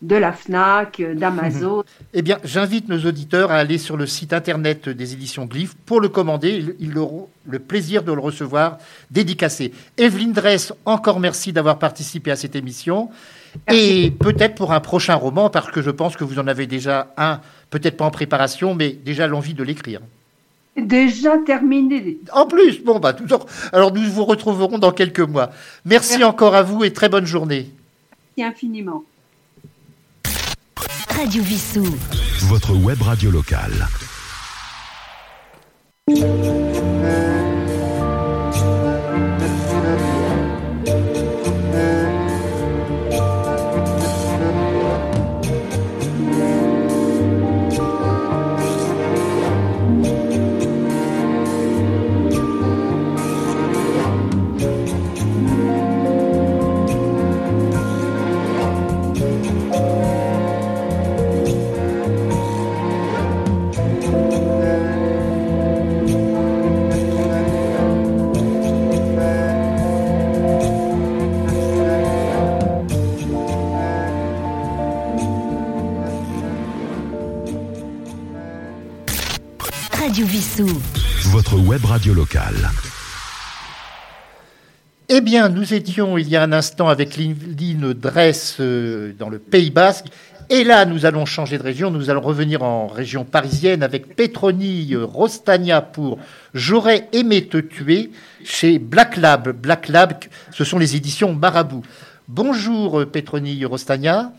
de 0.00 0.16
la 0.16 0.32
FNAC, 0.32 1.02
d'Amazon. 1.16 1.82
eh 2.14 2.22
bien, 2.22 2.38
j'invite 2.44 2.88
nos 2.88 3.00
auditeurs 3.04 3.50
à 3.50 3.56
aller 3.56 3.78
sur 3.78 3.96
le 3.96 4.06
site 4.06 4.32
internet 4.32 4.88
des 4.88 5.12
éditions 5.12 5.44
Glyph 5.46 5.74
pour 5.86 6.00
le 6.00 6.08
commander. 6.08 6.64
Ils, 6.78 6.96
auront 6.98 7.28
le 7.44 7.58
plaisir 7.58 8.04
de 8.04 8.12
le 8.12 8.20
recevoir 8.20 8.78
dédicacé. 9.10 9.72
Evelyne 9.96 10.32
Dress, 10.32 10.72
encore 10.84 11.18
merci 11.18 11.52
d'avoir 11.52 11.78
participé 11.78 12.30
à 12.30 12.36
cette 12.36 12.54
émission. 12.54 13.10
Et 13.72 14.12
peut-être 14.12 14.54
pour 14.54 14.72
un 14.72 14.80
prochain 14.80 15.14
roman, 15.14 15.50
parce 15.50 15.70
que 15.70 15.82
je 15.82 15.90
pense 15.90 16.16
que 16.16 16.24
vous 16.24 16.38
en 16.38 16.46
avez 16.46 16.66
déjà 16.66 17.12
un, 17.16 17.40
peut-être 17.70 17.96
pas 17.96 18.04
en 18.04 18.10
préparation, 18.10 18.74
mais 18.74 18.90
déjà 18.90 19.26
l'envie 19.26 19.54
de 19.54 19.64
l'écrire. 19.64 20.00
Déjà 20.78 21.38
terminé. 21.38 22.18
En 22.32 22.46
plus, 22.46 22.82
bon, 22.82 22.98
bah, 22.98 23.12
toujours. 23.12 23.46
Alors 23.72 23.92
nous 23.92 24.02
vous 24.10 24.24
retrouverons 24.24 24.78
dans 24.78 24.92
quelques 24.92 25.20
mois. 25.20 25.50
Merci, 25.84 26.12
Merci. 26.18 26.24
encore 26.24 26.54
à 26.54 26.62
vous 26.62 26.84
et 26.84 26.92
très 26.92 27.08
bonne 27.08 27.26
journée. 27.26 27.70
Merci 28.36 28.48
infiniment. 28.48 29.02
Radio 31.10 31.42
Vissou. 31.42 31.84
Votre 32.48 32.74
web 32.76 33.02
radio 33.02 33.30
locale. 33.30 33.88
Radio 81.98 82.14
locale. 82.14 82.70
Eh 85.08 85.20
bien, 85.20 85.48
nous 85.48 85.74
étions 85.74 86.16
il 86.16 86.28
y 86.28 86.36
a 86.36 86.44
un 86.44 86.52
instant 86.52 86.88
avec 86.88 87.16
Lynn 87.16 87.92
Dress 87.92 88.58
euh, 88.60 89.12
dans 89.18 89.28
le 89.28 89.40
Pays 89.40 89.70
Basque. 89.70 90.06
Et 90.48 90.62
là, 90.62 90.84
nous 90.84 91.06
allons 91.06 91.26
changer 91.26 91.58
de 91.58 91.64
région. 91.64 91.90
Nous 91.90 92.08
allons 92.08 92.20
revenir 92.20 92.62
en 92.62 92.86
région 92.86 93.24
parisienne 93.24 93.82
avec 93.82 94.14
Petroni 94.14 94.94
Rostagna 94.94 95.80
pour 95.80 96.20
J'aurais 96.54 97.08
aimé 97.12 97.48
te 97.48 97.58
tuer 97.58 98.12
chez 98.44 98.78
Black 98.78 99.16
Lab. 99.16 99.48
Black 99.48 99.88
Lab, 99.88 100.12
ce 100.52 100.62
sont 100.62 100.78
les 100.78 100.94
éditions 100.94 101.34
Marabout. 101.34 101.82
Bonjour 102.28 103.04
Petroni 103.10 103.64
Rostagna. 103.64 104.30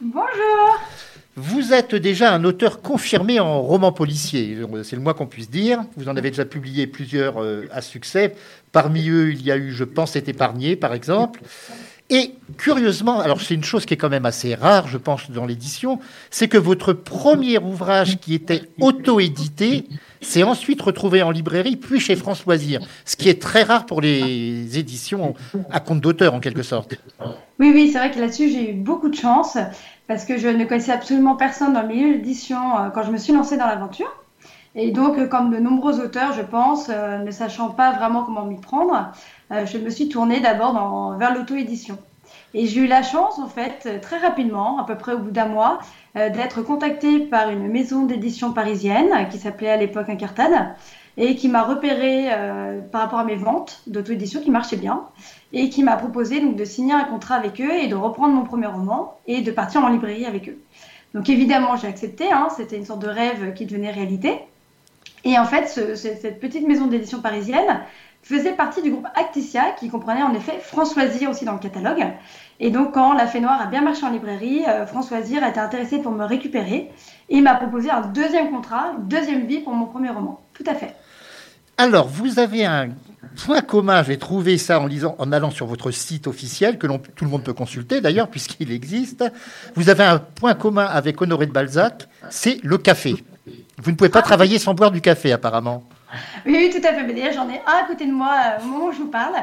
Bonjour. 0.00 0.80
Vous 1.36 1.72
êtes 1.72 1.96
déjà 1.96 2.32
un 2.32 2.44
auteur 2.44 2.80
confirmé 2.80 3.40
en 3.40 3.60
roman 3.60 3.90
policier, 3.90 4.56
c'est 4.84 4.94
le 4.94 5.02
moins 5.02 5.14
qu'on 5.14 5.26
puisse 5.26 5.50
dire. 5.50 5.82
Vous 5.96 6.08
en 6.08 6.16
avez 6.16 6.30
déjà 6.30 6.44
publié 6.44 6.86
plusieurs 6.86 7.42
euh, 7.42 7.68
à 7.72 7.82
succès. 7.82 8.34
Parmi 8.70 9.08
eux, 9.08 9.32
il 9.32 9.42
y 9.42 9.50
a 9.50 9.56
eu 9.56 9.72
Je 9.72 9.82
pense 9.82 10.14
être 10.14 10.28
épargné, 10.28 10.76
par 10.76 10.94
exemple. 10.94 11.40
Et 12.10 12.34
curieusement, 12.58 13.20
alors 13.20 13.40
c'est 13.40 13.54
une 13.54 13.64
chose 13.64 13.86
qui 13.86 13.94
est 13.94 13.96
quand 13.96 14.10
même 14.10 14.26
assez 14.26 14.54
rare, 14.54 14.86
je 14.88 14.98
pense, 14.98 15.30
dans 15.30 15.46
l'édition, 15.46 15.98
c'est 16.30 16.48
que 16.48 16.58
votre 16.58 16.92
premier 16.92 17.58
ouvrage 17.58 18.18
qui 18.18 18.34
était 18.34 18.62
auto-édité 18.78 19.86
s'est 20.20 20.42
ensuite 20.42 20.82
retrouvé 20.82 21.22
en 21.22 21.30
librairie, 21.30 21.76
puis 21.76 22.00
chez 22.00 22.14
France 22.14 22.44
Loisirs, 22.44 22.80
ce 23.06 23.16
qui 23.16 23.30
est 23.30 23.40
très 23.40 23.62
rare 23.62 23.86
pour 23.86 24.02
les 24.02 24.78
éditions 24.78 25.34
à 25.70 25.80
compte 25.80 26.02
d'auteur, 26.02 26.34
en 26.34 26.40
quelque 26.40 26.62
sorte. 26.62 26.94
Oui, 27.58 27.72
oui, 27.74 27.90
c'est 27.90 27.98
vrai 27.98 28.10
que 28.10 28.20
là-dessus, 28.20 28.50
j'ai 28.50 28.70
eu 28.70 28.74
beaucoup 28.74 29.08
de 29.08 29.16
chance 29.16 29.56
parce 30.06 30.24
que 30.24 30.36
je 30.36 30.48
ne 30.48 30.64
connaissais 30.64 30.92
absolument 30.92 31.36
personne 31.36 31.72
dans 31.72 31.82
le 31.82 31.88
milieu 31.88 32.08
de 32.08 32.14
l'édition 32.14 32.78
euh, 32.78 32.90
quand 32.90 33.02
je 33.02 33.10
me 33.10 33.16
suis 33.16 33.32
lancée 33.32 33.56
dans 33.56 33.66
l'aventure. 33.66 34.12
Et 34.74 34.90
donc, 34.90 35.18
euh, 35.18 35.26
comme 35.26 35.50
de 35.50 35.58
nombreux 35.58 36.00
auteurs, 36.00 36.32
je 36.32 36.42
pense, 36.42 36.88
euh, 36.90 37.18
ne 37.18 37.30
sachant 37.30 37.70
pas 37.70 37.92
vraiment 37.92 38.24
comment 38.24 38.44
m'y 38.44 38.60
prendre, 38.60 39.12
je 39.50 39.78
me 39.78 39.88
suis 39.88 40.08
tournée 40.08 40.40
d'abord 40.40 41.16
vers 41.16 41.32
l'auto-édition. 41.32 41.96
Et 42.54 42.66
j'ai 42.66 42.80
eu 42.80 42.86
la 42.86 43.02
chance, 43.02 43.38
en 43.38 43.46
fait, 43.46 44.00
très 44.00 44.18
rapidement, 44.18 44.80
à 44.80 44.84
peu 44.84 44.96
près 44.96 45.12
au 45.12 45.18
bout 45.18 45.30
d'un 45.30 45.46
mois, 45.46 45.78
d'être 46.14 46.62
contactée 46.62 47.20
par 47.20 47.50
une 47.50 47.68
maison 47.68 48.04
d'édition 48.04 48.52
parisienne 48.52 49.28
qui 49.30 49.38
s'appelait 49.38 49.70
à 49.70 49.76
l'époque 49.76 50.08
Incartade 50.08 50.74
et 51.16 51.36
qui 51.36 51.48
m'a 51.48 51.62
repéré 51.62 52.28
par 52.90 53.02
rapport 53.02 53.20
à 53.20 53.24
mes 53.24 53.36
ventes 53.36 53.82
d'auto-édition 53.86 54.40
qui 54.40 54.50
marchaient 54.50 54.76
bien 54.76 55.02
et 55.52 55.68
qui 55.68 55.82
m'a 55.82 55.96
proposé 55.96 56.40
donc, 56.40 56.56
de 56.56 56.64
signer 56.64 56.92
un 56.92 57.04
contrat 57.04 57.36
avec 57.36 57.60
eux 57.60 57.72
et 57.72 57.86
de 57.86 57.94
reprendre 57.94 58.34
mon 58.34 58.44
premier 58.44 58.66
roman 58.66 59.16
et 59.26 59.40
de 59.40 59.50
partir 59.52 59.84
en 59.84 59.88
librairie 59.88 60.26
avec 60.26 60.48
eux. 60.48 60.58
Donc 61.14 61.28
évidemment, 61.28 61.76
j'ai 61.76 61.86
accepté, 61.86 62.32
hein, 62.32 62.48
c'était 62.54 62.76
une 62.76 62.84
sorte 62.84 63.00
de 63.00 63.08
rêve 63.08 63.54
qui 63.54 63.66
devenait 63.66 63.92
réalité. 63.92 64.40
Et 65.24 65.38
en 65.38 65.44
fait, 65.44 65.68
cette 65.96 66.40
petite 66.40 66.66
maison 66.66 66.86
d'édition 66.86 67.20
parisienne 67.20 67.80
faisait 68.22 68.52
partie 68.52 68.82
du 68.82 68.90
groupe 68.90 69.06
Acticia, 69.14 69.72
qui 69.78 69.88
comprenait 69.90 70.22
en 70.22 70.34
effet 70.34 70.58
Françoisir 70.58 71.30
aussi 71.30 71.44
dans 71.44 71.52
le 71.52 71.58
catalogue. 71.58 72.04
Et 72.58 72.70
donc, 72.70 72.92
quand 72.92 73.12
La 73.12 73.26
Fée 73.26 73.40
Noire 73.40 73.60
a 73.60 73.66
bien 73.66 73.82
marché 73.82 74.04
en 74.04 74.10
librairie, 74.10 74.64
euh, 74.66 74.86
Françoisir 74.86 75.44
a 75.44 75.50
été 75.50 75.60
intéressé 75.60 75.98
pour 75.98 76.12
me 76.12 76.24
récupérer 76.24 76.90
et 77.28 77.40
m'a 77.40 77.54
proposé 77.54 77.90
un 77.90 78.00
deuxième 78.00 78.50
contrat, 78.50 78.92
une 78.98 79.08
deuxième 79.08 79.46
vie 79.46 79.60
pour 79.60 79.74
mon 79.74 79.86
premier 79.86 80.10
roman. 80.10 80.40
Tout 80.54 80.64
à 80.66 80.74
fait. 80.74 80.94
Alors, 81.76 82.06
vous 82.06 82.38
avez 82.38 82.64
un 82.64 82.90
point 83.44 83.60
commun, 83.60 84.04
j'ai 84.04 84.16
trouvé 84.16 84.58
ça 84.58 84.78
en, 84.78 84.86
lisant, 84.86 85.16
en 85.18 85.32
allant 85.32 85.50
sur 85.50 85.66
votre 85.66 85.90
site 85.90 86.28
officiel, 86.28 86.78
que 86.78 86.86
tout 86.86 87.24
le 87.24 87.30
monde 87.30 87.42
peut 87.42 87.52
consulter 87.52 88.00
d'ailleurs, 88.00 88.28
puisqu'il 88.28 88.70
existe. 88.70 89.24
Vous 89.74 89.88
avez 89.88 90.04
un 90.04 90.18
point 90.18 90.54
commun 90.54 90.84
avec 90.84 91.20
Honoré 91.20 91.46
de 91.46 91.52
Balzac, 91.52 92.08
c'est 92.30 92.60
le 92.62 92.78
café. 92.78 93.16
Vous 93.82 93.90
ne 93.90 93.96
pouvez 93.96 94.10
pas 94.10 94.22
travailler 94.22 94.60
sans 94.60 94.74
boire 94.74 94.92
du 94.92 95.00
café, 95.00 95.32
apparemment. 95.32 95.82
Oui, 96.46 96.70
tout 96.72 96.86
à 96.86 96.92
fait. 96.92 97.02
Mais 97.02 97.12
déjà, 97.12 97.32
j'en 97.32 97.48
ai 97.48 97.60
un 97.66 97.84
à 97.84 97.86
côté 97.88 98.06
de 98.06 98.12
moi 98.12 98.30
euh, 98.30 98.62
au 98.62 98.68
moment 98.68 98.86
où 98.86 98.92
je 98.92 98.98
vous 98.98 99.10
parle. 99.10 99.34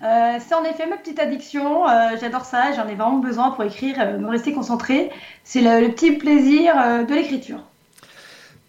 c'est 0.00 0.54
en 0.54 0.64
effet 0.64 0.86
ma 0.86 0.96
petite 0.96 1.20
addiction. 1.20 1.84
J'adore 2.20 2.44
ça, 2.44 2.72
j'en 2.72 2.88
ai 2.88 2.96
vraiment 2.96 3.18
besoin 3.18 3.52
pour 3.52 3.62
écrire, 3.62 4.18
me 4.18 4.28
rester 4.28 4.52
concentré. 4.52 5.10
C'est 5.44 5.60
le, 5.60 5.88
petit 5.92 6.12
plaisir 6.12 6.74
de 7.06 7.14
l'écriture. 7.14 7.60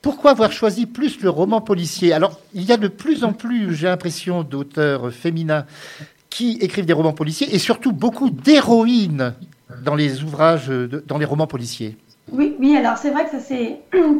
Pourquoi 0.07 0.31
avoir 0.31 0.53
choisi 0.53 0.85
plus 0.85 1.19
le 1.19 1.29
roman 1.29 1.59
policier 1.59 2.13
Alors, 2.13 2.39
il 2.53 2.63
y 2.63 2.71
a 2.71 2.77
de 2.77 2.87
plus 2.87 3.25
en 3.25 3.33
plus, 3.33 3.75
j'ai 3.75 3.87
l'impression, 3.87 4.43
d'auteurs 4.43 5.11
féminins 5.11 5.65
qui 6.29 6.57
écrivent 6.61 6.85
des 6.85 6.93
romans 6.93 7.11
policiers 7.11 7.53
et 7.53 7.59
surtout 7.59 7.91
beaucoup 7.91 8.29
d'héroïnes 8.29 9.33
dans 9.83 9.95
les 9.95 10.23
ouvrages, 10.23 10.69
dans 10.69 11.17
les 11.17 11.25
romans 11.25 11.45
policiers. 11.45 11.97
Oui, 12.31 12.55
oui, 12.57 12.77
alors 12.77 12.97
c'est 12.97 13.09
vrai 13.09 13.25
que 13.25 13.31
ça 13.31 13.41
c'est 13.41 13.79
une 13.93 14.17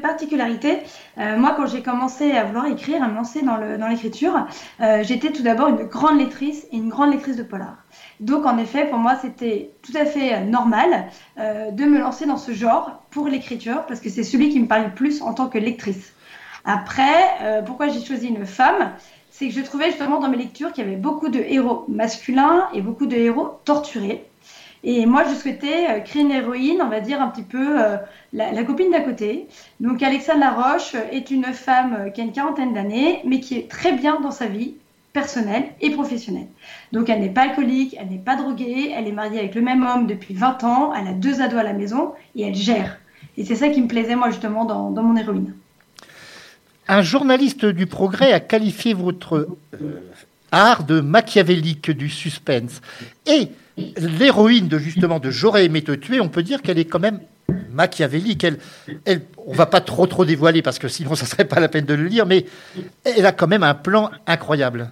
particularité. 0.00 0.78
Euh, 1.18 1.36
moi, 1.36 1.54
quand 1.56 1.66
j'ai 1.66 1.82
commencé 1.82 2.32
à 2.32 2.42
vouloir 2.42 2.66
écrire, 2.66 3.00
à 3.00 3.06
me 3.06 3.14
lancer 3.14 3.42
dans 3.42 3.88
l'écriture, 3.88 4.44
euh, 4.80 5.04
j'étais 5.04 5.30
tout 5.30 5.44
d'abord 5.44 5.68
une 5.68 5.84
grande 5.84 6.18
lectrice 6.18 6.66
et 6.72 6.76
une 6.76 6.88
grande 6.88 7.12
lectrice 7.12 7.36
de 7.36 7.44
polar. 7.44 7.76
Donc 8.20 8.46
en 8.46 8.58
effet, 8.58 8.86
pour 8.86 8.98
moi, 8.98 9.16
c'était 9.16 9.70
tout 9.82 9.96
à 9.96 10.04
fait 10.04 10.34
euh, 10.34 10.40
normal 10.40 11.06
de 11.36 11.84
me 11.84 11.98
lancer 11.98 12.26
dans 12.26 12.36
ce 12.36 12.52
genre 12.52 13.02
pour 13.10 13.28
l'écriture, 13.28 13.86
parce 13.86 14.00
que 14.00 14.10
c'est 14.10 14.24
celui 14.24 14.48
qui 14.50 14.60
me 14.60 14.66
parlait 14.66 14.86
le 14.86 14.94
plus 14.94 15.22
en 15.22 15.34
tant 15.34 15.48
que 15.48 15.58
lectrice. 15.58 16.12
Après, 16.64 17.62
pourquoi 17.64 17.88
j'ai 17.88 18.04
choisi 18.04 18.26
une 18.26 18.44
femme? 18.44 18.92
C'est 19.30 19.48
que 19.48 19.54
je 19.54 19.60
trouvais 19.60 19.86
justement 19.86 20.18
dans 20.18 20.28
mes 20.28 20.36
lectures 20.36 20.72
qu'il 20.72 20.84
y 20.84 20.86
avait 20.86 20.96
beaucoup 20.96 21.28
de 21.28 21.38
héros 21.38 21.84
masculins 21.88 22.68
et 22.74 22.82
beaucoup 22.82 23.06
de 23.06 23.16
héros 23.16 23.60
torturés. 23.64 24.28
Et 24.84 25.06
moi, 25.06 25.24
je 25.24 25.34
souhaitais 25.34 25.90
euh, 25.90 26.00
créer 26.00 26.22
une 26.22 26.30
héroïne, 26.30 26.80
on 26.82 26.88
va 26.88 27.00
dire 27.00 27.20
un 27.20 27.28
petit 27.28 27.42
peu 27.42 27.82
euh, 27.82 27.96
la, 28.32 28.64
copine 28.64 28.90
d'à 28.90 29.00
côté. 29.00 29.48
Donc, 29.80 30.02
Alexandre 30.02 30.40
Laroche 30.40 30.94
est 31.10 31.30
une 31.30 31.44
femme 31.46 31.96
euh, 31.98 32.10
qui 32.10 32.20
a 32.20 32.24
une 32.24 32.32
quarantaine 32.32 32.74
d'années, 32.74 33.20
mais 33.24 33.40
qui 33.40 33.56
est 33.56 33.68
très 33.68 33.92
bien 33.92 34.20
dans 34.20 34.30
sa 34.30 34.46
vie 34.46 34.76
personnelle 35.18 35.64
et 35.80 35.90
professionnelle. 35.90 36.46
Donc, 36.92 37.08
elle 37.08 37.20
n'est 37.20 37.28
pas 37.28 37.42
alcoolique, 37.42 37.96
elle 37.98 38.08
n'est 38.08 38.18
pas 38.18 38.36
droguée, 38.36 38.92
elle 38.96 39.08
est 39.08 39.12
mariée 39.12 39.40
avec 39.40 39.54
le 39.56 39.62
même 39.62 39.82
homme 39.84 40.06
depuis 40.06 40.34
20 40.34 40.62
ans, 40.62 40.92
elle 40.94 41.08
a 41.08 41.12
deux 41.12 41.40
ados 41.40 41.58
à 41.58 41.64
la 41.64 41.72
maison 41.72 42.12
et 42.36 42.42
elle 42.42 42.54
gère. 42.54 42.98
Et 43.36 43.44
c'est 43.44 43.56
ça 43.56 43.68
qui 43.68 43.82
me 43.82 43.88
plaisait, 43.88 44.14
moi, 44.14 44.30
justement, 44.30 44.64
dans, 44.64 45.02
mon 45.02 45.16
héroïne. 45.16 45.54
Un 46.86 47.02
journaliste 47.02 47.66
du 47.66 47.86
Progrès 47.86 48.32
a 48.32 48.38
qualifié 48.38 48.94
votre 48.94 49.48
art 50.52 50.84
de 50.84 51.00
machiavélique 51.00 51.90
du 51.90 52.08
suspense. 52.08 52.80
Et 53.26 53.48
l'héroïne 53.96 54.68
de 54.68 54.78
justement 54.78 55.18
de 55.18 55.30
J'aurais 55.30 55.64
aimé 55.64 55.82
te 55.82 55.92
tuer, 55.92 56.20
on 56.20 56.28
peut 56.28 56.42
dire 56.44 56.62
qu'elle 56.62 56.78
est 56.78 56.84
quand 56.84 57.00
même 57.00 57.20
machiavélique. 57.72 58.44
Elle, 58.44 58.58
elle, 59.04 59.22
on 59.46 59.52
va 59.52 59.66
pas 59.66 59.80
trop 59.80 60.06
trop 60.06 60.24
dévoiler 60.24 60.62
parce 60.62 60.78
que 60.78 60.88
sinon 60.88 61.14
ça 61.20 61.26
serait 61.26 61.44
pas 61.44 61.60
la 61.60 61.68
peine 61.68 61.84
de 61.84 61.94
le 61.94 62.06
lire, 62.06 62.24
mais 62.24 62.46
elle 63.04 63.26
a 63.26 63.32
quand 63.32 63.48
même 63.48 63.64
un 63.64 63.74
plan 63.74 64.10
incroyable. 64.26 64.90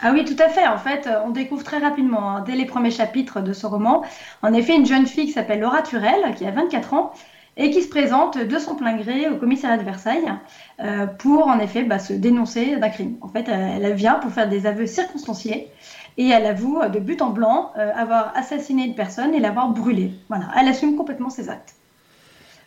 Ah 0.00 0.12
oui, 0.12 0.24
tout 0.24 0.40
à 0.42 0.48
fait. 0.48 0.66
En 0.66 0.78
fait, 0.78 1.08
on 1.24 1.30
découvre 1.30 1.64
très 1.64 1.78
rapidement, 1.78 2.36
hein, 2.36 2.44
dès 2.46 2.54
les 2.54 2.66
premiers 2.66 2.90
chapitres 2.90 3.40
de 3.40 3.52
ce 3.52 3.66
roman, 3.66 4.04
en 4.42 4.52
effet, 4.52 4.76
une 4.76 4.86
jeune 4.86 5.06
fille 5.06 5.26
qui 5.26 5.32
s'appelle 5.32 5.60
Laura 5.60 5.82
Turel, 5.82 6.34
qui 6.36 6.46
a 6.46 6.50
24 6.50 6.94
ans, 6.94 7.12
et 7.56 7.70
qui 7.70 7.82
se 7.82 7.88
présente 7.88 8.38
de 8.38 8.58
son 8.58 8.76
plein 8.76 8.96
gré 8.96 9.28
au 9.28 9.36
commissariat 9.36 9.76
de 9.76 9.82
Versailles 9.82 10.32
euh, 10.80 11.06
pour, 11.06 11.48
en 11.48 11.58
effet, 11.58 11.82
bah, 11.82 11.98
se 11.98 12.12
dénoncer 12.12 12.76
d'un 12.76 12.88
crime. 12.88 13.16
En 13.20 13.28
fait, 13.28 13.48
elle 13.48 13.92
vient 13.94 14.14
pour 14.14 14.30
faire 14.30 14.48
des 14.48 14.66
aveux 14.66 14.86
circonstanciés 14.86 15.68
et 16.16 16.28
elle 16.28 16.46
avoue 16.46 16.80
de 16.88 17.00
but 17.00 17.20
en 17.20 17.30
blanc 17.30 17.72
euh, 17.76 17.90
avoir 17.96 18.32
assassiné 18.36 18.84
une 18.84 18.94
personne 18.94 19.34
et 19.34 19.40
l'avoir 19.40 19.70
brûlée. 19.70 20.12
Voilà, 20.28 20.46
elle 20.58 20.68
assume 20.68 20.96
complètement 20.96 21.30
ses 21.30 21.48
actes. 21.48 21.74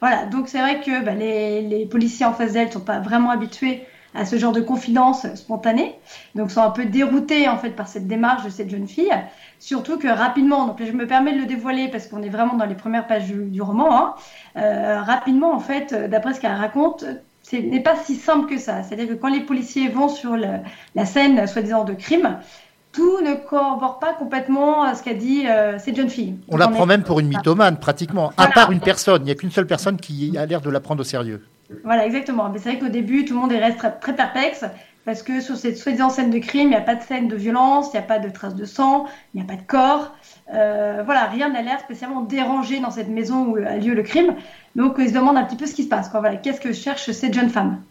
Voilà, 0.01 0.25
donc 0.25 0.49
c'est 0.49 0.59
vrai 0.59 0.81
que 0.81 1.03
bah, 1.05 1.13
les, 1.13 1.87
policiers 1.89 2.25
en 2.25 2.33
face 2.33 2.53
d'elle 2.53 2.67
ne 2.67 2.71
sont 2.73 2.79
pas 2.81 2.99
vraiment 2.99 3.29
habitués 3.29 3.85
à 4.13 4.25
ce 4.25 4.37
genre 4.37 4.51
de 4.51 4.61
confidence 4.61 5.25
spontanée, 5.35 5.95
donc 6.35 6.51
sont 6.51 6.61
un 6.61 6.69
peu 6.69 6.85
déroutés 6.85 7.47
en 7.47 7.57
fait 7.57 7.71
par 7.71 7.87
cette 7.87 8.07
démarche 8.07 8.43
de 8.43 8.49
cette 8.49 8.69
jeune 8.69 8.87
fille. 8.87 9.13
Surtout 9.59 9.97
que 9.97 10.07
rapidement, 10.07 10.67
donc 10.67 10.83
je 10.83 10.91
me 10.91 11.07
permets 11.07 11.33
de 11.33 11.39
le 11.39 11.45
dévoiler 11.45 11.87
parce 11.87 12.07
qu'on 12.07 12.21
est 12.21 12.29
vraiment 12.29 12.55
dans 12.55 12.65
les 12.65 12.75
premières 12.75 13.07
pages 13.07 13.27
du, 13.27 13.61
roman. 13.61 13.95
Hein, 13.95 14.15
euh, 14.57 15.01
rapidement, 15.01 15.53
en 15.53 15.59
fait, 15.59 15.93
d'après 16.09 16.33
ce 16.33 16.41
qu'elle 16.41 16.53
raconte, 16.53 17.05
ce 17.43 17.55
n'est 17.55 17.81
pas 17.81 17.95
si 17.95 18.15
simple 18.15 18.47
que 18.47 18.59
ça. 18.59 18.83
C'est-à-dire 18.83 19.07
que 19.07 19.13
quand 19.13 19.29
les 19.29 19.41
policiers 19.41 19.87
vont 19.87 20.09
sur 20.09 20.35
la 20.37 21.05
scène 21.05 21.47
soi-disant 21.47 21.83
de 21.83 21.93
crime, 21.93 22.37
tout 22.91 23.21
ne 23.21 23.35
corrobore 23.35 23.99
pas 23.99 24.13
complètement 24.13 24.85
euh, 24.85 24.93
ce 24.93 25.03
qu'a 25.03 25.13
dit 25.13 25.47
euh, 25.47 25.77
cette 25.79 25.95
jeune 25.95 26.09
fille. 26.09 26.35
On 26.49 26.57
la 26.57 26.67
prend 26.67 26.85
même 26.85 27.03
pour 27.03 27.19
une 27.19 27.27
mythomane, 27.27 27.77
pratiquement, 27.77 28.31
à 28.37 28.47
part 28.47 28.71
une 28.71 28.81
personne. 28.81 29.21
Il 29.21 29.25
n'y 29.25 29.31
a 29.31 29.35
qu'une 29.35 29.51
seule 29.51 29.67
personne 29.67 29.97
qui 29.97 30.37
a 30.37 30.45
l'air 30.45 30.61
de 30.61 30.69
la 30.69 30.79
prendre 30.79 31.01
au 31.01 31.05
sérieux. 31.05 31.45
Voilà, 31.83 32.05
exactement. 32.05 32.49
Mais 32.49 32.59
c'est 32.59 32.71
vrai 32.71 32.79
qu'au 32.79 32.89
début, 32.89 33.25
tout 33.25 33.33
le 33.33 33.39
monde 33.39 33.51
reste 33.51 33.79
très, 33.99 34.15
perplexe, 34.15 34.65
parce 35.05 35.23
que 35.23 35.41
sur 35.41 35.57
cette 35.57 35.77
soi-disant 35.77 36.09
scène 36.09 36.29
de 36.29 36.39
crime, 36.39 36.67
il 36.67 36.69
n'y 36.69 36.75
a 36.75 36.81
pas 36.81 36.95
de 36.95 37.01
scène 37.01 37.27
de 37.27 37.35
violence, 37.35 37.87
il 37.93 37.97
n'y 37.97 38.03
a 38.03 38.07
pas 38.07 38.19
de 38.19 38.29
traces 38.29 38.55
de 38.55 38.65
sang, 38.65 39.05
il 39.33 39.41
n'y 39.41 39.43
a 39.43 39.47
pas 39.47 39.59
de 39.59 39.65
corps. 39.65 40.13
Euh, 40.53 41.01
voilà, 41.05 41.25
rien 41.25 41.49
n'a 41.49 41.61
l'air 41.61 41.79
spécialement 41.79 42.21
dérangé 42.21 42.79
dans 42.79 42.91
cette 42.91 43.09
maison 43.09 43.45
où 43.45 43.55
a 43.55 43.77
lieu 43.77 43.93
le 43.93 44.03
crime. 44.03 44.35
Donc, 44.75 44.95
ils 44.99 45.09
se 45.09 45.13
demandent 45.13 45.37
un 45.37 45.43
petit 45.43 45.57
peu 45.57 45.65
ce 45.65 45.73
qui 45.73 45.83
se 45.83 45.89
passe. 45.89 46.09
Voilà, 46.11 46.35
qu'est-ce 46.35 46.61
que 46.61 46.73
cherche 46.73 47.11
cette 47.11 47.33
jeune 47.33 47.49
femme? 47.49 47.81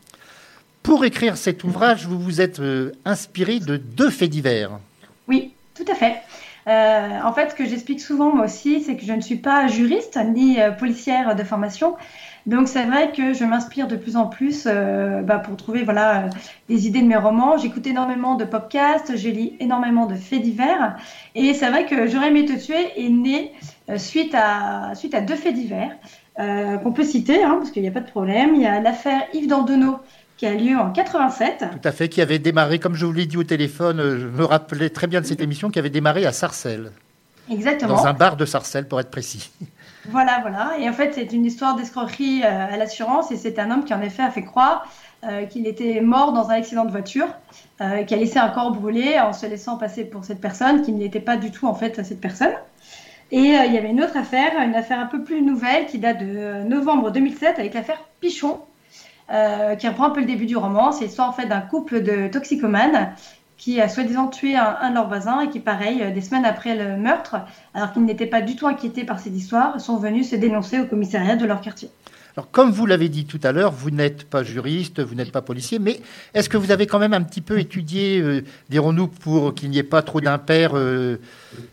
Pour 0.82 1.04
écrire 1.04 1.36
cet 1.36 1.64
ouvrage, 1.64 2.06
vous 2.06 2.18
vous 2.18 2.40
êtes 2.40 2.60
inspiré 3.04 3.60
de 3.60 3.76
deux 3.76 4.10
faits 4.10 4.30
divers. 4.30 4.78
Oui, 5.28 5.52
tout 5.74 5.84
à 5.90 5.94
fait. 5.94 6.16
Euh, 6.66 7.20
en 7.24 7.32
fait, 7.32 7.50
ce 7.50 7.54
que 7.54 7.64
j'explique 7.64 8.00
souvent 8.00 8.34
moi 8.34 8.44
aussi, 8.44 8.82
c'est 8.82 8.96
que 8.96 9.04
je 9.04 9.12
ne 9.12 9.20
suis 9.20 9.36
pas 9.36 9.66
juriste 9.66 10.18
ni 10.34 10.60
euh, 10.60 10.70
policière 10.70 11.34
de 11.34 11.42
formation. 11.42 11.96
Donc 12.46 12.68
c'est 12.68 12.84
vrai 12.84 13.12
que 13.12 13.32
je 13.32 13.44
m'inspire 13.44 13.88
de 13.88 13.96
plus 13.96 14.16
en 14.16 14.26
plus 14.26 14.66
euh, 14.66 15.22
bah, 15.22 15.38
pour 15.38 15.56
trouver 15.56 15.82
voilà 15.82 16.30
des 16.68 16.86
idées 16.86 17.02
de 17.02 17.06
mes 17.06 17.16
romans. 17.16 17.58
J'écoute 17.58 17.86
énormément 17.86 18.34
de 18.34 18.44
podcasts, 18.44 19.16
je 19.16 19.28
lis 19.28 19.54
énormément 19.60 20.06
de 20.06 20.14
faits 20.14 20.42
divers. 20.42 20.96
Et 21.34 21.54
c'est 21.54 21.68
vrai 21.68 21.86
que 21.86 22.08
J'aurais 22.08 22.28
aimé 22.28 22.44
te 22.44 22.58
tuer 22.58 22.92
est 22.96 23.08
né 23.08 23.52
suite, 23.96 24.34
à, 24.34 24.94
suite 24.94 25.14
à 25.14 25.20
deux 25.20 25.36
faits 25.36 25.54
divers 25.54 25.92
qu'on 26.36 26.92
peut 26.92 27.04
citer, 27.04 27.44
hein, 27.44 27.56
parce 27.58 27.70
qu'il 27.70 27.82
n'y 27.82 27.88
a 27.88 27.92
pas 27.92 28.00
de 28.00 28.10
problème. 28.10 28.54
Il 28.54 28.62
y 28.62 28.66
a 28.66 28.80
l'affaire 28.80 29.22
Yves 29.34 29.46
Dandonneau 29.46 29.98
qui 30.40 30.46
a 30.46 30.54
lieu 30.54 30.74
en 30.74 30.90
87. 30.90 31.64
Tout 31.70 31.88
à 31.88 31.92
fait, 31.92 32.08
qui 32.08 32.22
avait 32.22 32.38
démarré, 32.38 32.78
comme 32.78 32.94
je 32.94 33.04
vous 33.04 33.12
l'ai 33.12 33.26
dit 33.26 33.36
au 33.36 33.44
téléphone, 33.44 34.00
euh, 34.00 34.18
je 34.18 34.26
me 34.26 34.42
rappelais 34.42 34.88
très 34.88 35.06
bien 35.06 35.20
de 35.20 35.26
cette 35.26 35.42
émission, 35.42 35.68
qui 35.68 35.78
avait 35.78 35.90
démarré 35.90 36.24
à 36.24 36.32
Sarcelles. 36.32 36.92
Exactement. 37.50 37.96
Dans 37.96 38.06
un 38.06 38.14
bar 38.14 38.38
de 38.38 38.46
Sarcelles, 38.46 38.88
pour 38.88 38.98
être 39.00 39.10
précis. 39.10 39.50
Voilà, 40.08 40.38
voilà. 40.40 40.72
Et 40.78 40.88
en 40.88 40.92
fait, 40.92 41.12
c'est 41.14 41.32
une 41.32 41.44
histoire 41.44 41.76
d'escroquerie 41.76 42.42
euh, 42.42 42.72
à 42.72 42.76
l'assurance. 42.76 43.30
Et 43.30 43.36
c'est 43.36 43.58
un 43.58 43.70
homme 43.70 43.84
qui, 43.84 43.94
en 43.94 44.00
effet, 44.00 44.22
a 44.22 44.30
fait 44.30 44.42
croire 44.42 44.86
euh, 45.24 45.44
qu'il 45.44 45.66
était 45.66 46.00
mort 46.00 46.32
dans 46.32 46.48
un 46.50 46.54
accident 46.54 46.84
de 46.84 46.90
voiture, 46.90 47.28
qui 48.06 48.14
a 48.14 48.16
laissé 48.16 48.38
un 48.38 48.48
corps 48.48 48.72
brûlé 48.72 49.18
en 49.20 49.32
se 49.32 49.46
laissant 49.46 49.78
passer 49.78 50.04
pour 50.04 50.24
cette 50.24 50.40
personne, 50.40 50.82
qui 50.82 50.92
n'était 50.92 51.20
pas 51.20 51.36
du 51.36 51.50
tout, 51.50 51.66
en 51.66 51.74
fait, 51.74 52.04
cette 52.04 52.20
personne. 52.20 52.52
Et 53.32 53.38
il 53.38 53.72
y 53.72 53.78
avait 53.78 53.88
une 53.88 54.02
autre 54.02 54.18
affaire, 54.18 54.60
une 54.60 54.74
affaire 54.74 54.98
un 54.98 55.06
peu 55.06 55.22
plus 55.22 55.40
nouvelle, 55.40 55.86
qui 55.86 55.98
date 55.98 56.18
de 56.18 56.62
novembre 56.64 57.10
2007, 57.10 57.58
avec 57.58 57.72
l'affaire 57.72 58.02
Pichon, 58.20 58.60
euh, 59.32 59.76
qui 59.76 59.86
reprend 59.86 60.06
un 60.06 60.10
peu 60.10 60.20
le 60.20 60.26
début 60.26 60.46
du 60.46 60.56
roman. 60.56 60.90
C'est 60.90 61.04
l'histoire 61.04 61.28
en 61.28 61.32
fait 61.32 61.46
d'un 61.46 61.60
couple 61.60 62.02
de 62.02 62.26
toxicomanes 62.26 63.14
qui 63.60 63.78
a 63.78 63.90
soi-disant 63.90 64.28
tué 64.28 64.56
un, 64.56 64.88
de 64.88 64.94
leurs 64.94 65.06
voisins 65.06 65.42
et 65.42 65.50
qui, 65.50 65.60
pareil, 65.60 66.02
euh, 66.02 66.10
des 66.10 66.22
semaines 66.22 66.46
après 66.46 66.74
le 66.74 66.96
meurtre, 66.96 67.36
alors 67.74 67.92
qu'ils 67.92 68.04
n'étaient 68.04 68.24
pas 68.24 68.40
du 68.40 68.56
tout 68.56 68.66
inquiétés 68.66 69.04
par 69.04 69.20
cette 69.20 69.36
histoire, 69.36 69.78
sont 69.78 69.98
venus 69.98 70.30
se 70.30 70.36
dénoncer 70.36 70.80
au 70.80 70.86
commissariat 70.86 71.36
de 71.36 71.44
leur 71.44 71.60
quartier. 71.60 71.90
Alors, 72.36 72.50
comme 72.50 72.70
vous 72.70 72.86
l'avez 72.86 73.10
dit 73.10 73.26
tout 73.26 73.40
à 73.42 73.52
l'heure, 73.52 73.70
vous 73.70 73.90
n'êtes 73.90 74.24
pas 74.24 74.42
juriste, 74.42 75.00
vous 75.02 75.14
n'êtes 75.14 75.30
pas 75.30 75.42
policier, 75.42 75.78
mais 75.78 76.00
est-ce 76.32 76.48
que 76.48 76.56
vous 76.56 76.70
avez 76.70 76.86
quand 76.86 76.98
même 76.98 77.12
un 77.12 77.20
petit 77.20 77.42
peu 77.42 77.58
étudié, 77.58 78.20
euh, 78.20 78.42
dirons-nous, 78.70 79.08
pour 79.08 79.54
qu'il 79.54 79.68
n'y 79.68 79.76
ait 79.76 79.82
pas 79.82 80.00
trop 80.00 80.22
d'impair, 80.22 80.72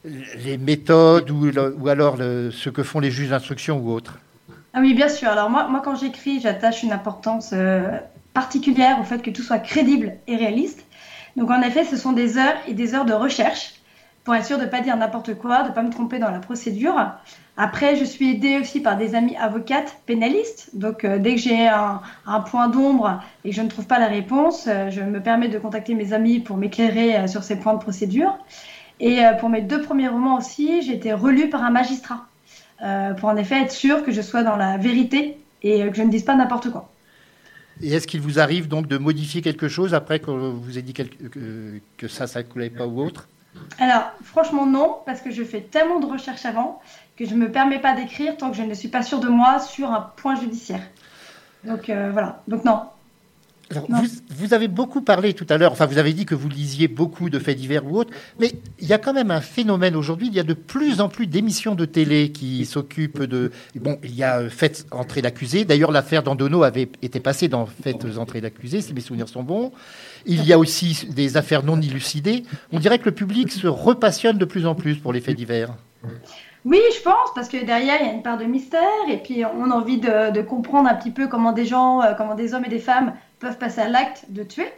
les 0.03 0.57
méthodes 0.57 1.31
ou, 1.31 1.49
ou 1.79 1.87
alors 1.87 2.17
ce 2.17 2.69
que 2.69 2.83
font 2.83 2.99
les 2.99 3.11
juges 3.11 3.29
d'instruction 3.29 3.79
ou 3.79 3.91
autres? 3.91 4.19
Ah 4.73 4.79
oui, 4.81 4.93
bien 4.93 5.09
sûr. 5.09 5.29
Alors 5.29 5.49
moi, 5.49 5.67
moi 5.69 5.81
quand 5.83 5.95
j'écris, 5.95 6.39
j'attache 6.39 6.83
une 6.83 6.91
importance 6.91 7.51
euh, 7.53 7.97
particulière 8.33 8.99
au 8.99 9.03
fait 9.03 9.23
que 9.23 9.31
tout 9.31 9.41
soit 9.41 9.57
crédible 9.57 10.13
et 10.27 10.35
réaliste. 10.35 10.85
Donc 11.37 11.49
en 11.49 11.61
effet, 11.61 11.85
ce 11.85 11.95
sont 11.95 12.11
des 12.11 12.37
heures 12.37 12.57
et 12.67 12.73
des 12.73 12.93
heures 12.93 13.05
de 13.05 13.13
recherche 13.13 13.75
pour 14.25 14.35
être 14.35 14.45
sûr 14.45 14.57
de 14.57 14.65
ne 14.65 14.69
pas 14.69 14.81
dire 14.81 14.97
n'importe 14.97 15.35
quoi, 15.35 15.63
de 15.63 15.69
ne 15.69 15.73
pas 15.73 15.83
me 15.83 15.89
tromper 15.89 16.19
dans 16.19 16.29
la 16.29 16.39
procédure. 16.39 16.95
Après, 17.55 17.95
je 17.95 18.03
suis 18.03 18.31
aidée 18.31 18.59
aussi 18.59 18.81
par 18.81 18.97
des 18.97 19.15
amis 19.15 19.37
avocates 19.37 20.01
pénalistes. 20.05 20.71
Donc 20.73 21.05
euh, 21.05 21.17
dès 21.17 21.35
que 21.35 21.41
j'ai 21.41 21.69
un, 21.69 22.01
point 22.41 22.67
d'ombre 22.67 23.21
et 23.45 23.51
que 23.51 23.55
je 23.55 23.61
ne 23.61 23.69
trouve 23.69 23.87
pas 23.87 23.99
la 23.99 24.07
réponse, 24.07 24.65
euh, 24.67 24.89
je 24.89 24.99
me 24.99 25.21
permets 25.21 25.47
de 25.47 25.57
contacter 25.57 25.95
mes 25.95 26.11
amis 26.11 26.39
pour 26.39 26.57
m'éclairer 26.57 27.25
sur 27.29 27.43
ces 27.43 27.55
points 27.55 27.75
de 27.75 27.79
procédure. 27.79 28.37
Et 28.99 29.21
pour 29.39 29.49
mes 29.49 29.61
deux 29.61 29.83
premiers 29.83 30.07
romans 30.07 30.37
aussi, 30.37 30.81
j'ai 30.81 30.95
été 30.95 31.13
relue 31.13 31.49
par 31.49 31.63
un 31.63 31.69
magistrat. 31.69 32.25
Euh, 32.83 33.13
pour 33.13 33.29
en 33.29 33.37
effet 33.37 33.63
être 33.63 33.71
sûr 33.71 34.03
que 34.03 34.11
je 34.11 34.21
sois 34.21 34.43
dans 34.43 34.55
la 34.55 34.77
vérité 34.77 35.37
et 35.63 35.87
que 35.89 35.95
je 35.95 36.03
ne 36.03 36.09
dise 36.09 36.23
pas 36.23 36.35
n'importe 36.35 36.69
quoi. 36.71 36.89
Et 37.81 37.93
est-ce 37.93 38.07
qu'il 38.07 38.21
vous 38.21 38.39
arrive 38.39 38.67
donc 38.67 38.87
de 38.87 38.97
modifier 38.97 39.41
quelque 39.41 39.67
chose 39.67 39.93
après 39.93 40.19
que 40.19 40.31
vous 40.31 40.77
ait 40.77 40.81
dit 40.81 40.93
que, 40.93 41.03
que 41.97 42.07
ça, 42.07 42.27
ça 42.27 42.41
ne 42.41 42.47
coulait 42.47 42.69
pas 42.69 42.87
ou 42.87 43.01
autre? 43.01 43.27
Alors, 43.79 44.11
franchement, 44.23 44.65
non, 44.65 44.97
parce 45.05 45.21
que 45.21 45.31
je 45.31 45.43
fais 45.43 45.61
tellement 45.61 45.99
de 45.99 46.05
recherches 46.05 46.45
avant 46.45 46.81
que 47.17 47.25
je 47.25 47.33
ne 47.33 47.39
me 47.39 47.51
permets 47.51 47.79
pas 47.79 47.95
d'écrire 47.95 48.37
tant 48.37 48.51
que 48.51 48.57
je 48.57 48.63
ne 48.63 48.73
suis 48.73 48.87
pas 48.87 49.03
sûre 49.03 49.19
de 49.19 49.27
moi 49.27 49.59
sur 49.59 49.91
un 49.91 50.11
point 50.15 50.35
judiciaire. 50.35 50.81
Donc 51.63 51.89
euh, 51.89 52.11
voilà, 52.11 52.41
donc 52.47 52.63
non. 52.63 52.81
Vous, 54.29 54.53
avez 54.53 54.67
beaucoup 54.67 55.01
parlé 55.01 55.33
tout 55.33 55.45
à 55.49 55.57
l'heure, 55.57 55.71
enfin 55.71 55.85
vous 55.85 55.97
avez 55.97 56.13
dit 56.13 56.25
que 56.25 56.35
vous 56.35 56.49
lisiez 56.49 56.87
beaucoup 56.87 57.29
de 57.29 57.39
faits 57.39 57.57
divers 57.57 57.85
ou 57.85 57.97
autres, 57.97 58.11
mais 58.39 58.53
il 58.79 58.87
y 58.87 58.93
a 58.93 58.97
quand 58.97 59.13
même 59.13 59.31
un 59.31 59.41
phénomène 59.41 59.95
aujourd'hui, 59.95 60.27
il 60.27 60.33
y 60.33 60.39
a 60.39 60.43
de 60.43 60.53
plus 60.53 61.01
en 61.01 61.09
plus 61.09 61.27
d'émissions 61.27 61.75
de 61.75 61.85
télé 61.85 62.31
qui 62.31 62.65
s'occupent 62.65 63.23
de... 63.23 63.51
Bon, 63.75 63.97
il 64.03 64.15
y 64.15 64.23
a 64.23 64.39
euh, 64.39 64.49
Faites 64.49 64.85
entrer 64.91 65.21
l'accusé, 65.21 65.65
d'ailleurs 65.65 65.91
l'affaire 65.91 66.23
d'Andono 66.23 66.63
avait 66.63 66.89
été 67.01 67.19
passée 67.19 67.47
dans 67.47 67.65
Faites 67.65 68.05
entrer 68.17 68.41
l'accusé, 68.41 68.81
si 68.81 68.93
mes 68.93 69.01
souvenirs 69.01 69.29
sont 69.29 69.43
bons. 69.43 69.71
Il 70.25 70.45
y 70.45 70.53
a 70.53 70.57
aussi 70.57 71.07
des 71.09 71.37
affaires 71.37 71.63
non 71.63 71.79
élucidées. 71.79 72.43
On 72.71 72.79
dirait 72.79 72.99
que 72.99 73.05
le 73.05 73.11
public 73.11 73.51
se 73.51 73.67
repassionne 73.67 74.37
de 74.37 74.45
plus 74.45 74.65
en 74.65 74.75
plus 74.75 74.97
pour 74.97 75.13
les 75.13 75.21
faits 75.21 75.35
divers. 75.35 75.73
Oui, 76.65 76.79
je 76.97 77.01
pense, 77.01 77.33
parce 77.33 77.47
que 77.47 77.63
derrière, 77.63 77.95
il 78.01 78.07
y 78.07 78.09
a 78.09 78.13
une 78.13 78.23
part 78.23 78.37
de 78.37 78.43
mystère, 78.43 78.81
et 79.09 79.17
puis 79.17 79.45
on 79.45 79.71
a 79.71 79.73
envie 79.73 79.99
de, 79.99 80.31
de 80.31 80.41
comprendre 80.41 80.89
un 80.89 80.95
petit 80.95 81.11
peu 81.11 81.27
comment 81.27 81.53
des 81.53 81.65
gens, 81.65 82.01
euh, 82.01 82.13
comment 82.17 82.35
des 82.35 82.53
hommes 82.53 82.65
et 82.65 82.69
des 82.69 82.79
femmes 82.79 83.13
peuvent 83.39 83.57
passer 83.57 83.81
à 83.81 83.89
l'acte 83.89 84.25
de 84.29 84.43
tuer, 84.43 84.71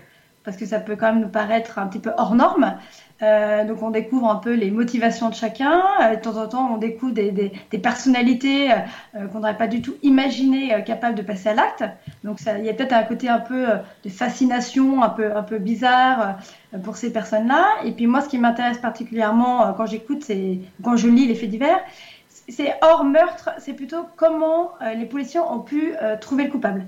parce 0.44 0.58
que 0.58 0.66
ça 0.66 0.80
peut 0.80 0.96
quand 0.96 1.14
même 1.14 1.22
nous 1.22 1.30
paraître 1.30 1.80
un 1.80 1.88
petit 1.88 2.00
peu 2.00 2.12
hors 2.18 2.36
norme. 2.36 2.78
Euh, 3.22 3.66
donc 3.66 3.84
on 3.84 3.92
découvre 3.92 4.30
un 4.30 4.38
peu 4.38 4.54
les 4.54 4.72
motivations 4.72 5.30
de 5.30 5.36
chacun. 5.36 5.82
Euh, 6.02 6.16
de 6.16 6.22
temps 6.22 6.38
en 6.38 6.48
temps, 6.48 6.74
on 6.74 6.78
découvre 6.78 7.12
des, 7.12 7.32
des, 7.32 7.78
personnalités 7.78 8.72
euh, 8.72 9.28
qu'on 9.32 9.40
n'aurait 9.40 9.58
pas 9.58 9.68
du 9.68 9.82
tout 9.82 9.96
imaginé 10.04 10.84
capables 10.86 11.16
de 11.16 11.22
passer 11.22 11.50
à 11.50 11.54
l'acte. 11.54 11.84
Donc 12.24 12.40
il 12.42 12.66
y 12.66 12.70
a 12.70 12.74
peut-être 12.74 12.94
un 12.94 13.04
côté 13.04 13.28
un 13.28 13.40
peu 13.40 13.66
de 14.04 14.10
fascination, 14.10 15.04
un 15.04 15.10
peu, 15.10 15.36
un 15.36 15.44
peu 15.44 15.58
bizarre 15.58 16.38
pour 16.84 16.96
ces 16.96 17.12
personnes-là. 17.12 17.66
Et 17.84 17.92
puis 17.92 18.08
moi, 18.08 18.22
ce 18.22 18.30
qui 18.30 18.38
m'intéresse 18.38 18.78
particulièrement 18.78 19.74
quand 19.74 19.86
j'écoute, 19.86 20.24
c'est 20.24 20.60
quand 20.84 20.96
je 20.96 21.08
lis 21.08 21.28
les 21.28 21.36
faits 21.36 21.50
divers, 21.50 21.80
c'est 22.48 22.74
hors 22.82 23.04
meurtre, 23.04 23.52
c'est 23.60 23.74
plutôt 23.74 24.06
comment 24.16 24.72
les 24.96 25.06
policiers 25.06 25.40
ont 25.40 25.60
pu 25.60 25.94
trouver 26.22 26.46
le 26.46 26.52
coupable 26.52 26.86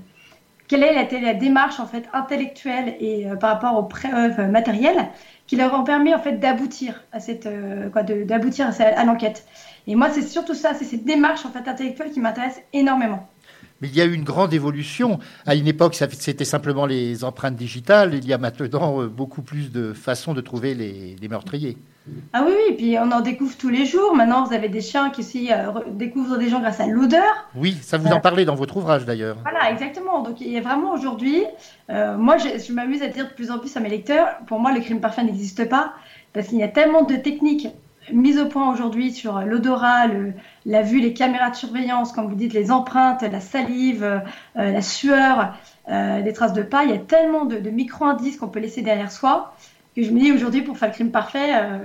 quelle 0.72 0.84
est 0.84 0.94
la, 0.94 1.20
la, 1.20 1.34
démarche 1.34 1.80
en 1.80 1.86
fait 1.86 2.08
intellectuelle 2.14 2.96
et 2.98 3.26
euh, 3.26 3.36
par 3.36 3.50
rapport 3.50 3.76
aux 3.76 3.82
preuves 3.82 4.40
matérielles 4.50 5.10
qui 5.46 5.56
leur 5.56 5.74
ont 5.74 5.84
permis 5.84 6.14
en 6.14 6.18
fait 6.18 6.38
d'aboutir 6.38 7.04
à 7.12 7.20
cette 7.20 7.44
euh, 7.44 7.90
quoi 7.90 8.02
d'aboutir 8.02 8.70
à, 8.78 9.04
l'enquête. 9.04 9.44
Et 9.86 9.96
moi, 9.96 10.08
c'est 10.10 10.22
surtout 10.22 10.54
ça, 10.54 10.72
c'est 10.72 10.86
cette 10.86 11.04
démarche 11.04 11.44
en 11.44 11.50
fait 11.50 11.68
intellectuelle 11.68 12.10
qui 12.10 12.20
m'intéresse 12.20 12.62
énormément. 12.72 13.28
Mais 13.82 13.88
il 13.88 13.94
y 13.94 14.00
a 14.00 14.06
eu 14.06 14.14
une 14.14 14.24
grande 14.24 14.54
évolution. 14.54 15.18
À 15.44 15.56
une 15.56 15.66
époque, 15.66 15.94
c'était 15.94 16.46
simplement 16.46 16.86
les 16.86 17.22
empreintes 17.22 17.56
digitales. 17.56 18.14
Il 18.14 18.26
y 18.26 18.32
a 18.32 18.38
maintenant 18.38 19.02
euh, 19.02 19.08
beaucoup 19.08 19.42
plus 19.42 19.70
de 19.70 19.92
façons 19.92 20.32
de 20.32 20.40
trouver 20.40 20.72
les 20.74 21.28
meurtriers. 21.28 21.76
Ah 22.32 22.42
oui, 22.44 22.52
oui, 22.56 22.72
et 22.72 22.76
puis 22.76 22.96
on 22.98 23.10
en 23.12 23.20
découvre 23.20 23.56
tous 23.56 23.68
les 23.68 23.86
jours. 23.86 24.14
Maintenant, 24.16 24.44
vous 24.44 24.52
avez 24.52 24.68
des 24.68 24.80
chiens 24.80 25.10
qui 25.10 25.20
aussi 25.20 25.52
euh, 25.52 25.70
découvrent 25.90 26.36
des 26.36 26.48
gens 26.48 26.60
grâce 26.60 26.80
à 26.80 26.86
l'odeur. 26.86 27.48
Oui, 27.54 27.76
ça 27.80 27.98
vous 27.98 28.08
en 28.08 28.20
parlez 28.20 28.44
dans 28.44 28.54
votre 28.54 28.76
ouvrage 28.76 29.04
d'ailleurs. 29.04 29.36
Voilà, 29.42 29.70
exactement. 29.70 30.22
Donc 30.22 30.40
il 30.40 30.50
y 30.50 30.58
a 30.58 30.60
vraiment 30.60 30.92
aujourd'hui, 30.92 31.44
euh, 31.90 32.16
moi 32.16 32.38
je, 32.38 32.58
je 32.58 32.72
m'amuse 32.72 33.02
à 33.02 33.08
dire 33.08 33.28
de 33.28 33.32
plus 33.32 33.50
en 33.50 33.58
plus 33.58 33.76
à 33.76 33.80
mes 33.80 33.88
lecteurs, 33.88 34.28
pour 34.46 34.58
moi 34.58 34.72
le 34.72 34.80
crime 34.80 35.00
parfait 35.00 35.22
n'existe 35.22 35.68
pas, 35.68 35.92
parce 36.32 36.48
qu'il 36.48 36.58
y 36.58 36.64
a 36.64 36.68
tellement 36.68 37.02
de 37.02 37.14
techniques 37.14 37.68
mises 38.12 38.40
au 38.40 38.46
point 38.46 38.72
aujourd'hui 38.72 39.12
sur 39.12 39.40
l'odorat, 39.42 40.06
la 40.66 40.82
vue, 40.82 41.00
les 41.00 41.14
caméras 41.14 41.50
de 41.50 41.56
surveillance, 41.56 42.12
comme 42.12 42.26
vous 42.26 42.34
dites, 42.34 42.52
les 42.52 42.72
empreintes, 42.72 43.22
la 43.22 43.40
salive, 43.40 44.02
euh, 44.02 44.20
la 44.56 44.82
sueur, 44.82 45.54
euh, 45.88 46.20
des 46.20 46.32
traces 46.32 46.52
de 46.52 46.62
pas. 46.62 46.82
Il 46.84 46.90
y 46.90 46.94
a 46.94 46.98
tellement 46.98 47.44
de, 47.44 47.58
de 47.58 47.70
micro-indices 47.70 48.38
qu'on 48.38 48.48
peut 48.48 48.58
laisser 48.60 48.82
derrière 48.82 49.12
soi 49.12 49.54
que 49.94 50.02
je 50.02 50.10
me 50.10 50.20
dis 50.20 50.32
aujourd'hui 50.32 50.62
pour 50.62 50.78
faire 50.78 50.88
le 50.88 50.94
crime 50.94 51.10
parfait, 51.10 51.50
euh, 51.54 51.78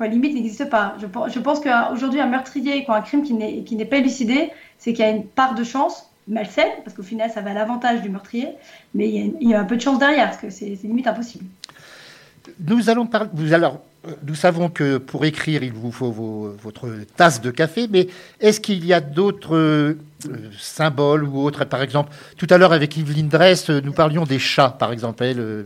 la 0.00 0.06
limite 0.06 0.34
n'existe 0.34 0.68
pas. 0.68 0.96
Je, 1.00 1.38
pense 1.38 1.60
qu'aujourd'hui 1.60 2.20
un 2.20 2.26
meurtrier 2.26 2.84
a 2.86 2.94
un 2.94 3.00
crime 3.02 3.22
qui 3.22 3.34
n'est 3.34 3.84
pas 3.84 3.96
élucidé, 3.96 4.50
c'est 4.78 4.92
qu'il 4.92 5.04
y 5.04 5.08
a 5.08 5.10
une 5.10 5.26
part 5.26 5.54
de 5.54 5.64
chance 5.64 6.08
malsaine, 6.28 6.70
parce 6.84 6.96
qu'au 6.96 7.02
final 7.02 7.30
ça 7.30 7.40
va 7.40 7.50
à 7.50 7.54
l'avantage 7.54 8.02
du 8.02 8.10
meurtrier, 8.10 8.48
mais 8.94 9.08
il 9.08 9.48
y, 9.48 9.54
a, 9.54 9.60
un 9.60 9.64
peu 9.64 9.76
de 9.76 9.80
chance 9.80 9.98
derrière, 9.98 10.26
parce 10.26 10.38
que 10.38 10.50
c'est 10.50 10.78
limite 10.84 11.06
impossible. 11.06 11.44
Nous 12.66 12.88
allons 12.90 13.06
parler. 13.06 13.28
Nous 14.26 14.34
savons 14.34 14.70
que 14.70 14.98
pour 14.98 15.24
écrire, 15.24 15.62
il 15.62 15.72
vous 15.72 15.90
faut 15.90 16.10
votre 16.62 16.88
tasse 17.16 17.40
de 17.40 17.50
café, 17.50 17.88
mais 17.90 18.08
est-ce 18.40 18.60
qu'il 18.60 18.86
y 18.86 18.92
a 18.92 19.00
d'autres 19.00 19.56
euh, 19.56 19.98
symboles 20.56 21.24
ou 21.24 21.42
autres? 21.42 21.64
Par 21.64 21.82
exemple, 21.82 22.12
tout 22.36 22.46
à 22.48 22.58
l'heure 22.58 22.72
avec 22.72 22.96
Yveline 22.96 23.28
Dress, 23.28 23.68
nous 23.68 23.92
parlions 23.92 24.24
des 24.24 24.38
chats, 24.38 24.74
par 24.78 24.92
exemple. 24.92 25.24
Elle, 25.24 25.40
euh, 25.40 25.62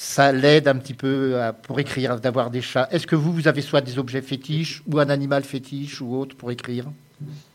ça 0.00 0.30
l'aide 0.30 0.68
un 0.68 0.76
petit 0.76 0.94
peu 0.94 1.36
pour 1.64 1.80
écrire, 1.80 2.20
d'avoir 2.20 2.50
des 2.50 2.60
chats. 2.62 2.88
Est-ce 2.92 3.04
que 3.04 3.16
vous, 3.16 3.32
vous 3.32 3.48
avez 3.48 3.62
soit 3.62 3.80
des 3.80 3.98
objets 3.98 4.22
fétiches 4.22 4.80
ou 4.86 5.00
un 5.00 5.08
animal 5.08 5.42
fétiche 5.42 6.00
ou 6.00 6.14
autre 6.14 6.36
pour 6.36 6.52
écrire? 6.52 6.84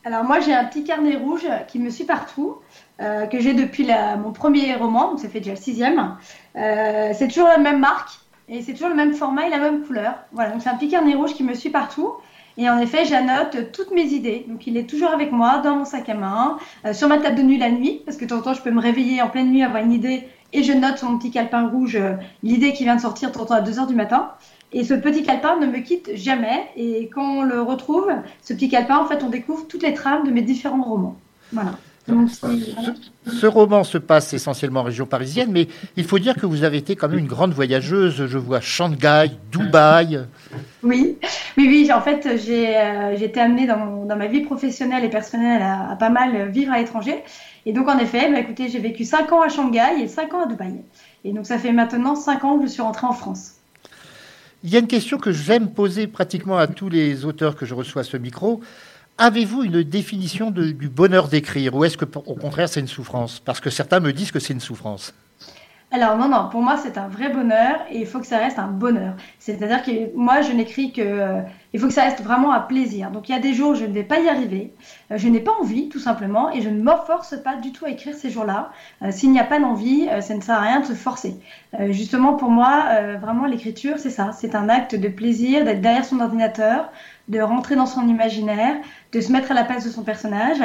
Alors 0.04 0.26
moi, 0.26 0.42
j'ai 0.42 0.54
un 0.54 0.66
petit 0.66 0.84
carnet 0.84 1.16
rouge 1.16 1.48
qui 1.70 1.80
me 1.80 1.90
suit 1.90 2.04
partout, 2.04 2.58
euh, 3.00 3.28
que 3.28 3.40
j'ai 3.40 3.54
depuis 3.54 3.88
mon 4.22 4.34
premier 4.34 4.76
roman, 4.76 5.12
donc 5.12 5.22
ça 5.22 5.30
fait 5.30 5.40
déjà 5.40 5.52
le 5.52 5.58
sixième. 5.58 6.18
Euh, 6.58 7.12
c'est 7.14 7.30
toujours 7.30 7.48
la 7.48 7.60
même 7.60 7.80
marque 7.80 8.20
et 8.50 8.62
c'est 8.62 8.74
toujours 8.74 8.90
le 8.90 8.96
même 8.96 9.14
format 9.14 9.48
et 9.48 9.50
la 9.50 9.60
même 9.60 9.86
couleur. 9.86 10.16
Voilà, 10.34 10.52
donc 10.52 10.62
c'est 10.62 10.70
un 10.70 10.76
petit 10.76 10.90
carnet 10.90 11.16
rouge 11.16 11.34
qui 11.36 11.44
me 11.44 11.54
suit 11.54 11.70
partout. 11.70 12.12
Et 12.58 12.70
en 12.70 12.78
effet, 12.78 13.06
j'annote 13.06 13.72
toutes 13.72 13.92
mes 13.92 14.04
idées. 14.04 14.46
Donc, 14.50 14.68
il 14.68 14.76
est 14.76 14.88
toujours 14.88 15.12
avec 15.12 15.32
moi 15.32 15.60
dans 15.60 15.78
mon 15.78 15.86
sac 15.86 16.10
à 16.10 16.14
main, 16.14 16.58
euh, 16.86 16.92
sur 16.92 17.08
ma 17.08 17.20
table 17.20 17.38
de 17.38 17.42
nuit 17.42 17.58
la 17.58 17.72
nuit, 17.72 18.02
parce 18.06 18.18
que 18.18 18.26
de 18.26 18.30
temps 18.30 18.40
en 18.40 18.42
temps, 18.42 18.54
je 18.54 18.62
peux 18.62 18.70
me 18.70 18.82
réveiller 18.82 19.22
en 19.22 19.30
pleine 19.30 19.50
nuit, 19.50 19.64
avoir 19.64 19.82
une 19.82 19.94
idée 19.94 20.28
et 20.54 20.64
je 20.64 20.72
note 20.72 21.02
mon 21.04 21.18
petit 21.18 21.32
calepin 21.32 21.68
rouge 21.68 21.96
euh, 21.96 22.14
l'idée 22.44 22.74
qui 22.74 22.84
vient 22.84 22.96
de 22.96 23.02
sortir 23.02 23.32
tantôt 23.32 23.54
à 23.54 23.62
2h 23.62 23.88
du 23.88 23.96
matin. 23.96 24.32
Et 24.72 24.84
ce 24.84 24.94
petit 24.94 25.24
calepin 25.24 25.60
ne 25.60 25.68
me 25.68 25.80
quitte 25.80 26.12
jamais. 26.16 26.68
Et 26.76 27.10
quand 27.14 27.40
on 27.40 27.44
le 27.44 27.62
retrouve, 27.62 28.10
ce 28.42 28.54
petit 28.54 28.70
calepin, 28.70 28.98
en 28.98 29.06
fait, 29.06 29.24
on 29.24 29.30
découvre 29.30 29.68
toutes 29.68 29.84
les 29.84 29.94
trames 29.94 30.26
de 30.26 30.32
mes 30.32 30.42
différents 30.42 30.82
romans. 30.82 31.16
Voilà. 31.52 31.72
Ce, 32.06 33.32
ce, 33.32 33.46
roman 33.46 33.86
se 33.86 33.98
passe 33.98 34.34
essentiellement 34.34 34.82
en 34.82 34.84
région 34.84 35.06
parisienne, 35.06 35.52
mais 35.54 35.70
il 35.96 36.04
faut 36.04 36.20
dire 36.20 36.36
que 36.36 36.46
vous 36.46 36.66
avez 36.66 36.78
été 36.78 36.98
quand 36.98 37.08
même 37.08 37.20
une 37.20 37.28
grande 37.28 37.54
voyageuse. 37.54 38.26
Je 38.26 38.38
vois 38.38 38.60
Shanghai, 38.60 39.32
Dubaï. 39.52 40.26
Oui, 40.84 41.18
oui, 41.58 41.68
oui. 41.68 41.92
En 41.94 42.02
fait, 42.02 42.42
j'ai 42.46 42.76
euh, 42.76 43.16
été 43.16 43.40
amenée 43.40 43.68
dans, 43.68 43.78
mon, 43.78 44.06
dans, 44.06 44.18
ma 44.18 44.28
vie 44.28 44.42
professionnelle 44.42 45.06
et 45.06 45.10
personnelle 45.10 45.62
à, 45.62 45.92
à 45.92 45.96
pas 45.96 46.10
mal 46.10 46.50
vivre 46.50 46.74
à 46.74 46.80
l'étranger. 46.80 47.24
Et 47.66 47.72
donc, 47.72 47.88
en 47.88 47.98
effet, 47.98 48.30
bah, 48.30 48.40
écoutez, 48.40 48.68
j'ai 48.68 48.80
vécu 48.80 49.06
5 49.06 49.32
ans 49.32 49.42
à 49.42 49.48
Shanghai 49.48 50.02
et 50.02 50.08
5 50.10 50.34
ans 50.34 50.44
à 50.44 50.48
Dubaï. 50.48 50.82
Et 51.24 51.32
donc, 51.32 51.46
ça 51.46 51.58
fait 51.58 51.72
maintenant 51.72 52.16
5 52.16 52.44
ans 52.44 52.60
que 52.60 52.66
je 52.66 52.72
suis 52.72 52.82
rentrée 52.82 53.08
en 53.08 53.14
France. 53.14 53.54
Il 54.66 54.70
y 54.70 54.76
a 54.76 54.80
une 54.80 54.88
question 54.88 55.18
que 55.18 55.32
j'aime 55.32 55.70
poser 55.70 56.08
pratiquement 56.08 56.58
à 56.58 56.68
tous 56.68 56.90
les 56.90 57.26
auteurs 57.26 57.56
que 57.56 57.66
je 57.66 57.74
reçois 57.74 58.02
à 58.02 58.06
ce 58.06 58.18
micro. 58.18 58.62
Avez-vous 59.18 59.64
une 59.64 59.84
définition 59.84 60.50
du 60.50 60.90
bonheur 60.90 61.28
d'écrire 61.28 61.76
ou 61.76 61.86
est-ce 61.86 61.98
que, 61.98 62.06
au 62.06 62.36
contraire, 62.36 62.68
c'est 62.68 62.80
une 62.80 62.88
souffrance? 62.88 63.40
Parce 63.40 63.60
que 63.60 63.70
certains 63.70 64.00
me 64.00 64.12
disent 64.12 64.32
que 64.32 64.40
c'est 64.40 64.54
une 64.54 64.60
souffrance. 64.60 65.14
Alors 65.96 66.18
non, 66.18 66.28
non, 66.28 66.50
pour 66.50 66.64
moi 66.64 66.76
c'est 66.76 66.98
un 66.98 67.08
vrai 67.08 67.30
bonheur 67.30 67.76
et 67.92 68.00
il 68.00 68.08
faut 68.08 68.20
que 68.20 68.26
ça 68.26 68.40
reste 68.40 68.58
un 68.58 68.66
bonheur. 68.66 69.14
C'est-à-dire 69.38 69.84
que 69.84 70.16
moi 70.18 70.42
je 70.42 70.52
n'écris 70.52 70.92
que... 70.92 71.04
Euh, 71.04 71.42
il 71.72 71.80
faut 71.80 71.86
que 71.88 71.94
ça 71.94 72.04
reste 72.04 72.24
vraiment 72.24 72.52
un 72.52 72.62
plaisir. 72.62 73.12
Donc 73.12 73.30
il 73.30 73.32
y 73.32 73.36
a 73.36 73.40
des 73.40 73.54
jours 73.54 73.72
où 73.72 73.76
je 73.76 73.86
ne 73.86 73.94
vais 73.94 74.04
pas 74.04 74.20
y 74.20 74.28
arriver, 74.28 74.74
euh, 75.12 75.18
je 75.20 75.28
n'ai 75.28 75.40
pas 75.40 75.52
envie 75.62 75.90
tout 75.90 76.00
simplement 76.00 76.52
et 76.52 76.62
je 76.62 76.70
ne 76.70 76.82
m'efforce 76.82 77.36
pas 77.44 77.58
du 77.58 77.72
tout 77.72 77.86
à 77.86 77.90
écrire 77.90 78.16
ces 78.16 78.32
jours-là. 78.32 78.72
Euh, 79.04 79.12
S'il 79.12 79.32
n'y 79.32 79.40
a 79.40 79.44
pas 79.44 79.60
d'envie, 79.60 80.08
ça 80.22 80.34
ne 80.34 80.42
sert 80.42 80.56
à 80.56 80.62
rien 80.62 80.80
de 80.80 80.86
se 80.86 80.94
forcer. 80.94 81.36
Justement 81.90 82.34
pour 82.34 82.50
moi, 82.50 83.18
vraiment 83.22 83.46
l'écriture 83.46 84.00
c'est 84.00 84.10
ça, 84.10 84.32
c'est 84.32 84.56
un 84.56 84.70
acte 84.70 84.96
de 84.96 85.08
plaisir 85.10 85.64
d'être 85.64 85.82
derrière 85.82 86.06
son 86.06 86.20
ordinateur, 86.20 86.92
de 87.28 87.40
rentrer 87.40 87.76
dans 87.76 87.86
son 87.86 88.08
imaginaire, 88.08 88.76
de 89.12 89.22
se 89.22 89.32
mettre 89.32 89.52
à 89.52 89.54
la 89.54 89.64
place 89.64 89.86
de 89.86 89.90
son 89.90 90.04
personnage 90.04 90.62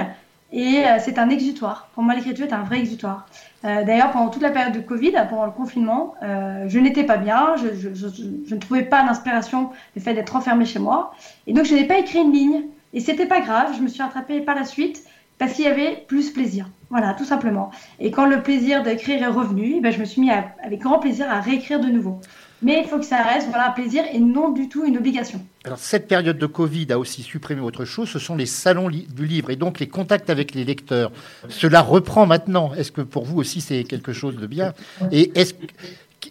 et 0.51 0.85
c'est 0.99 1.19
un 1.19 1.29
exutoire. 1.29 1.91
Pour 1.95 2.03
moi 2.03 2.15
l'écriture 2.15 2.47
est 2.47 2.55
un 2.55 2.63
vrai 2.63 2.79
exutoire. 2.79 3.27
Euh, 3.65 3.83
D'ailleurs, 3.85 4.13
pendant 4.13 4.29
toute 4.29 4.43
la 4.43 4.51
période 4.51 4.73
de 4.73 4.81
Covid, 4.81 5.13
pendant 5.29 5.47
le 5.47 5.51
confinement, 5.51 6.15
euh, 6.23 6.67
je 6.69 6.79
n'étais 6.79 7.05
pas 7.05 7.17
bien, 7.17 7.57
je, 7.57 8.55
ne 8.55 8.61
trouvais 8.61 8.85
pas 8.85 9.03
d'inspiration 9.03 9.71
du 9.97 10.03
fait 10.03 10.15
d'être 10.15 10.37
enfermée 10.37 10.65
chez 10.65 10.79
moi. 10.79 11.13
Et 11.47 11.53
donc, 11.53 11.65
je 11.65 11.75
n'ai 11.75 11.85
pas 11.85 11.99
écrit 11.99 12.21
une 12.21 12.33
ligne. 12.33 12.63
Et 12.95 13.01
c'était 13.01 13.27
pas 13.27 13.41
grave, 13.41 13.75
je 13.77 13.83
me 13.83 13.89
suis 13.89 14.03
rattrapée 14.03 14.41
par 14.41 14.55
la 14.55 14.65
suite 14.65 15.03
parce 15.39 15.53
qu'il 15.53 15.65
y 15.65 15.69
avait 15.69 16.05
plus 16.09 16.31
plaisir. 16.31 16.71
Voilà, 16.91 17.13
tout 17.15 17.25
simplement. 17.25 17.71
Et 18.01 18.11
quand 18.11 18.25
le 18.27 18.43
plaisir 18.43 18.83
d'écrire 18.83 19.23
est 19.23 19.27
revenu, 19.27 19.75
eh 19.77 19.81
ben, 19.81 19.93
je 19.93 19.99
me 19.99 20.05
suis 20.05 20.21
mis 20.21 20.31
avec 20.31 20.81
grand 20.81 20.99
plaisir 20.99 21.31
à 21.31 21.41
réécrire 21.41 21.81
de 21.81 21.89
nouveau. 21.89 22.21
Mais 22.61 22.81
il 22.83 22.89
faut 22.89 22.99
que 22.99 23.05
ça 23.05 23.23
reste 23.23 23.49
voilà, 23.49 23.69
un 23.69 23.73
plaisir 23.73 24.03
et 24.13 24.19
non 24.19 24.51
du 24.51 24.69
tout 24.69 24.85
une 24.85 24.97
obligation. 24.97 25.41
Alors, 25.65 25.79
cette 25.79 26.09
période 26.09 26.39
de 26.39 26.47
Covid 26.47 26.93
a 26.93 26.99
aussi 26.99 27.23
supprimé 27.23 27.61
autre 27.61 27.85
chose, 27.85 28.09
ce 28.09 28.19
sont 28.19 28.35
les 28.35 28.47
salons 28.47 28.89
li 28.89 29.07
du 29.09 29.27
livre 29.27 29.51
et 29.51 29.57
donc 29.57 29.79
les 29.79 29.89
contacts 29.89 30.31
avec 30.31 30.55
les 30.55 30.65
lecteurs. 30.65 31.13
Cela 31.49 31.81
reprend 31.81 32.27
maintenant. 32.27 32.75
Est-ce 32.75 32.91
que 32.91 33.03
pour 33.03 33.25
vous 33.25 33.39
aussi 33.39 33.61
c'est 33.61 33.85
quelque 33.85 34.13
chose 34.13 34.37
de 34.37 34.47
bien? 34.47 34.73
Et 35.13 35.31
est-ce 35.39 35.55
que 35.55 35.67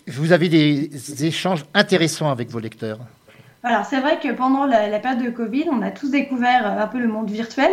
vous 0.07 0.31
avez 0.31 0.49
des 0.49 1.25
échanges 1.25 1.65
intéressants 1.73 2.29
avec 2.29 2.49
vos 2.49 2.59
lecteurs? 2.59 2.99
Alors, 3.63 3.85
c'est 3.85 3.99
vrai 3.99 4.19
que 4.19 4.31
pendant 4.31 4.65
la, 4.65 4.87
la, 4.87 4.99
période 4.99 5.23
de 5.23 5.29
Covid, 5.29 5.65
on 5.71 5.81
a 5.81 5.91
tous 5.91 6.11
découvert 6.11 6.65
un 6.65 6.87
peu 6.87 6.99
le 6.99 7.07
monde 7.07 7.29
virtuel. 7.29 7.71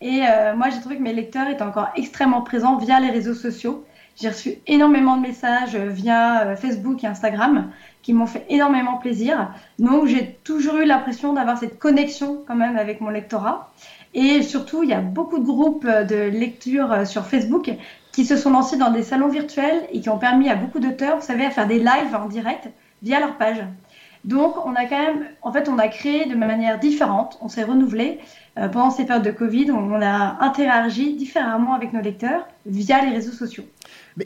Et 0.00 0.22
euh, 0.28 0.54
moi, 0.54 0.68
j'ai 0.70 0.80
trouvé 0.80 0.96
que 0.96 1.02
mes 1.02 1.14
lecteurs 1.14 1.48
étaient 1.48 1.62
encore 1.62 1.88
extrêmement 1.96 2.42
présents 2.42 2.76
via 2.76 3.00
les 3.00 3.10
réseaux 3.10 3.34
sociaux. 3.34 3.84
J'ai 4.16 4.28
reçu 4.28 4.58
énormément 4.66 5.16
de 5.16 5.22
messages 5.22 5.76
via 5.76 6.46
euh, 6.46 6.56
Facebook 6.56 7.02
et 7.02 7.06
Instagram 7.06 7.70
qui 8.02 8.12
m'ont 8.12 8.26
fait 8.26 8.46
énormément 8.48 8.98
plaisir. 8.98 9.52
Donc 9.78 10.06
j'ai 10.06 10.38
toujours 10.44 10.76
eu 10.76 10.84
l'impression 10.84 11.32
d'avoir 11.32 11.58
cette 11.58 11.78
connexion 11.78 12.42
quand 12.46 12.54
même 12.54 12.76
avec 12.76 13.00
mon 13.00 13.10
lectorat. 13.10 13.72
Et 14.12 14.42
surtout, 14.42 14.84
il 14.84 14.90
y 14.90 14.92
a 14.92 15.00
beaucoup 15.00 15.38
de 15.38 15.44
groupes 15.44 15.86
de 15.86 16.28
lecture 16.28 17.04
sur 17.04 17.26
Facebook 17.26 17.72
qui 18.12 18.24
se 18.24 18.36
sont 18.36 18.50
lancés 18.50 18.76
dans 18.76 18.92
des 18.92 19.02
salons 19.02 19.28
virtuels 19.28 19.88
et 19.90 20.00
qui 20.00 20.08
ont 20.08 20.18
permis 20.18 20.48
à 20.48 20.54
beaucoup 20.54 20.78
d'auteurs, 20.78 21.16
vous 21.16 21.26
savez, 21.26 21.44
à 21.44 21.50
faire 21.50 21.66
des 21.66 21.80
lives 21.80 22.14
en 22.14 22.26
direct 22.26 22.68
via 23.02 23.18
leur 23.18 23.36
page. 23.36 23.64
Donc, 24.24 24.54
on 24.64 24.74
a 24.74 24.86
quand 24.86 24.98
même, 24.98 25.26
en 25.42 25.52
fait, 25.52 25.68
on 25.68 25.78
a 25.78 25.88
créé 25.88 26.24
de 26.26 26.34
manière 26.34 26.78
différente, 26.78 27.38
on 27.42 27.48
s'est 27.48 27.64
renouvelé. 27.64 28.20
Euh, 28.56 28.68
pendant 28.68 28.90
ces 28.90 29.04
périodes 29.04 29.24
de 29.24 29.30
Covid, 29.30 29.70
on, 29.72 30.00
a 30.00 30.38
interagi 30.40 31.14
différemment 31.14 31.74
avec 31.74 31.92
nos 31.92 32.00
lecteurs 32.00 32.46
via 32.66 33.04
les 33.04 33.10
réseaux 33.10 33.32
sociaux. 33.32 33.64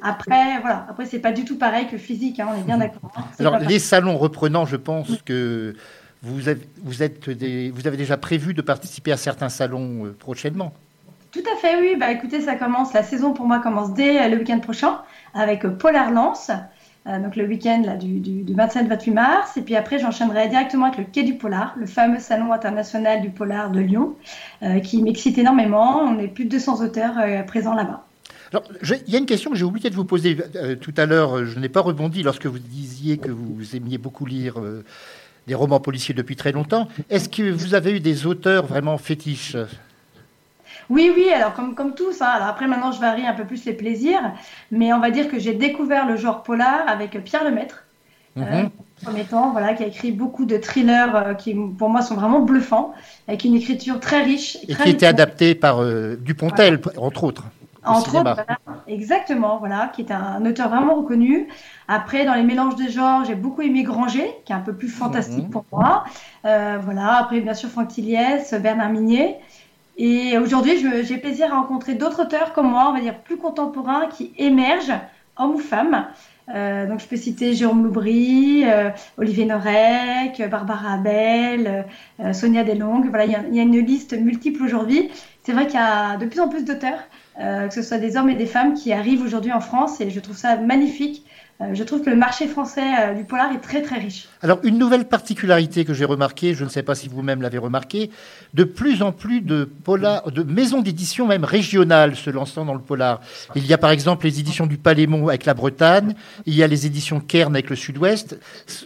Après, 0.03 0.61
voilà, 0.61 0.87
après 0.89 1.07
c'est 1.07 1.19
pas 1.19 1.33
du 1.33 1.45
tout 1.45 1.57
pareil 1.57 1.87
que 1.87 1.97
physique, 1.97 2.41
hein, 2.41 2.49
on 2.55 2.61
est 2.61 2.65
bien 2.65 2.79
d'accord. 2.79 3.11
Hein. 3.17 3.23
Alors, 3.39 3.59
les 3.59 3.79
salons 3.79 4.19
reprenant, 4.19 4.67
je 4.67 4.77
pense 4.77 5.23
que 5.23 5.75
vous 6.23 6.49
avez, 6.49 6.61
vous, 6.83 7.03
êtes 7.03 7.29
vous 7.29 7.87
avez 7.87 7.97
déjà 7.97 8.17
prévu 8.17 8.55
de 8.55 8.63
participer 8.63 9.13
à 9.13 9.17
certains 9.17 9.49
salons 9.49 10.07
euh, 10.07 10.17
prochainement. 10.19 10.73
Tout 11.31 11.45
à 11.53 11.57
fait, 11.57 11.81
oui. 11.81 11.97
Bah, 11.99 12.11
écoutez, 12.11 12.41
ça 12.41 12.57
commence, 12.57 12.93
la 12.93 13.03
saison 13.03 13.33
pour 13.33 13.47
moi 13.47 13.61
commence 13.61 13.95
dès 13.95 14.21
euh, 14.21 14.29
le 14.29 14.39
week-end 14.39 14.61
prochain 14.61 15.01
avec 15.35 15.67
Polar 15.79 16.11
Lance. 16.11 16.51
Euh, 17.09 17.19
donc 17.21 17.37
le 17.37 17.47
week-end 17.47 17.97
du, 17.99 18.21
du, 18.21 18.55
27-28 18.55 19.13
mars. 19.13 19.57
Et 19.57 19.63
puis 19.63 19.77
après, 19.77 19.99
j'enchaînerai 19.99 20.49
directement 20.49 20.87
avec 20.87 20.99
le 20.99 21.05
Quai 21.05 21.23
du 21.23 21.35
Polar, 21.35 21.75
le 21.79 21.87
fameux 21.87 22.19
salon 22.19 22.53
international 22.53 23.23
du 23.23 23.31
polar 23.31 23.71
de 23.71 23.81
Lyon, 23.81 24.17
euh, 24.63 24.81
qui 24.81 25.03
m'excite 25.03 25.39
énormément. 25.39 26.01
On 26.01 26.19
est 26.19 26.29
plus 26.29 26.45
de 26.45 26.51
200 26.51 26.83
auteurs 26.85 27.15
euh, 27.19 27.43
présents 27.43 27.75
là-bas. 27.75 28.05
Alors, 28.53 28.65
il 28.83 29.13
y 29.13 29.17
a 29.17 29.19
une 29.19 29.27
question 29.27 29.51
que 29.51 29.57
j'ai 29.57 29.65
oublié 29.65 29.91
de 29.91 29.95
vous 29.95 30.05
poser 30.05 30.37
tout 30.81 30.95
à 30.97 31.07
l'heure. 31.07 31.45
Je 31.45 31.59
n'ai 31.59 31.69
pas 31.69 31.81
rebondi 31.81 32.23
lorsque 32.23 32.47
vous 32.47 32.59
disiez 32.59 33.19
que 33.19 33.31
vous 33.31 33.77
aimiez 33.77 33.99
beaucoup 33.99 34.25
lire 34.25 34.55
des 35.47 35.55
romans 35.55 35.81
policiers 35.81 36.15
depuis 36.15 36.37
très 36.37 36.53
longtemps. 36.53 36.89
Est-ce 37.11 37.29
que 37.29 37.51
vous 37.51 37.75
avez 37.75 37.93
eu 37.93 38.01
des 38.01 38.27
auteurs 38.27 38.67
vraiment 38.67 38.97
fétiches? 38.97 39.57
Oui, 40.91 41.13
oui, 41.15 41.29
alors 41.31 41.53
comme, 41.53 41.75
comme 41.75 41.95
tous, 41.95 42.23
hein. 42.23 42.27
alors 42.27 42.49
après 42.49 42.67
maintenant 42.67 42.93
je 42.93 43.01
varie 43.01 43.27
un 43.27 43.35
peu 43.35 43.45
plus 43.45 43.67
les 43.67 43.75
plaisirs, 43.75 44.33
mais 44.71 44.93
on 44.95 45.01
va 45.01 45.11
dire 45.11 45.29
que 45.29 45.39
j'ai 45.39 45.53
découvert 45.53 46.09
le 46.09 46.17
genre 46.17 46.43
polar 46.43 46.89
avec 46.89 47.23
Pierre 47.25 47.45
Lemaître, 47.45 47.85
mm 48.37 48.69
premier 49.03 49.25
temps, 49.25 49.53
voilà, 49.53 49.75
qui 49.75 49.85
a 49.85 49.87
écrit 49.87 50.13
beaucoup 50.13 50.45
de 50.45 50.57
thrillers 50.57 51.15
euh, 51.15 51.35
qui 51.35 51.55
pour 51.55 51.89
moi 51.89 52.03
sont 52.03 52.15
vraiment 52.15 52.41
bluffants, 52.41 52.95
avec 53.27 53.45
une 53.45 53.55
écriture 53.55 54.01
très 54.01 54.23
riche. 54.23 54.59
Et, 54.69 54.75
qui 54.75 54.91
était 54.91 55.07
adapté 55.07 55.55
par 55.55 55.81
euh, 55.81 56.17
Dupontel, 56.17 56.81
entre 56.97 57.25
autres. 57.25 57.45
Entre 57.89 58.15
autres, 58.15 58.35
voilà, 58.35 58.59
exactement, 58.87 59.59
voilà, 59.59 59.91
qui 59.95 60.03
est 60.03 60.13
un, 60.13 60.45
auteur 60.45 60.69
vraiment 60.69 60.95
reconnu. 60.95 61.49
Après, 61.89 62.25
dans 62.25 62.35
les 62.35 62.43
mélanges 62.43 62.77
de 62.77 62.89
genres, 62.89 63.25
j'ai 63.25 63.35
beaucoup 63.35 63.63
aimé 63.63 63.83
Granger, 63.83 64.31
qui 64.45 64.53
est 64.53 64.57
un 64.57 64.61
peu 64.61 64.75
plus 64.75 64.89
fantastique 64.89 65.45
mhm. 65.45 65.51
pour 65.51 65.65
moi. 65.73 66.05
voilà, 66.43 67.17
après, 67.17 67.41
bien 67.41 67.55
sûr, 67.55 67.69
Franck 67.69 67.89
Tilliès, 67.89 68.55
Bernard 68.55 68.91
Minier. 68.91 69.37
Et 69.99 70.39
aujourd'hui, 70.39 70.73
j'ai 71.03 71.19
plaisir 71.19 71.53
à 71.53 71.57
rencontrer 71.57 71.95
d'autres 71.95 72.23
auteurs 72.23 72.53
comme 72.53 72.71
moi, 72.71 72.87
on 72.89 72.93
va 72.93 73.01
dire 73.01 73.19
plus 73.19 73.37
contemporains, 73.37 74.07
qui 74.07 74.33
émergent, 74.39 74.95
hommes 75.37 75.57
ou 75.57 75.59
femmes. 75.59 76.07
Euh, 76.55 76.87
donc, 76.87 77.01
je 77.01 77.07
peux 77.07 77.17
citer 77.17 77.53
Jérôme 77.53 77.85
Loubry, 77.85 78.63
euh, 78.65 78.91
Olivier 79.19 79.45
Norek, 79.45 80.41
Barbara 80.49 80.95
Abel, 80.95 81.85
euh, 82.21 82.33
Sonia 82.33 82.63
Delongue. 82.63 83.09
Voilà, 83.09 83.25
il 83.25 83.55
y, 83.55 83.59
a 83.61 83.63
une 83.63 83.79
liste 83.79 84.19
multiple 84.19 84.63
aujourd'hui. 84.63 85.11
C'est 85.43 85.53
vrai 85.53 85.67
qu'il 85.67 85.81
y 85.81 85.83
a 85.83 86.17
de 86.17 86.27
plus 86.27 86.41
en 86.41 86.49
plus 86.49 86.65
d'auteurs, 86.65 87.01
que 87.39 87.73
ce 87.73 87.83
soit 87.83 87.99
des 87.99 88.17
hommes 88.17 88.31
et 88.31 88.35
des 88.35 88.47
femmes, 88.47 88.75
qui 88.75 88.93
arrivent 88.93 89.23
aujourd'hui 89.23 89.53
en 89.53 89.61
France 89.61 90.01
et 90.01 90.11
je 90.11 90.21
trouve 90.21 90.37
ça 90.37 90.57
magnifique 90.57 91.25
euh, 91.61 91.75
je 91.75 91.83
trouve 91.83 92.03
que 92.03 92.11
le 92.11 92.17
marché 92.17 92.47
français 92.47 92.85
euh, 93.01 93.15
du 93.15 93.25
polar 93.25 93.53
est 93.53 93.59
très 93.59 93.83
très 93.83 93.99
riche. 93.99 94.29
Alors 94.43 94.61
une 94.63 94.79
nouvelle 94.79 95.07
particularité 95.07 95.85
que 95.85 95.93
j'ai 95.93 96.05
remarquée, 96.05 96.55
je 96.55 96.63
ne 96.63 96.69
sais 96.69 96.85
pas 96.85 96.95
si 96.95 97.09
vous-même 97.09 97.43
l'avez 97.43 97.59
remarqué, 97.59 98.11
de 98.55 98.63
plus 98.63 99.03
en 99.03 99.11
plus 99.11 99.41
de, 99.41 99.65
polar, 99.65 100.31
de 100.31 100.45
maisons 100.45 100.83
d'édition 100.83 101.27
même 101.27 101.43
régionales 101.43 102.15
se 102.15 102.31
lançant 102.31 102.65
dans 102.65 102.75
le 102.75 102.81
polar. 102.81 103.21
Il 103.57 103.67
y 103.67 103.73
a 103.73 103.79
par 103.79 103.91
exemple 103.91 104.27
les 104.27 104.39
éditions 104.39 104.67
du 104.67 104.79
Palémon 104.79 105.27
avec 105.27 105.47
la 105.47 105.55
Bretagne, 105.55 106.15
il 106.47 106.55
y 106.55 106.63
a 106.63 106.69
les 106.69 106.87
éditions 106.87 107.19
Kern 107.19 107.57
avec 107.57 107.71
le 107.71 107.77
Sud-Ouest. 107.77 108.39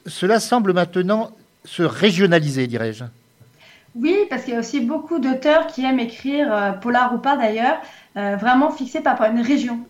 cela 0.07 0.41
semble 0.41 0.73
maintenant 0.73 1.33
se 1.65 1.83
régionaliser, 1.83 2.67
dirais-je. 2.67 3.05
Oui, 3.95 4.17
parce 4.31 4.45
qu'il 4.45 4.55
y 4.55 4.57
a 4.57 4.61
aussi 4.61 4.81
beaucoup 4.81 5.19
d'auteurs 5.19 5.67
qui 5.67 5.85
aiment 5.85 6.01
écrire, 6.01 6.51
euh, 6.51 6.73
polar 6.73 7.15
ou 7.15 7.19
pas 7.19 7.37
d'ailleurs, 7.37 7.77
euh, 8.17 8.37
vraiment 8.37 8.71
fixés 8.71 9.01
par, 9.01 9.23
une 9.25 9.41
région, 9.41 9.81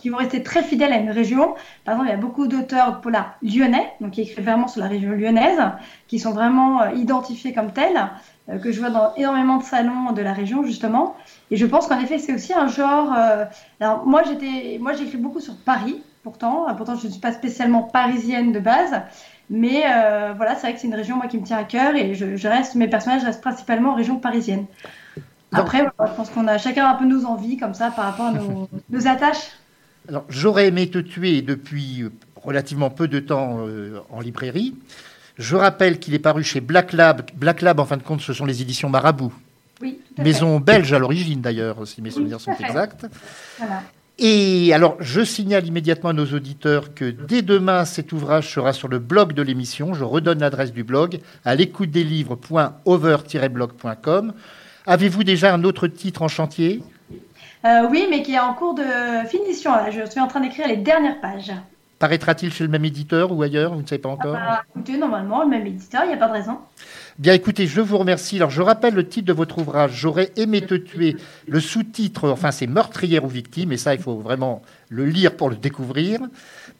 qui, 0.00 0.08
vont 0.08 0.16
rester 0.16 0.42
très 0.42 0.62
fidèles 0.62 0.92
à 0.92 0.98
une 0.98 1.10
région. 1.10 1.54
Par 1.84 1.94
exemple, 1.94 2.08
il 2.08 2.10
y 2.10 2.14
a 2.14 2.16
beaucoup 2.20 2.46
d'auteurs 2.46 3.00
polar 3.00 3.36
lyonnais, 3.42 3.92
donc 4.00 4.12
qui 4.12 4.22
écrivent 4.22 4.44
vraiment 4.44 4.68
sur 4.68 4.80
la 4.80 4.88
région 4.88 5.10
lyonnaise, 5.10 5.60
qui 6.08 6.18
sont 6.18 6.32
vraiment 6.32 6.82
euh, 6.82 6.90
identifiés 6.92 7.52
comme 7.52 7.72
tels, 7.72 8.10
que 8.60 8.72
je 8.72 8.80
vois 8.80 8.90
dans 8.90 9.14
énormément 9.14 9.58
de 9.58 9.62
salons 9.62 10.12
de 10.12 10.20
la 10.20 10.32
région 10.32 10.64
justement. 10.64 11.14
Et 11.52 11.56
je 11.56 11.64
pense 11.64 11.86
qu'en 11.86 12.00
effet, 12.00 12.18
c'est 12.18 12.34
aussi 12.34 12.52
un 12.52 12.66
genre. 12.66 13.12
alors 13.80 14.04
moi, 14.04 14.22
j'étais, 14.24 14.78
moi, 14.80 14.94
j'écris 14.94 15.16
beaucoup 15.16 15.38
sur 15.38 15.56
Paris, 15.56 16.02
pourtant, 16.24 16.66
pourtant 16.76 16.96
je 16.96 17.06
ne 17.06 17.12
suis 17.12 17.20
pas 17.20 17.32
spécialement 17.32 17.82
parisienne 17.84 18.50
de 18.50 18.58
base. 18.58 19.00
Mais 19.52 19.82
euh, 19.86 20.32
voilà, 20.34 20.54
c'est 20.54 20.62
vrai 20.62 20.74
que 20.74 20.80
c'est 20.80 20.86
une 20.86 20.94
région 20.94 21.16
moi 21.16 21.26
qui 21.26 21.36
me 21.36 21.44
tient 21.44 21.58
à 21.58 21.64
cœur 21.64 21.94
et 21.94 22.14
je, 22.14 22.48
reste, 22.48 22.74
mes 22.74 22.88
personnages 22.88 23.22
restent 23.22 23.42
principalement 23.42 23.90
en 23.90 23.94
région 23.94 24.16
parisienne. 24.16 24.64
Après, 25.52 25.84
je 25.84 26.16
pense 26.16 26.30
qu'on 26.30 26.48
a 26.48 26.58
chacun 26.58 26.88
un 26.88 26.94
peu 26.94 27.04
nos 27.04 27.24
envies 27.24 27.56
comme 27.56 27.74
ça 27.74 27.90
par 27.90 28.06
rapport 28.06 28.26
à 28.26 28.32
nos, 28.32 28.68
attaches. 29.06 29.50
Alors, 30.08 30.24
j'aurais 30.28 30.68
aimé 30.68 30.90
te 30.90 30.98
tuer 30.98 31.42
depuis 31.42 32.04
relativement 32.36 32.90
peu 32.90 33.08
de 33.08 33.20
temps 33.20 33.66
euh, 33.66 34.00
en 34.10 34.20
librairie. 34.20 34.74
Je 35.38 35.56
rappelle 35.56 35.98
qu'il 35.98 36.14
est 36.14 36.18
paru 36.18 36.42
chez 36.42 36.60
Black 36.60 36.92
Lab. 36.92 37.22
Black 37.34 37.62
Lab, 37.62 37.80
en 37.80 37.84
fin 37.84 37.96
de 37.96 38.02
compte, 38.02 38.20
ce 38.20 38.32
sont 38.32 38.44
les 38.44 38.62
éditions 38.62 38.88
Marabout. 38.88 39.32
Oui, 39.80 39.98
Maison 40.18 40.60
belge 40.60 40.92
à 40.92 40.98
l'origine 40.98 41.40
d'ailleurs, 41.40 41.86
si 41.86 42.02
mes 42.02 42.10
souvenirs 42.10 42.40
sont 42.40 42.52
exacts. 42.52 43.06
Voilà. 43.58 43.82
Et 44.18 44.74
alors, 44.74 44.96
je 45.00 45.24
signale 45.24 45.66
immédiatement 45.66 46.10
à 46.10 46.12
nos 46.12 46.26
auditeurs 46.26 46.94
que 46.94 47.06
dès 47.06 47.42
demain, 47.42 47.84
cet 47.84 48.12
ouvrage 48.12 48.48
sera 48.52 48.72
sur 48.72 48.86
le 48.88 49.00
blog 49.00 49.32
de 49.32 49.42
l'émission. 49.42 49.94
Je 49.94 50.04
redonne 50.04 50.38
l'adresse 50.40 50.72
du 50.72 50.84
blog 50.84 51.20
à 51.44 51.54
l'écoute 51.54 51.90
des 51.90 52.04
livres.over-blog.com. 52.04 54.32
Avez-vous 54.86 55.24
déjà 55.24 55.54
un 55.54 55.64
autre 55.64 55.86
titre 55.86 56.22
en 56.22 56.28
chantier? 56.28 56.82
Euh, 57.64 57.88
Oui, 57.90 58.06
mais 58.10 58.22
qui 58.22 58.34
est 58.34 58.40
en 58.40 58.54
cours 58.54 58.74
de 58.74 58.82
finition. 59.28 59.70
Je 59.90 60.10
suis 60.10 60.20
en 60.20 60.26
train 60.26 60.40
d'écrire 60.40 60.66
les 60.66 60.76
dernières 60.76 61.20
pages. 61.20 61.52
Paraîtra-t-il 62.00 62.52
chez 62.52 62.64
le 62.64 62.70
même 62.70 62.84
éditeur 62.84 63.30
ou 63.30 63.42
ailleurs? 63.42 63.74
Vous 63.74 63.82
ne 63.82 63.86
savez 63.86 64.00
pas 64.00 64.08
encore 64.08 64.34
ah 64.36 64.44
bah, 64.44 64.62
Écoutez, 64.74 64.98
normalement, 64.98 65.44
le 65.44 65.48
même 65.48 65.64
éditeur, 65.64 66.02
il 66.02 66.08
n'y 66.08 66.14
a 66.14 66.16
pas 66.16 66.26
de 66.26 66.32
raison. 66.32 66.58
Bien 67.18 67.34
écoutez, 67.34 67.68
je 67.68 67.80
vous 67.80 67.96
remercie. 67.96 68.36
Alors 68.38 68.50
je 68.50 68.60
rappelle 68.60 68.94
le 68.94 69.06
titre 69.06 69.26
de 69.26 69.32
votre 69.32 69.58
ouvrage, 69.58 69.92
J'aurais 69.92 70.32
aimé 70.36 70.62
te 70.62 70.74
tuer. 70.74 71.16
Le 71.46 71.60
sous-titre, 71.60 72.30
enfin 72.30 72.50
c'est 72.50 72.66
Meurtrière 72.66 73.24
ou 73.24 73.28
victime, 73.28 73.70
et 73.70 73.76
ça 73.76 73.94
il 73.94 74.00
faut 74.00 74.16
vraiment 74.16 74.62
le 74.88 75.04
lire 75.04 75.36
pour 75.36 75.48
le 75.48 75.56
découvrir. 75.56 76.20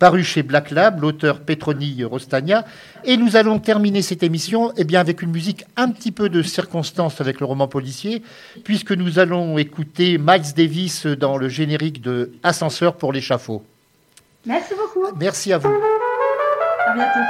Paru 0.03 0.25
chez 0.25 0.43
Black 0.43 0.73
Lab, 0.73 1.01
l'auteur 1.01 1.39
Petroni 1.39 2.03
Rostagna. 2.03 2.65
Et 3.05 3.17
nous 3.17 3.37
allons 3.37 3.61
terminer 3.61 4.03
cette 4.03 4.25
émission 4.25 4.73
eh 4.77 4.83
bien, 4.83 4.99
avec 4.99 5.23
une 5.23 5.31
musique 5.31 5.65
un 5.77 5.93
petit 5.93 6.11
peu 6.11 6.29
de 6.29 6.43
circonstance 6.43 7.21
avec 7.21 7.39
le 7.39 7.47
roman 7.47 7.69
policier, 7.69 8.21
puisque 8.65 8.91
nous 8.91 9.21
allons 9.21 9.59
écouter 9.59 10.19
Miles 10.19 10.55
Davis 10.57 11.07
dans 11.07 11.37
le 11.37 11.49
générique 11.49 12.03
de 12.03 12.33
Ascenseur 12.43 12.97
pour 12.97 13.13
l'échafaud. 13.13 13.63
Merci 14.45 14.75
beaucoup. 14.75 15.07
Merci 15.21 15.53
à 15.53 15.59
vous. 15.59 15.69
À 15.69 16.95
bientôt. 16.97 17.21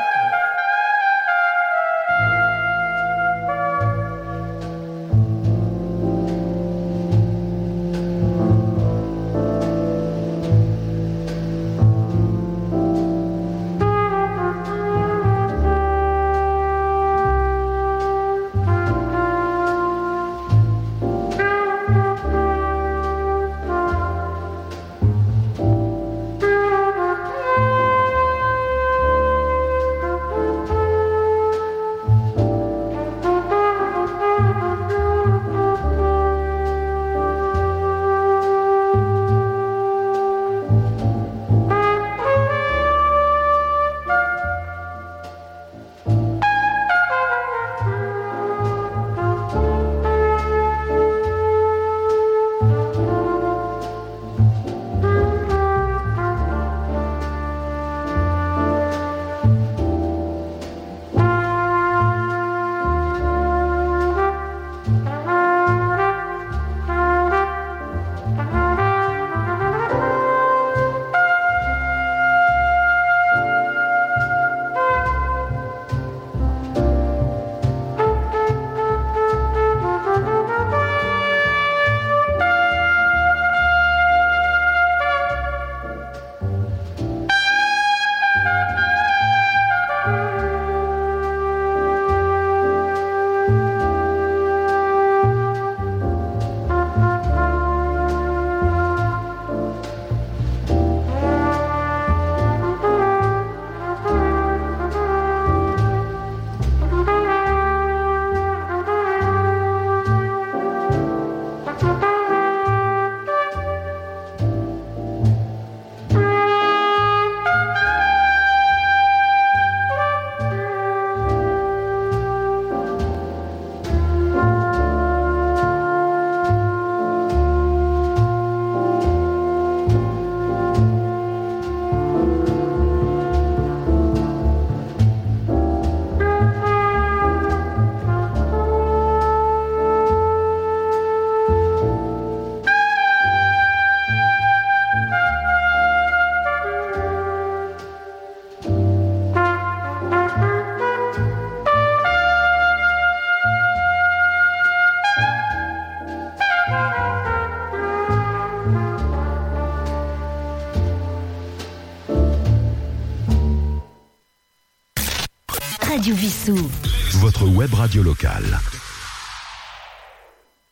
Radio 167.83 168.03
locale. 168.03 168.72